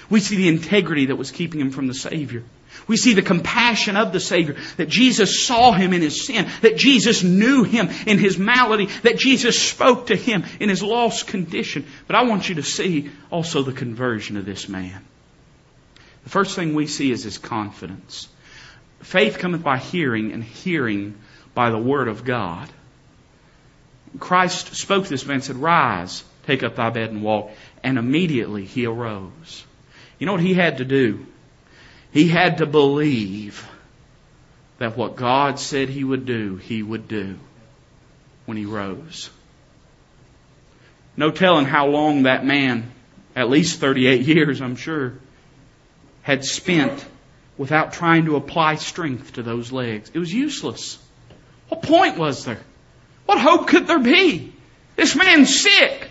We 0.09 0.21
see 0.21 0.37
the 0.37 0.49
integrity 0.49 1.07
that 1.07 1.17
was 1.17 1.31
keeping 1.31 1.61
him 1.61 1.71
from 1.71 1.87
the 1.87 1.93
Savior. 1.93 2.45
We 2.87 2.97
see 2.97 3.13
the 3.13 3.21
compassion 3.21 3.97
of 3.97 4.15
the 4.15 4.21
Savior, 4.21 4.57
that 4.79 4.89
Jesus 4.89 5.45
saw 5.45 5.73
him 5.73 5.93
in 5.93 6.01
his 6.01 6.25
sin, 6.27 6.51
that 6.63 6.79
Jesus 6.79 7.23
knew 7.23 7.65
him 7.65 7.91
in 8.07 8.17
his 8.17 8.39
malady, 8.39 8.87
that 9.03 9.19
Jesus 9.19 9.61
spoke 9.61 10.07
to 10.07 10.17
him 10.17 10.47
in 10.61 10.71
his 10.71 10.83
lost 10.83 11.27
condition. 11.27 11.85
But 12.07 12.17
I 12.17 12.23
want 12.23 12.49
you 12.49 12.55
to 12.55 12.63
see 12.63 13.11
also 13.31 13.63
the 13.63 13.73
conversion 13.75 14.39
of 14.39 14.47
this 14.47 14.67
man. 14.67 15.05
The 16.25 16.31
first 16.31 16.57
thing 16.57 16.75
we 16.75 16.87
see 16.87 17.11
is 17.11 17.25
his 17.25 17.37
confidence. 17.37 18.29
Faith 19.01 19.39
cometh 19.39 19.63
by 19.63 19.77
hearing, 19.77 20.33
and 20.33 20.43
hearing 20.43 21.15
by 21.59 21.71
the 21.71 21.77
Word 21.77 22.07
of 22.07 22.25
God. 22.25 22.69
Christ 24.21 24.77
spoke 24.77 25.03
to 25.03 25.11
this 25.11 25.27
man 25.27 25.35
and 25.35 25.45
said, 25.45 25.57
Rise, 25.57 26.23
take 26.47 26.63
up 26.63 26.77
thy 26.77 26.91
bed 26.91 27.11
and 27.11 27.21
walk. 27.21 27.51
And 27.83 27.99
immediately 27.99 28.65
he 28.65 28.87
arose. 28.87 29.65
You 30.21 30.27
know 30.27 30.35
what 30.35 30.41
he 30.41 30.55
had 30.55 30.79
to 30.79 30.85
do? 30.85 31.27
He 32.13 32.29
had 32.29 32.59
to 32.59 32.67
believe 32.67 33.69
that 34.79 34.97
what 34.97 35.17
God 35.17 35.59
said 35.59 35.89
he 35.89 36.05
would 36.05 36.27
do, 36.27 36.59
he 36.59 36.81
would 36.81 37.09
do 37.09 37.41
when 38.47 38.57
he 38.57 38.65
rose. 38.65 39.29
No 41.17 41.33
telling 41.33 41.67
how 41.67 41.89
long 41.89 42.23
that 42.23 42.47
man, 42.47 42.89
at 43.35 43.51
least 43.51 43.81
38 43.81 44.21
years, 44.21 44.63
I'm 44.63 44.77
sure, 44.77 45.15
had 46.23 46.45
spent 46.45 47.05
without 47.57 47.95
trying 47.95 48.27
to 48.27 48.37
apply 48.37 48.77
strength 48.77 49.33
to 49.33 49.43
those 49.43 49.73
legs. 49.73 50.13
It 50.15 50.21
was 50.21 50.33
useless. 50.33 51.01
What 51.69 51.83
point 51.83 52.19
was 52.19 52.45
there? 52.45 52.61
What 53.27 53.39
hope 53.39 53.69
could 53.69 53.87
there 53.87 53.99
be? 53.99 54.53
This 54.97 55.15
man's 55.15 55.61
sick. 55.61 56.11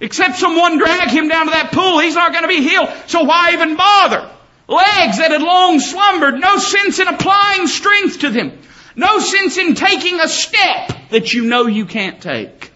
Except 0.00 0.36
someone 0.36 0.78
drag 0.78 1.08
him 1.10 1.28
down 1.28 1.46
to 1.46 1.52
that 1.52 1.72
pool, 1.72 1.98
he's 1.98 2.14
not 2.14 2.32
going 2.32 2.42
to 2.42 2.48
be 2.48 2.66
healed. 2.66 2.88
So 3.06 3.24
why 3.24 3.52
even 3.52 3.76
bother? 3.76 4.30
Legs 4.66 5.18
that 5.18 5.30
had 5.30 5.42
long 5.42 5.78
slumbered, 5.80 6.40
no 6.40 6.58
sense 6.58 6.98
in 6.98 7.08
applying 7.08 7.66
strength 7.66 8.20
to 8.20 8.30
them. 8.30 8.58
No 8.96 9.18
sense 9.18 9.58
in 9.58 9.74
taking 9.74 10.20
a 10.20 10.28
step 10.28 11.10
that 11.10 11.32
you 11.32 11.44
know 11.44 11.66
you 11.66 11.86
can't 11.86 12.20
take. 12.20 12.70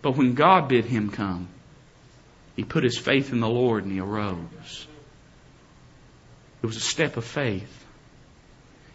But 0.00 0.16
when 0.16 0.34
God 0.34 0.68
bid 0.68 0.84
him 0.84 1.10
come, 1.10 1.48
he 2.56 2.64
put 2.64 2.84
his 2.84 2.98
faith 2.98 3.32
in 3.32 3.40
the 3.40 3.48
Lord 3.48 3.84
and 3.84 3.92
he 3.92 4.00
arose. 4.00 4.86
It 6.62 6.66
was 6.66 6.76
a 6.76 6.80
step 6.80 7.16
of 7.16 7.24
faith. 7.24 7.81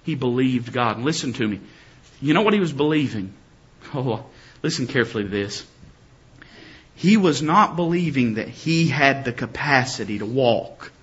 He 0.07 0.15
believed 0.15 0.71
God. 0.71 1.01
Listen 1.01 1.33
to 1.33 1.45
me. 1.45 1.59
You 2.21 2.33
know 2.33 2.41
what 2.41 2.53
he 2.53 2.61
was 2.61 2.71
believing? 2.71 3.33
Oh, 3.93 4.25
listen 4.63 4.87
carefully 4.87 5.23
to 5.23 5.29
this. 5.29 5.65
He 6.95 7.17
was 7.17 7.41
not 7.41 7.75
believing 7.75 8.35
that 8.35 8.47
he 8.47 8.87
had 8.87 9.25
the 9.25 9.33
capacity 9.33 10.19
to 10.19 10.25
walk. 10.25 10.93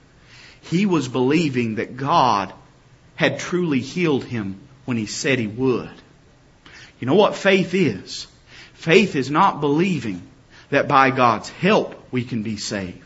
He 0.62 0.87
was 0.87 1.07
believing 1.07 1.75
that 1.75 1.99
God 1.99 2.55
had 3.14 3.40
truly 3.40 3.81
healed 3.81 4.25
him 4.25 4.59
when 4.87 4.97
he 4.97 5.05
said 5.05 5.38
he 5.38 5.49
would. 5.49 5.90
You 6.99 7.07
know 7.07 7.14
what 7.14 7.37
faith 7.37 7.75
is? 7.75 8.27
Faith 8.73 9.17
is 9.17 9.31
not 9.31 9.61
believing 9.61 10.23
that 10.71 10.88
by 10.88 11.11
God's 11.11 11.51
help 11.51 11.95
we 12.11 12.25
can 12.25 12.43
be 12.43 12.57
saved. 12.57 13.04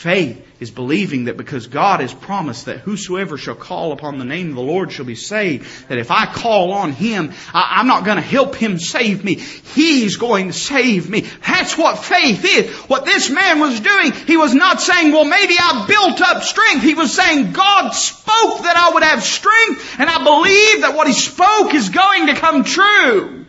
Faith 0.00 0.42
is 0.60 0.70
believing 0.70 1.24
that 1.24 1.36
because 1.36 1.66
God 1.66 2.00
has 2.00 2.14
promised 2.14 2.64
that 2.64 2.78
whosoever 2.78 3.36
shall 3.36 3.54
call 3.54 3.92
upon 3.92 4.16
the 4.16 4.24
name 4.24 4.48
of 4.48 4.54
the 4.54 4.62
Lord 4.62 4.90
shall 4.90 5.04
be 5.04 5.14
saved, 5.14 5.88
that 5.90 5.98
if 5.98 6.10
I 6.10 6.24
call 6.24 6.72
on 6.72 6.92
Him, 6.92 7.34
I, 7.52 7.80
am 7.80 7.86
not 7.86 8.06
going 8.06 8.16
to 8.16 8.22
help 8.22 8.54
Him 8.54 8.78
save 8.78 9.22
me. 9.22 9.34
He's 9.34 10.16
going 10.16 10.46
to 10.46 10.52
save 10.54 11.10
me. 11.10 11.26
That's 11.46 11.76
what 11.76 11.98
faith 11.98 12.46
is. 12.46 12.74
What 12.88 13.04
this 13.04 13.28
man 13.28 13.60
was 13.60 13.78
doing, 13.78 14.12
he 14.12 14.38
was 14.38 14.54
not 14.54 14.80
saying, 14.80 15.12
well 15.12 15.26
maybe 15.26 15.56
I 15.58 15.84
built 15.86 16.22
up 16.22 16.44
strength. 16.44 16.82
He 16.82 16.94
was 16.94 17.14
saying, 17.14 17.52
God 17.52 17.90
spoke 17.90 18.62
that 18.62 18.78
I 18.78 18.94
would 18.94 19.02
have 19.02 19.22
strength, 19.22 20.00
and 20.00 20.08
I 20.08 20.24
believe 20.24 20.80
that 20.80 20.96
what 20.96 21.08
He 21.08 21.12
spoke 21.12 21.74
is 21.74 21.90
going 21.90 22.28
to 22.28 22.36
come 22.36 22.64
true. 22.64 23.44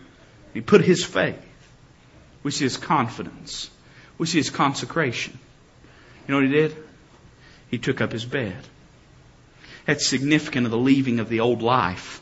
He 0.53 0.59
put 0.59 0.81
his 0.81 1.01
faith. 1.05 1.39
We 2.43 2.51
see 2.51 2.65
his 2.65 2.75
confidence. 2.75 3.69
We 4.17 4.27
see 4.27 4.39
his 4.39 4.49
consecration. 4.49 5.39
You 6.31 6.39
know 6.39 6.47
what 6.47 6.55
he 6.55 6.61
did? 6.61 6.77
He 7.71 7.77
took 7.77 7.99
up 7.99 8.13
his 8.13 8.23
bed. 8.23 8.55
That's 9.85 10.07
significant 10.07 10.65
of 10.65 10.71
the 10.71 10.77
leaving 10.77 11.19
of 11.19 11.27
the 11.27 11.41
old 11.41 11.61
life. 11.61 12.21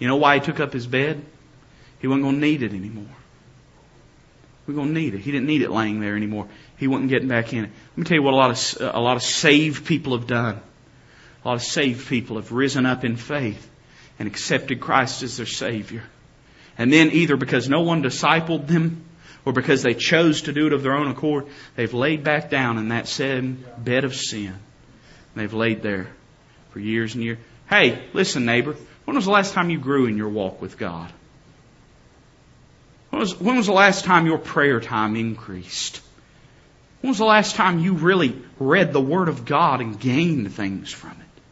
You 0.00 0.08
know 0.08 0.16
why 0.16 0.34
he 0.34 0.40
took 0.40 0.58
up 0.58 0.72
his 0.72 0.84
bed? 0.84 1.24
He 2.00 2.08
wasn't 2.08 2.24
going 2.24 2.34
to 2.34 2.40
need 2.40 2.64
it 2.64 2.72
anymore. 2.72 3.14
We're 4.66 4.74
going 4.74 4.88
to 4.88 5.00
need 5.00 5.14
it. 5.14 5.20
He 5.20 5.30
didn't 5.30 5.46
need 5.46 5.62
it 5.62 5.70
laying 5.70 6.00
there 6.00 6.16
anymore. 6.16 6.48
He 6.76 6.88
wasn't 6.88 7.10
getting 7.10 7.28
back 7.28 7.52
in 7.52 7.66
it. 7.66 7.70
Let 7.90 7.98
me 7.98 8.02
tell 8.02 8.16
you 8.16 8.22
what 8.24 8.34
a 8.34 8.36
lot 8.36 8.50
of 8.50 8.94
a 8.96 9.00
lot 9.00 9.16
of 9.16 9.22
saved 9.22 9.86
people 9.86 10.18
have 10.18 10.26
done. 10.26 10.60
A 11.44 11.48
lot 11.48 11.54
of 11.54 11.62
saved 11.62 12.08
people 12.08 12.34
have 12.34 12.50
risen 12.50 12.84
up 12.84 13.04
in 13.04 13.14
faith 13.14 13.70
and 14.18 14.26
accepted 14.26 14.80
Christ 14.80 15.22
as 15.22 15.36
their 15.36 15.46
Savior. 15.46 16.02
And 16.76 16.92
then 16.92 17.12
either 17.12 17.36
because 17.36 17.68
no 17.68 17.82
one 17.82 18.02
discipled 18.02 18.66
them 18.66 19.04
or 19.44 19.52
because 19.52 19.82
they 19.82 19.94
chose 19.94 20.42
to 20.42 20.52
do 20.52 20.66
it 20.66 20.72
of 20.72 20.82
their 20.82 20.94
own 20.94 21.08
accord, 21.08 21.46
they've 21.76 21.94
laid 21.94 22.24
back 22.24 22.50
down 22.50 22.78
in 22.78 22.88
that 22.88 23.08
same 23.08 23.64
bed 23.78 24.04
of 24.04 24.14
sin. 24.14 24.54
They've 25.34 25.52
laid 25.52 25.82
there 25.82 26.08
for 26.70 26.80
years 26.80 27.14
and 27.14 27.24
years. 27.24 27.38
Hey, 27.68 28.04
listen, 28.12 28.44
neighbor. 28.44 28.76
When 29.04 29.16
was 29.16 29.24
the 29.24 29.30
last 29.30 29.54
time 29.54 29.70
you 29.70 29.78
grew 29.78 30.06
in 30.06 30.16
your 30.16 30.28
walk 30.28 30.60
with 30.60 30.76
God? 30.76 31.12
When 33.10 33.20
was, 33.20 33.38
when 33.38 33.56
was 33.56 33.66
the 33.66 33.72
last 33.72 34.04
time 34.04 34.26
your 34.26 34.38
prayer 34.38 34.80
time 34.80 35.16
increased? 35.16 36.00
When 37.00 37.08
was 37.08 37.18
the 37.18 37.24
last 37.24 37.56
time 37.56 37.78
you 37.78 37.94
really 37.94 38.40
read 38.58 38.92
the 38.92 39.00
Word 39.00 39.28
of 39.28 39.44
God 39.44 39.80
and 39.80 39.98
gained 39.98 40.52
things 40.52 40.92
from 40.92 41.12
it? 41.12 41.42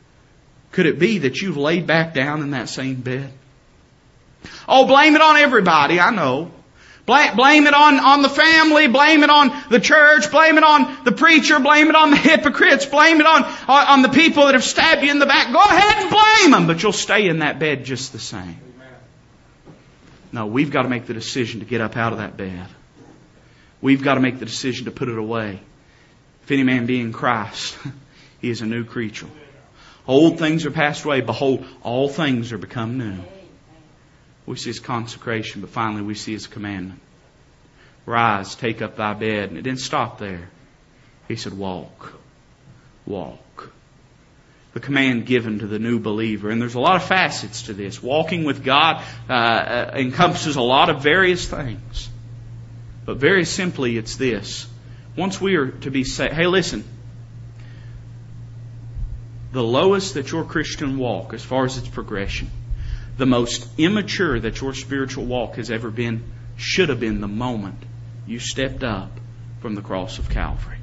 Could 0.73 0.87
it 0.87 0.99
be 0.99 1.19
that 1.19 1.41
you've 1.41 1.57
laid 1.57 1.87
back 1.87 2.15
down 2.15 2.43
in 2.43 2.51
that 2.51 2.69
same 2.69 2.97
bed? 3.01 3.33
Oh, 4.69 4.87
blame 4.87 5.15
it 5.15 5.23
on 5.23 5.37
everybody, 5.37 5.99
I 5.99 6.11
know. 6.11 6.53
Blame 7.09 7.67
it 7.67 7.73
on, 7.73 7.99
on 7.99 8.21
the 8.21 8.29
family, 8.29 8.87
blame 8.87 9.23
it 9.23 9.31
on 9.31 9.51
the 9.71 9.81
church, 9.81 10.31
blame 10.31 10.59
it 10.59 10.63
on 10.63 11.05
the 11.05 11.13
preacher, 11.13 11.59
blame 11.59 11.89
it 11.89 11.95
on 11.95 12.11
the 12.11 12.17
hypocrites, 12.29 12.85
blame 12.85 13.19
it 13.19 13.27
on, 13.27 13.45
uh, 13.45 13.87
on 13.89 14.03
the 14.03 14.11
people 14.11 14.45
that 14.45 14.53
have 14.53 14.63
stabbed 14.63 15.03
you 15.03 15.11
in 15.11 15.19
the 15.19 15.25
back. 15.25 15.51
Go 15.51 15.59
ahead 15.59 16.03
and 16.03 16.11
blame 16.11 16.51
them, 16.51 16.67
but 16.67 16.83
you'll 16.83 16.93
stay 16.93 17.27
in 17.27 17.39
that 17.39 17.59
bed 17.59 17.87
just 17.87 18.13
the 18.13 18.19
same. 18.19 18.61
No, 20.33 20.45
we've 20.45 20.71
got 20.71 20.83
to 20.83 20.91
make 20.91 21.07
the 21.07 21.15
decision 21.15 21.61
to 21.61 21.67
get 21.67 21.81
up 21.81 21.97
out 21.97 22.13
of 22.13 22.19
that 22.19 22.37
bed. 22.37 22.67
We've 23.81 24.03
got 24.03 24.15
to 24.15 24.21
make 24.21 24.39
the 24.39 24.45
decision 24.45 24.85
to 24.85 24.91
put 24.91 25.09
it 25.09 25.17
away. 25.17 25.61
If 26.43 26.51
any 26.51 26.63
man 26.63 26.85
be 26.85 27.01
in 27.01 27.15
Christ, 27.15 27.79
he 28.43 28.51
is 28.51 28.61
a 28.61 28.67
new 28.67 28.85
creature. 28.85 29.29
Old 30.07 30.39
things 30.39 30.67
are 30.67 30.71
passed 30.71 31.07
away. 31.07 31.23
Behold, 31.23 31.65
all 31.83 32.11
things 32.11 32.53
are 32.53 32.59
become 32.59 32.99
new. 32.99 33.17
We 34.49 34.57
see 34.57 34.71
his 34.71 34.81
consecration, 34.81 35.61
but 35.61 35.69
finally 35.69 36.01
we 36.01 36.15
see 36.15 36.33
his 36.33 36.47
commandment. 36.47 37.01
Rise, 38.07 38.55
take 38.55 38.81
up 38.81 38.97
thy 38.97 39.13
bed. 39.13 39.51
And 39.51 39.59
it 39.59 39.63
didn't 39.63 39.81
stop 39.81 40.19
there. 40.19 40.49
He 41.29 41.37
said, 41.37 41.53
walk. 41.53 42.15
Walk. 43.05 43.71
The 44.73 44.81
command 44.81 45.27
given 45.27 45.59
to 45.59 45.67
the 45.67 45.79
new 45.79 45.99
believer. 45.99 46.49
And 46.49 46.63
there's 46.63 46.77
a 46.77 46.81
lot 46.81 46.97
of 46.97 47.05
facets 47.05 47.65
to 47.65 47.75
this. 47.75 48.03
Walking 48.03 48.45
with 48.45 48.65
God 48.65 49.05
uh, 49.29 49.33
uh, 49.33 49.91
encompasses 49.95 50.57
a 50.57 50.63
lot 50.63 50.89
of 50.89 51.03
various 51.03 51.47
things. 51.47 52.09
But 53.05 53.19
very 53.19 53.45
simply, 53.45 53.99
it's 53.99 54.17
this. 54.17 54.67
Once 55.15 55.39
we 55.39 55.57
are 55.57 55.69
to 55.69 55.91
be 55.91 56.05
saved, 56.05 56.33
hey, 56.33 56.47
listen. 56.47 56.85
The 59.53 59.63
lowest 59.63 60.15
that 60.15 60.33
your 60.33 60.45
Christian 60.45 60.97
walk, 60.97 61.35
as 61.35 61.45
far 61.45 61.67
as 61.67 61.77
its 61.77 61.89
progression, 61.89 62.51
the 63.19 63.27
most 63.27 63.69
immature 63.79 64.39
that 64.41 64.61
your 64.61 64.73
spiritual 64.73 65.27
walk 65.27 65.57
has 65.57 65.71
ever 65.71 65.91
been 65.91 66.25
should 66.57 66.89
have 66.89 67.01
been 67.01 67.21
the 67.21 67.29
moment 67.29 67.83
you 68.27 68.39
stepped 68.39 68.83
up 68.83 69.11
from 69.61 69.75
the 69.75 69.83
cross 69.83 70.19
of 70.19 70.31
Calvary. 70.31 70.79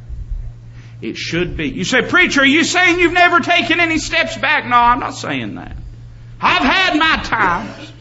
It 1.02 1.18
should 1.18 1.58
be. 1.58 1.70
You 1.70 1.84
say, 1.84 2.02
preacher, 2.02 2.42
are 2.42 2.46
you 2.46 2.64
saying 2.64 3.00
you've 3.00 3.14
never 3.14 3.40
taken 3.40 3.80
any 3.80 3.98
steps 3.98 4.38
back? 4.38 4.66
No, 4.66 4.76
I'm 4.76 5.00
not 5.00 5.16
saying 5.16 5.56
that. 5.56 5.76
I've 6.40 6.64
had 6.64 6.98
my 6.98 7.24
times. 7.24 7.94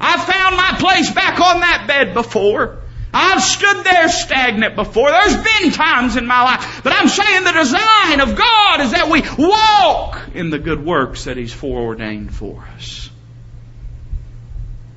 I've 0.00 0.24
found 0.24 0.56
my 0.56 0.76
place 0.78 1.10
back 1.10 1.40
on 1.40 1.60
that 1.60 1.84
bed 1.86 2.14
before. 2.14 2.78
I've 3.12 3.42
stood 3.42 3.84
there 3.84 4.08
stagnant 4.08 4.76
before. 4.76 5.10
There's 5.10 5.36
been 5.36 5.72
times 5.72 6.16
in 6.16 6.26
my 6.26 6.42
life. 6.42 6.82
But 6.84 6.92
I'm 6.92 7.08
saying 7.08 7.44
the 7.44 7.52
design 7.52 8.20
of 8.20 8.36
God 8.36 8.80
is 8.82 8.92
that 8.92 9.08
we 9.10 9.22
walk 9.36 10.30
in 10.34 10.50
the 10.50 10.58
good 10.58 10.84
works 10.84 11.24
that 11.24 11.36
He's 11.36 11.52
foreordained 11.52 12.32
for 12.32 12.64
us. 12.76 13.09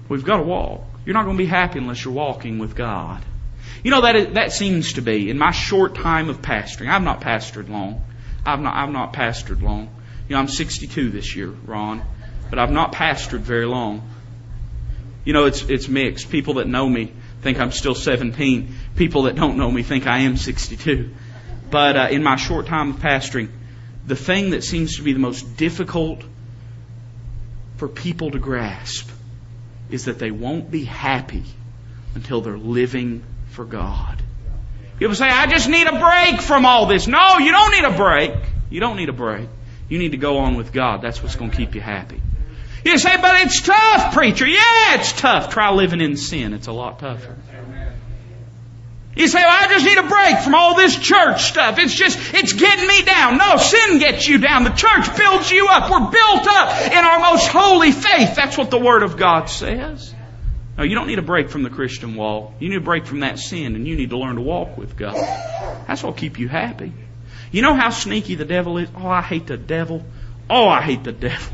We've 0.09 0.23
got 0.23 0.37
to 0.37 0.43
walk. 0.43 0.83
You're 1.05 1.13
not 1.13 1.25
going 1.25 1.37
to 1.37 1.43
be 1.43 1.49
happy 1.49 1.79
unless 1.79 2.03
you're 2.03 2.13
walking 2.13 2.59
with 2.59 2.75
God. 2.75 3.23
You 3.83 3.91
know 3.91 4.01
that 4.01 4.35
that 4.35 4.53
seems 4.53 4.93
to 4.93 5.01
be 5.01 5.29
in 5.29 5.37
my 5.37 5.51
short 5.51 5.95
time 5.95 6.29
of 6.29 6.41
pastoring. 6.41 6.89
I've 6.89 7.03
not 7.03 7.21
pastored 7.21 7.69
long. 7.69 8.03
I've 8.45 8.61
not 8.61 8.75
I've 8.75 8.91
not 8.91 9.13
pastored 9.13 9.61
long. 9.61 9.89
You 10.27 10.35
know 10.35 10.39
I'm 10.39 10.47
62 10.47 11.09
this 11.09 11.35
year, 11.35 11.47
Ron, 11.47 12.01
but 12.49 12.59
I've 12.59 12.71
not 12.71 12.93
pastored 12.93 13.41
very 13.41 13.65
long. 13.65 14.09
You 15.25 15.33
know 15.33 15.45
it's 15.45 15.63
it's 15.63 15.87
mixed. 15.89 16.29
People 16.29 16.55
that 16.55 16.67
know 16.67 16.87
me 16.87 17.11
think 17.41 17.59
I'm 17.59 17.71
still 17.71 17.95
17. 17.95 18.73
People 18.95 19.23
that 19.23 19.35
don't 19.35 19.57
know 19.57 19.69
me 19.69 19.83
think 19.83 20.07
I 20.07 20.19
am 20.19 20.37
62. 20.37 21.13
But 21.69 21.97
uh, 21.97 22.07
in 22.11 22.23
my 22.23 22.37
short 22.37 22.67
time 22.67 22.91
of 22.91 22.95
pastoring, 22.97 23.49
the 24.05 24.15
thing 24.15 24.51
that 24.51 24.63
seems 24.63 24.97
to 24.97 25.01
be 25.03 25.11
the 25.11 25.19
most 25.19 25.57
difficult 25.57 26.23
for 27.77 27.89
people 27.89 28.31
to 28.31 28.39
grasp 28.39 29.09
is 29.93 30.05
that 30.05 30.17
they 30.17 30.31
won't 30.31 30.71
be 30.71 30.83
happy 30.83 31.43
until 32.15 32.41
they're 32.41 32.57
living 32.57 33.23
for 33.51 33.63
God. 33.63 34.23
People 34.97 35.13
say, 35.13 35.29
I 35.29 35.45
just 35.45 35.69
need 35.69 35.85
a 35.85 35.99
break 35.99 36.41
from 36.41 36.65
all 36.65 36.87
this. 36.87 37.05
No, 37.07 37.37
you 37.37 37.51
don't 37.51 37.71
need 37.71 37.83
a 37.83 37.95
break. 37.95 38.31
You 38.71 38.79
don't 38.79 38.97
need 38.97 39.09
a 39.09 39.13
break. 39.13 39.47
You 39.89 39.99
need 39.99 40.13
to 40.13 40.17
go 40.17 40.39
on 40.39 40.55
with 40.55 40.73
God. 40.73 41.03
That's 41.03 41.21
what's 41.21 41.35
going 41.35 41.51
to 41.51 41.57
keep 41.57 41.75
you 41.75 41.81
happy. 41.81 42.19
You 42.83 42.97
say, 42.97 43.17
but 43.21 43.45
it's 43.45 43.61
tough, 43.61 44.15
preacher. 44.15 44.47
Yeah, 44.47 44.95
it's 44.95 45.13
tough. 45.13 45.51
Try 45.53 45.71
living 45.71 46.01
in 46.01 46.17
sin. 46.17 46.53
It's 46.53 46.67
a 46.67 46.73
lot 46.73 46.97
tougher. 46.97 47.35
You 49.15 49.27
say, 49.27 49.39
well, 49.39 49.63
I 49.63 49.67
just 49.67 49.85
need 49.85 49.97
a 49.97 50.07
break 50.07 50.39
from 50.39 50.55
all 50.55 50.75
this 50.75 50.97
church 50.97 51.43
stuff. 51.43 51.77
It's 51.77 51.93
just, 51.93 52.17
it's 52.33 52.53
getting 52.53 52.87
me 52.87 53.03
down. 53.03 53.37
No, 53.37 53.57
sin 53.57 53.99
gets 53.99 54.27
you 54.27 54.39
down. 54.39 54.63
The 54.63 54.71
church 54.71 55.15
builds 55.15 55.51
you 55.51 55.67
up. 55.69 55.91
We're 55.91 56.09
built 56.09 56.47
up 56.47 56.91
in 56.91 56.97
our 56.97 57.19
most 57.19 57.47
holy 57.47 57.91
faith. 57.91 58.35
That's 58.35 58.57
what 58.57 58.71
the 58.71 58.79
Word 58.79 59.03
of 59.03 59.15
God 59.15 59.45
says. 59.45 60.13
No, 60.77 60.83
you 60.83 60.95
don't 60.95 61.05
need 61.05 61.19
a 61.19 61.23
break 61.23 61.51
from 61.51 61.61
the 61.61 61.69
Christian 61.69 62.15
walk. 62.15 62.53
You 62.59 62.69
need 62.69 62.77
a 62.77 62.81
break 62.81 63.05
from 63.05 63.19
that 63.19 63.37
sin 63.37 63.75
and 63.75 63.87
you 63.87 63.95
need 63.95 64.09
to 64.09 64.17
learn 64.17 64.35
to 64.35 64.41
walk 64.41 64.77
with 64.77 64.97
God. 64.97 65.13
That's 65.13 66.01
what'll 66.01 66.17
keep 66.17 66.39
you 66.39 66.47
happy. 66.47 66.91
You 67.51 67.61
know 67.61 67.75
how 67.75 67.91
sneaky 67.91 68.33
the 68.33 68.45
devil 68.45 68.79
is? 68.79 68.89
Oh, 68.95 69.07
I 69.07 69.21
hate 69.21 69.45
the 69.45 69.57
devil. 69.57 70.03
Oh, 70.49 70.67
I 70.67 70.81
hate 70.81 71.03
the 71.03 71.11
devil. 71.11 71.53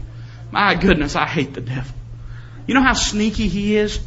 My 0.51 0.75
goodness, 0.75 1.17
I 1.17 1.25
hate 1.25 1.53
the 1.53 1.61
devil. 1.61 1.93
You 2.67 2.73
know 2.73 2.81
how 2.81 2.93
sneaky 2.93 3.49
he 3.49 3.75
is? 3.75 3.99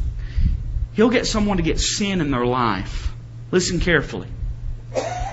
He'll 0.93 1.11
get 1.11 1.27
someone 1.27 1.57
to 1.57 1.63
get 1.63 1.79
sin 1.79 2.19
in 2.19 2.31
their 2.31 2.45
life. 2.45 3.12
Listen 3.53 3.79
carefully. 3.79 4.27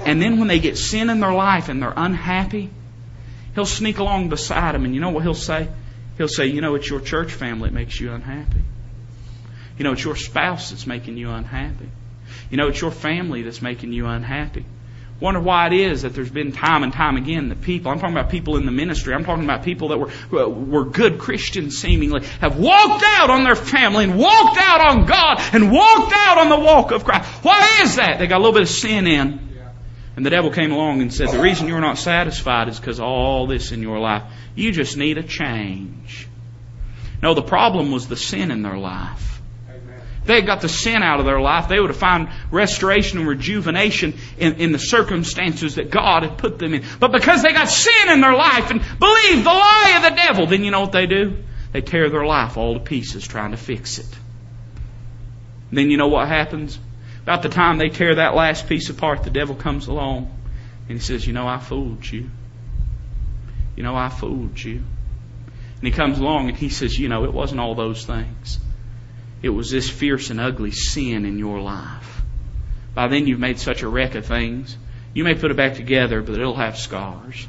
And 0.05 0.21
then 0.21 0.39
when 0.39 0.47
they 0.47 0.59
get 0.59 0.77
sin 0.77 1.09
in 1.09 1.21
their 1.21 1.33
life 1.33 1.71
and 1.71 1.83
they're 1.83 1.95
unhappy, 1.97 2.69
he'll 3.55 3.65
sneak 3.65 3.97
along 3.97 4.29
beside 4.29 4.75
them 4.75 4.85
and 4.85 4.95
you 4.95 5.01
know 5.01 5.09
what 5.09 5.23
he'll 5.23 5.33
say? 5.33 5.69
He'll 6.19 6.29
say, 6.29 6.45
you 6.49 6.61
know, 6.61 6.75
it's 6.75 6.87
your 6.87 7.01
church 7.01 7.33
family 7.33 7.71
that 7.71 7.75
makes 7.75 7.99
you 7.99 8.13
unhappy. 8.13 8.61
You 9.79 9.85
know, 9.85 9.93
it's 9.93 10.05
your 10.05 10.17
spouse 10.17 10.69
that's 10.69 10.87
making 10.87 11.17
you 11.17 11.31
unhappy. 11.31 11.89
You 12.51 12.59
know, 12.59 12.69
it's 12.69 12.83
your 12.83 12.91
family 12.91 13.41
that's 13.41 13.63
making 13.63 13.95
you 13.95 14.07
unhappy. 14.07 14.67
Wonder 15.21 15.41
why 15.41 15.67
it 15.67 15.75
is 15.75 16.03
that 16.03 16.15
there's 16.15 16.31
been 16.31 16.53
time 16.53 16.83
and 16.83 16.93
time 16.93 17.17
again 17.17 17.51
that 17.51 17.61
people, 17.61 17.93
I'm 17.93 18.01
talking 18.01 18.17
about 18.17 18.31
people 18.31 18.57
in 18.57 18.65
the 18.65 18.73
ministry, 18.73 19.13
I'm 19.13 19.25
talking 19.25 19.45
about 19.45 19.65
people 19.65 19.89
that 19.89 19.99
were, 19.99 20.49
were 20.49 20.85
good 20.87 21.19
Christians 21.19 21.77
seemingly, 21.77 22.25
have 22.41 22.59
walked 22.59 23.05
out 23.05 23.29
on 23.29 23.45
their 23.45 23.55
family 23.55 24.05
and 24.05 24.19
walked 24.19 24.59
out 24.59 24.81
on 24.81 25.05
God 25.05 25.41
and 25.53 25.71
walked 25.71 26.15
out 26.15 26.39
on 26.39 26.49
the 26.49 26.59
walk 26.59 26.91
of 26.91 27.05
Christ. 27.05 27.29
Why 27.45 27.81
is 27.83 27.97
that? 27.97 28.19
They 28.19 28.27
got 28.27 28.39
a 28.39 28.43
little 28.43 28.55
bit 28.55 28.63
of 28.63 28.71
sin 28.71 29.07
in. 29.07 29.49
And 30.17 30.27
the 30.27 30.31
devil 30.31 30.51
came 30.51 30.73
along 30.73 31.03
and 31.03 31.13
said, 31.13 31.29
the 31.29 31.41
reason 31.41 31.69
you're 31.69 31.81
not 31.81 31.97
satisfied 31.97 32.69
is 32.69 32.81
because 32.81 32.99
of 32.99 33.05
all 33.05 33.47
this 33.47 33.73
in 33.73 33.81
your 33.83 33.99
life. 33.99 34.23
You 34.55 34.73
just 34.73 34.97
need 34.97 35.19
a 35.19 35.23
change. 35.23 36.29
No, 37.23 37.35
the 37.35 37.43
problem 37.43 37.93
was 37.93 38.09
the 38.09 38.17
sin 38.17 38.51
in 38.51 38.63
their 38.63 38.77
life 38.77 39.40
they 40.25 40.37
had 40.37 40.47
got 40.47 40.61
the 40.61 40.69
sin 40.69 41.03
out 41.03 41.19
of 41.19 41.27
their 41.27 41.41
life, 41.41 41.69
they 41.69 41.81
would 41.81 41.91
have 41.91 41.99
found 41.99 42.29
restoration 42.51 43.19
and 43.19 43.29
rejuvenation 43.29 44.15
in, 44.39 44.55
in 44.55 44.73
the 44.73 44.79
circumstances 44.79 45.77
that 45.77 45.91
God 45.91 46.23
had 46.23 46.37
put 46.39 46.59
them 46.59 46.75
in. 46.75 46.85
But 46.99 47.13
because 47.13 47.43
they 47.43 47.53
got 47.53 47.69
sin 47.69 48.11
in 48.11 48.21
their 48.21 48.35
life 48.35 48.71
and 48.71 48.81
believed 48.81 49.45
the 49.45 49.51
lie 49.51 49.95
of 49.97 50.03
the 50.03 50.17
devil, 50.17 50.47
then 50.47 50.63
you 50.63 50.71
know 50.71 50.83
what 50.83 50.93
they 50.93 51.07
do? 51.07 51.39
They 51.73 51.81
tear 51.81 52.11
their 52.11 52.27
life 52.27 52.57
all 52.57 52.75
to 52.75 52.81
pieces 52.81 53.27
trying 53.27 53.53
to 53.53 53.57
fix 53.57 53.99
it. 53.99 54.19
And 55.71 55.79
then 55.79 55.91
you 55.91 55.97
know 55.97 56.09
what 56.09 56.29
happens? 56.29 56.79
About 57.23 57.43
the 57.43 57.49
time 57.49 57.79
they 57.79 57.89
tear 57.89 58.17
that 58.17 58.35
last 58.35 58.69
piece 58.69 58.91
apart, 58.91 59.23
the 59.23 59.31
devil 59.31 59.55
comes 59.55 59.87
along 59.87 60.37
and 60.89 60.99
he 60.99 61.05
says, 61.05 61.27
You 61.27 61.33
know, 61.33 61.47
I 61.47 61.59
fooled 61.59 62.09
you. 62.09 62.29
You 63.77 63.83
know, 63.85 63.95
I 63.95 64.09
fooled 64.09 64.61
you. 64.63 64.83
And 65.77 65.83
he 65.85 65.93
comes 65.93 66.19
along 66.19 66.49
and 66.49 66.59
he 66.59 66.69
says, 66.69 66.99
You 66.99 67.09
know, 67.09 67.25
it 67.25 67.33
wasn't 67.33 67.61
all 67.61 67.75
those 67.75 68.05
things. 68.05 68.59
It 69.43 69.49
was 69.49 69.71
this 69.71 69.89
fierce 69.89 70.31
and 70.31 70.41
ugly 70.41 70.71
sin 70.71 71.25
in 71.25 71.39
your 71.39 71.61
life. 71.61 72.23
By 72.95 73.09
then 73.09 73.27
you've 73.27 73.41
made 73.41 73.59
such 73.59 73.83
a 73.83 73.89
wreck 73.89 74.15
of 74.15 74.27
things. 74.27 74.77
You 75.15 75.25
may 75.25 75.35
put 75.35 75.51
it 75.51 75.57
back 75.57 75.75
together, 75.75 76.23
but 76.23 76.35
it'll 76.35 76.57
have 76.57 76.77
scars. 76.77 77.47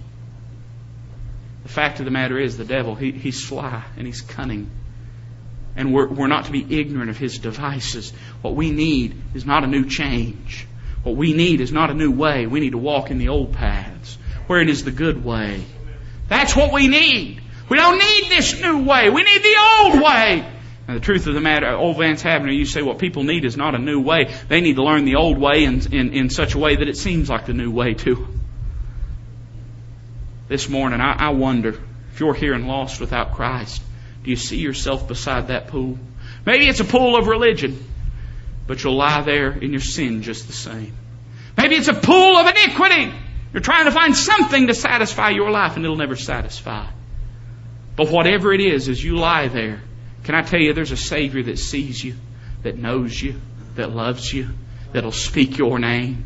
The 1.64 1.70
fact 1.70 2.00
of 2.00 2.06
the 2.06 2.12
matter 2.12 2.39
is, 2.39 2.58
the 2.58 2.66
devil, 2.66 2.96
he, 2.96 3.12
he's 3.12 3.44
sly 3.44 3.84
and 3.98 4.08
he's 4.08 4.22
cunning. 4.22 4.70
And 5.76 5.94
we're, 5.94 6.08
we're 6.08 6.28
not 6.28 6.46
to 6.46 6.52
be 6.52 6.80
ignorant 6.80 7.10
of 7.10 7.18
his 7.18 7.38
devices. 7.39 8.12
What 8.42 8.56
we 8.56 8.72
need 8.72 9.16
is 9.34 9.46
not 9.46 9.64
a 9.64 9.68
new 9.68 9.86
change. 9.86 10.68
What 11.04 11.16
we 11.16 11.34
need 11.34 11.62
is 11.62 11.72
not 11.72 11.89
a 11.89 11.94
new 11.94 12.12
way. 12.12 12.46
We 12.46 12.60
need 12.60 12.72
to 12.72 12.78
walk 12.78 13.12
in 13.12 13.18
the 13.18 13.30
old 13.30 13.54
paths, 13.54 14.18
wherein 14.48 14.70
is 14.70 14.84
the 14.84 14.92
good 14.92 15.24
way. 15.24 15.64
That's 16.28 16.56
what 16.56 16.74
we 16.74 16.88
need. 16.88 17.42
We 17.70 17.78
don't 17.78 17.98
need 17.98 18.30
this 18.30 18.60
new 18.62 18.84
way. 18.84 19.10
We 19.10 19.24
need 19.24 19.44
the 19.44 19.58
old 19.60 20.02
way. 20.02 20.46
And 20.88 20.98
the 20.98 21.02
truth 21.02 21.28
of 21.28 21.34
the 21.34 21.42
matter, 21.42 21.70
old 21.70 21.98
Vance 21.98 22.24
Havner, 22.24 22.56
you 22.56 22.66
say 22.66 22.82
what 22.82 23.00
people 23.00 23.24
need 23.24 23.46
is 23.46 23.56
not 23.56 23.76
a 23.76 23.78
new 23.78 24.02
way. 24.02 24.34
They 24.48 24.62
need 24.62 24.76
to 24.76 24.84
learn 24.84 25.06
the 25.06 25.16
old 25.16 25.38
way 25.38 25.64
in, 25.64 25.94
in, 25.94 26.14
in 26.14 26.30
such 26.30 26.56
a 26.56 26.58
way 26.58 26.76
that 26.76 26.88
it 26.88 26.98
seems 26.98 27.30
like 27.30 27.46
the 27.46 27.54
new 27.54 27.72
way 27.72 27.94
to 27.94 28.28
This 30.48 30.68
morning, 30.68 31.00
I, 31.00 31.28
I 31.28 31.30
wonder 31.30 31.70
if 32.14 32.20
you're 32.20 32.34
here 32.34 32.54
and 32.54 32.68
lost 32.68 33.00
without 33.00 33.36
Christ, 33.36 33.82
do 34.24 34.30
you 34.30 34.36
see 34.36 34.58
yourself 34.58 35.08
beside 35.08 35.48
that 35.48 35.68
pool? 35.68 35.98
Maybe 36.46 36.68
it's 36.68 36.80
a 36.80 36.86
pool 36.86 37.16
of 37.16 37.28
religion, 37.28 37.86
but 38.68 38.84
you'll 38.84 38.98
lie 38.98 39.22
there 39.22 39.52
in 39.52 39.72
your 39.72 39.82
sin 39.82 40.24
just 40.24 40.48
the 40.48 40.54
same. 40.54 40.94
Maybe 41.58 41.76
it's 41.76 41.88
a 41.88 41.94
pool 41.94 42.38
of 42.38 42.48
iniquity. 42.48 43.14
You're 43.54 43.62
trying 43.62 43.86
to 43.86 43.92
find 43.92 44.16
something 44.16 44.68
to 44.68 44.74
satisfy 44.74 45.30
your 45.30 45.52
life 45.52 45.76
and 45.76 45.86
it'll 45.86 45.98
never 45.98 46.16
satisfy. 46.16 46.88
But 47.96 48.10
whatever 48.10 48.54
it 48.54 48.62
is, 48.62 48.90
as 48.90 49.04
you 49.04 49.18
lie 49.18 49.48
there, 49.48 49.82
can 50.24 50.36
I 50.36 50.42
tell 50.44 50.60
you, 50.60 50.74
there's 50.74 50.92
a 50.92 50.98
Savior 50.98 51.44
that 51.44 51.58
sees 51.58 52.04
you, 52.04 52.16
that 52.64 52.78
knows 52.78 53.20
you, 53.20 53.42
that 53.76 53.92
loves 53.92 54.32
you, 54.32 54.50
that'll 54.92 55.12
speak 55.12 55.58
your 55.58 55.80
name. 55.80 56.26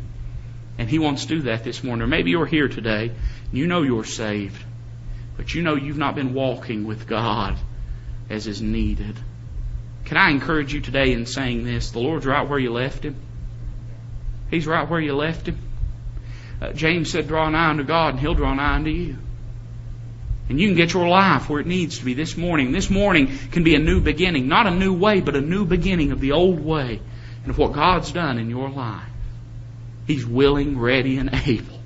And 0.78 0.90
He 0.90 0.98
wants 0.98 1.22
to 1.22 1.28
do 1.28 1.42
that 1.42 1.64
this 1.64 1.82
morning. 1.82 2.02
Or 2.02 2.06
maybe 2.06 2.30
you're 2.30 2.46
here 2.46 2.68
today, 2.68 3.08
and 3.08 3.58
you 3.58 3.66
know 3.66 3.82
you're 3.82 4.04
saved, 4.04 4.62
but 5.36 5.54
you 5.54 5.62
know 5.62 5.74
you've 5.74 5.96
not 5.96 6.14
been 6.14 6.34
walking 6.34 6.86
with 6.86 7.06
God 7.06 7.56
as 8.28 8.46
is 8.46 8.60
needed. 8.60 9.16
Can 10.04 10.16
I 10.16 10.30
encourage 10.30 10.74
you 10.74 10.80
today 10.80 11.12
in 11.12 11.26
saying 11.26 11.64
this? 11.64 11.90
The 11.90 11.98
Lord's 11.98 12.26
right 12.26 12.48
where 12.48 12.58
you 12.58 12.72
left 12.72 13.04
Him. 13.04 13.16
He's 14.50 14.66
right 14.66 14.88
where 14.88 15.00
you 15.00 15.16
left 15.16 15.48
Him. 15.48 15.58
Uh, 16.60 16.72
James 16.72 17.10
said, 17.10 17.28
Draw 17.28 17.50
nigh 17.50 17.70
unto 17.70 17.82
God, 17.82 18.10
and 18.10 18.20
He'll 18.20 18.34
draw 18.34 18.54
nigh 18.54 18.74
unto 18.74 18.90
you. 18.90 19.16
And 20.48 20.60
you 20.60 20.68
can 20.68 20.76
get 20.76 20.92
your 20.92 21.08
life 21.08 21.48
where 21.48 21.60
it 21.60 21.66
needs 21.66 21.98
to 21.98 22.04
be 22.04 22.14
this 22.14 22.36
morning. 22.36 22.72
This 22.72 22.88
morning 22.88 23.36
can 23.50 23.64
be 23.64 23.74
a 23.74 23.80
new 23.80 24.00
beginning. 24.00 24.46
Not 24.46 24.66
a 24.66 24.70
new 24.70 24.92
way, 24.92 25.20
but 25.20 25.34
a 25.34 25.40
new 25.40 25.64
beginning 25.64 26.12
of 26.12 26.20
the 26.20 26.32
old 26.32 26.60
way 26.60 27.00
and 27.42 27.50
of 27.50 27.58
what 27.58 27.72
God's 27.72 28.12
done 28.12 28.38
in 28.38 28.48
your 28.48 28.70
life. 28.70 29.08
He's 30.06 30.24
willing, 30.24 30.78
ready, 30.78 31.18
and 31.18 31.30
able. 31.46 31.74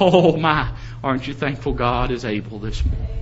Oh 0.00 0.36
my, 0.36 0.70
aren't 1.02 1.26
you 1.26 1.32
thankful 1.32 1.72
God 1.72 2.10
is 2.10 2.26
able 2.26 2.58
this 2.58 2.84
morning? 2.84 3.17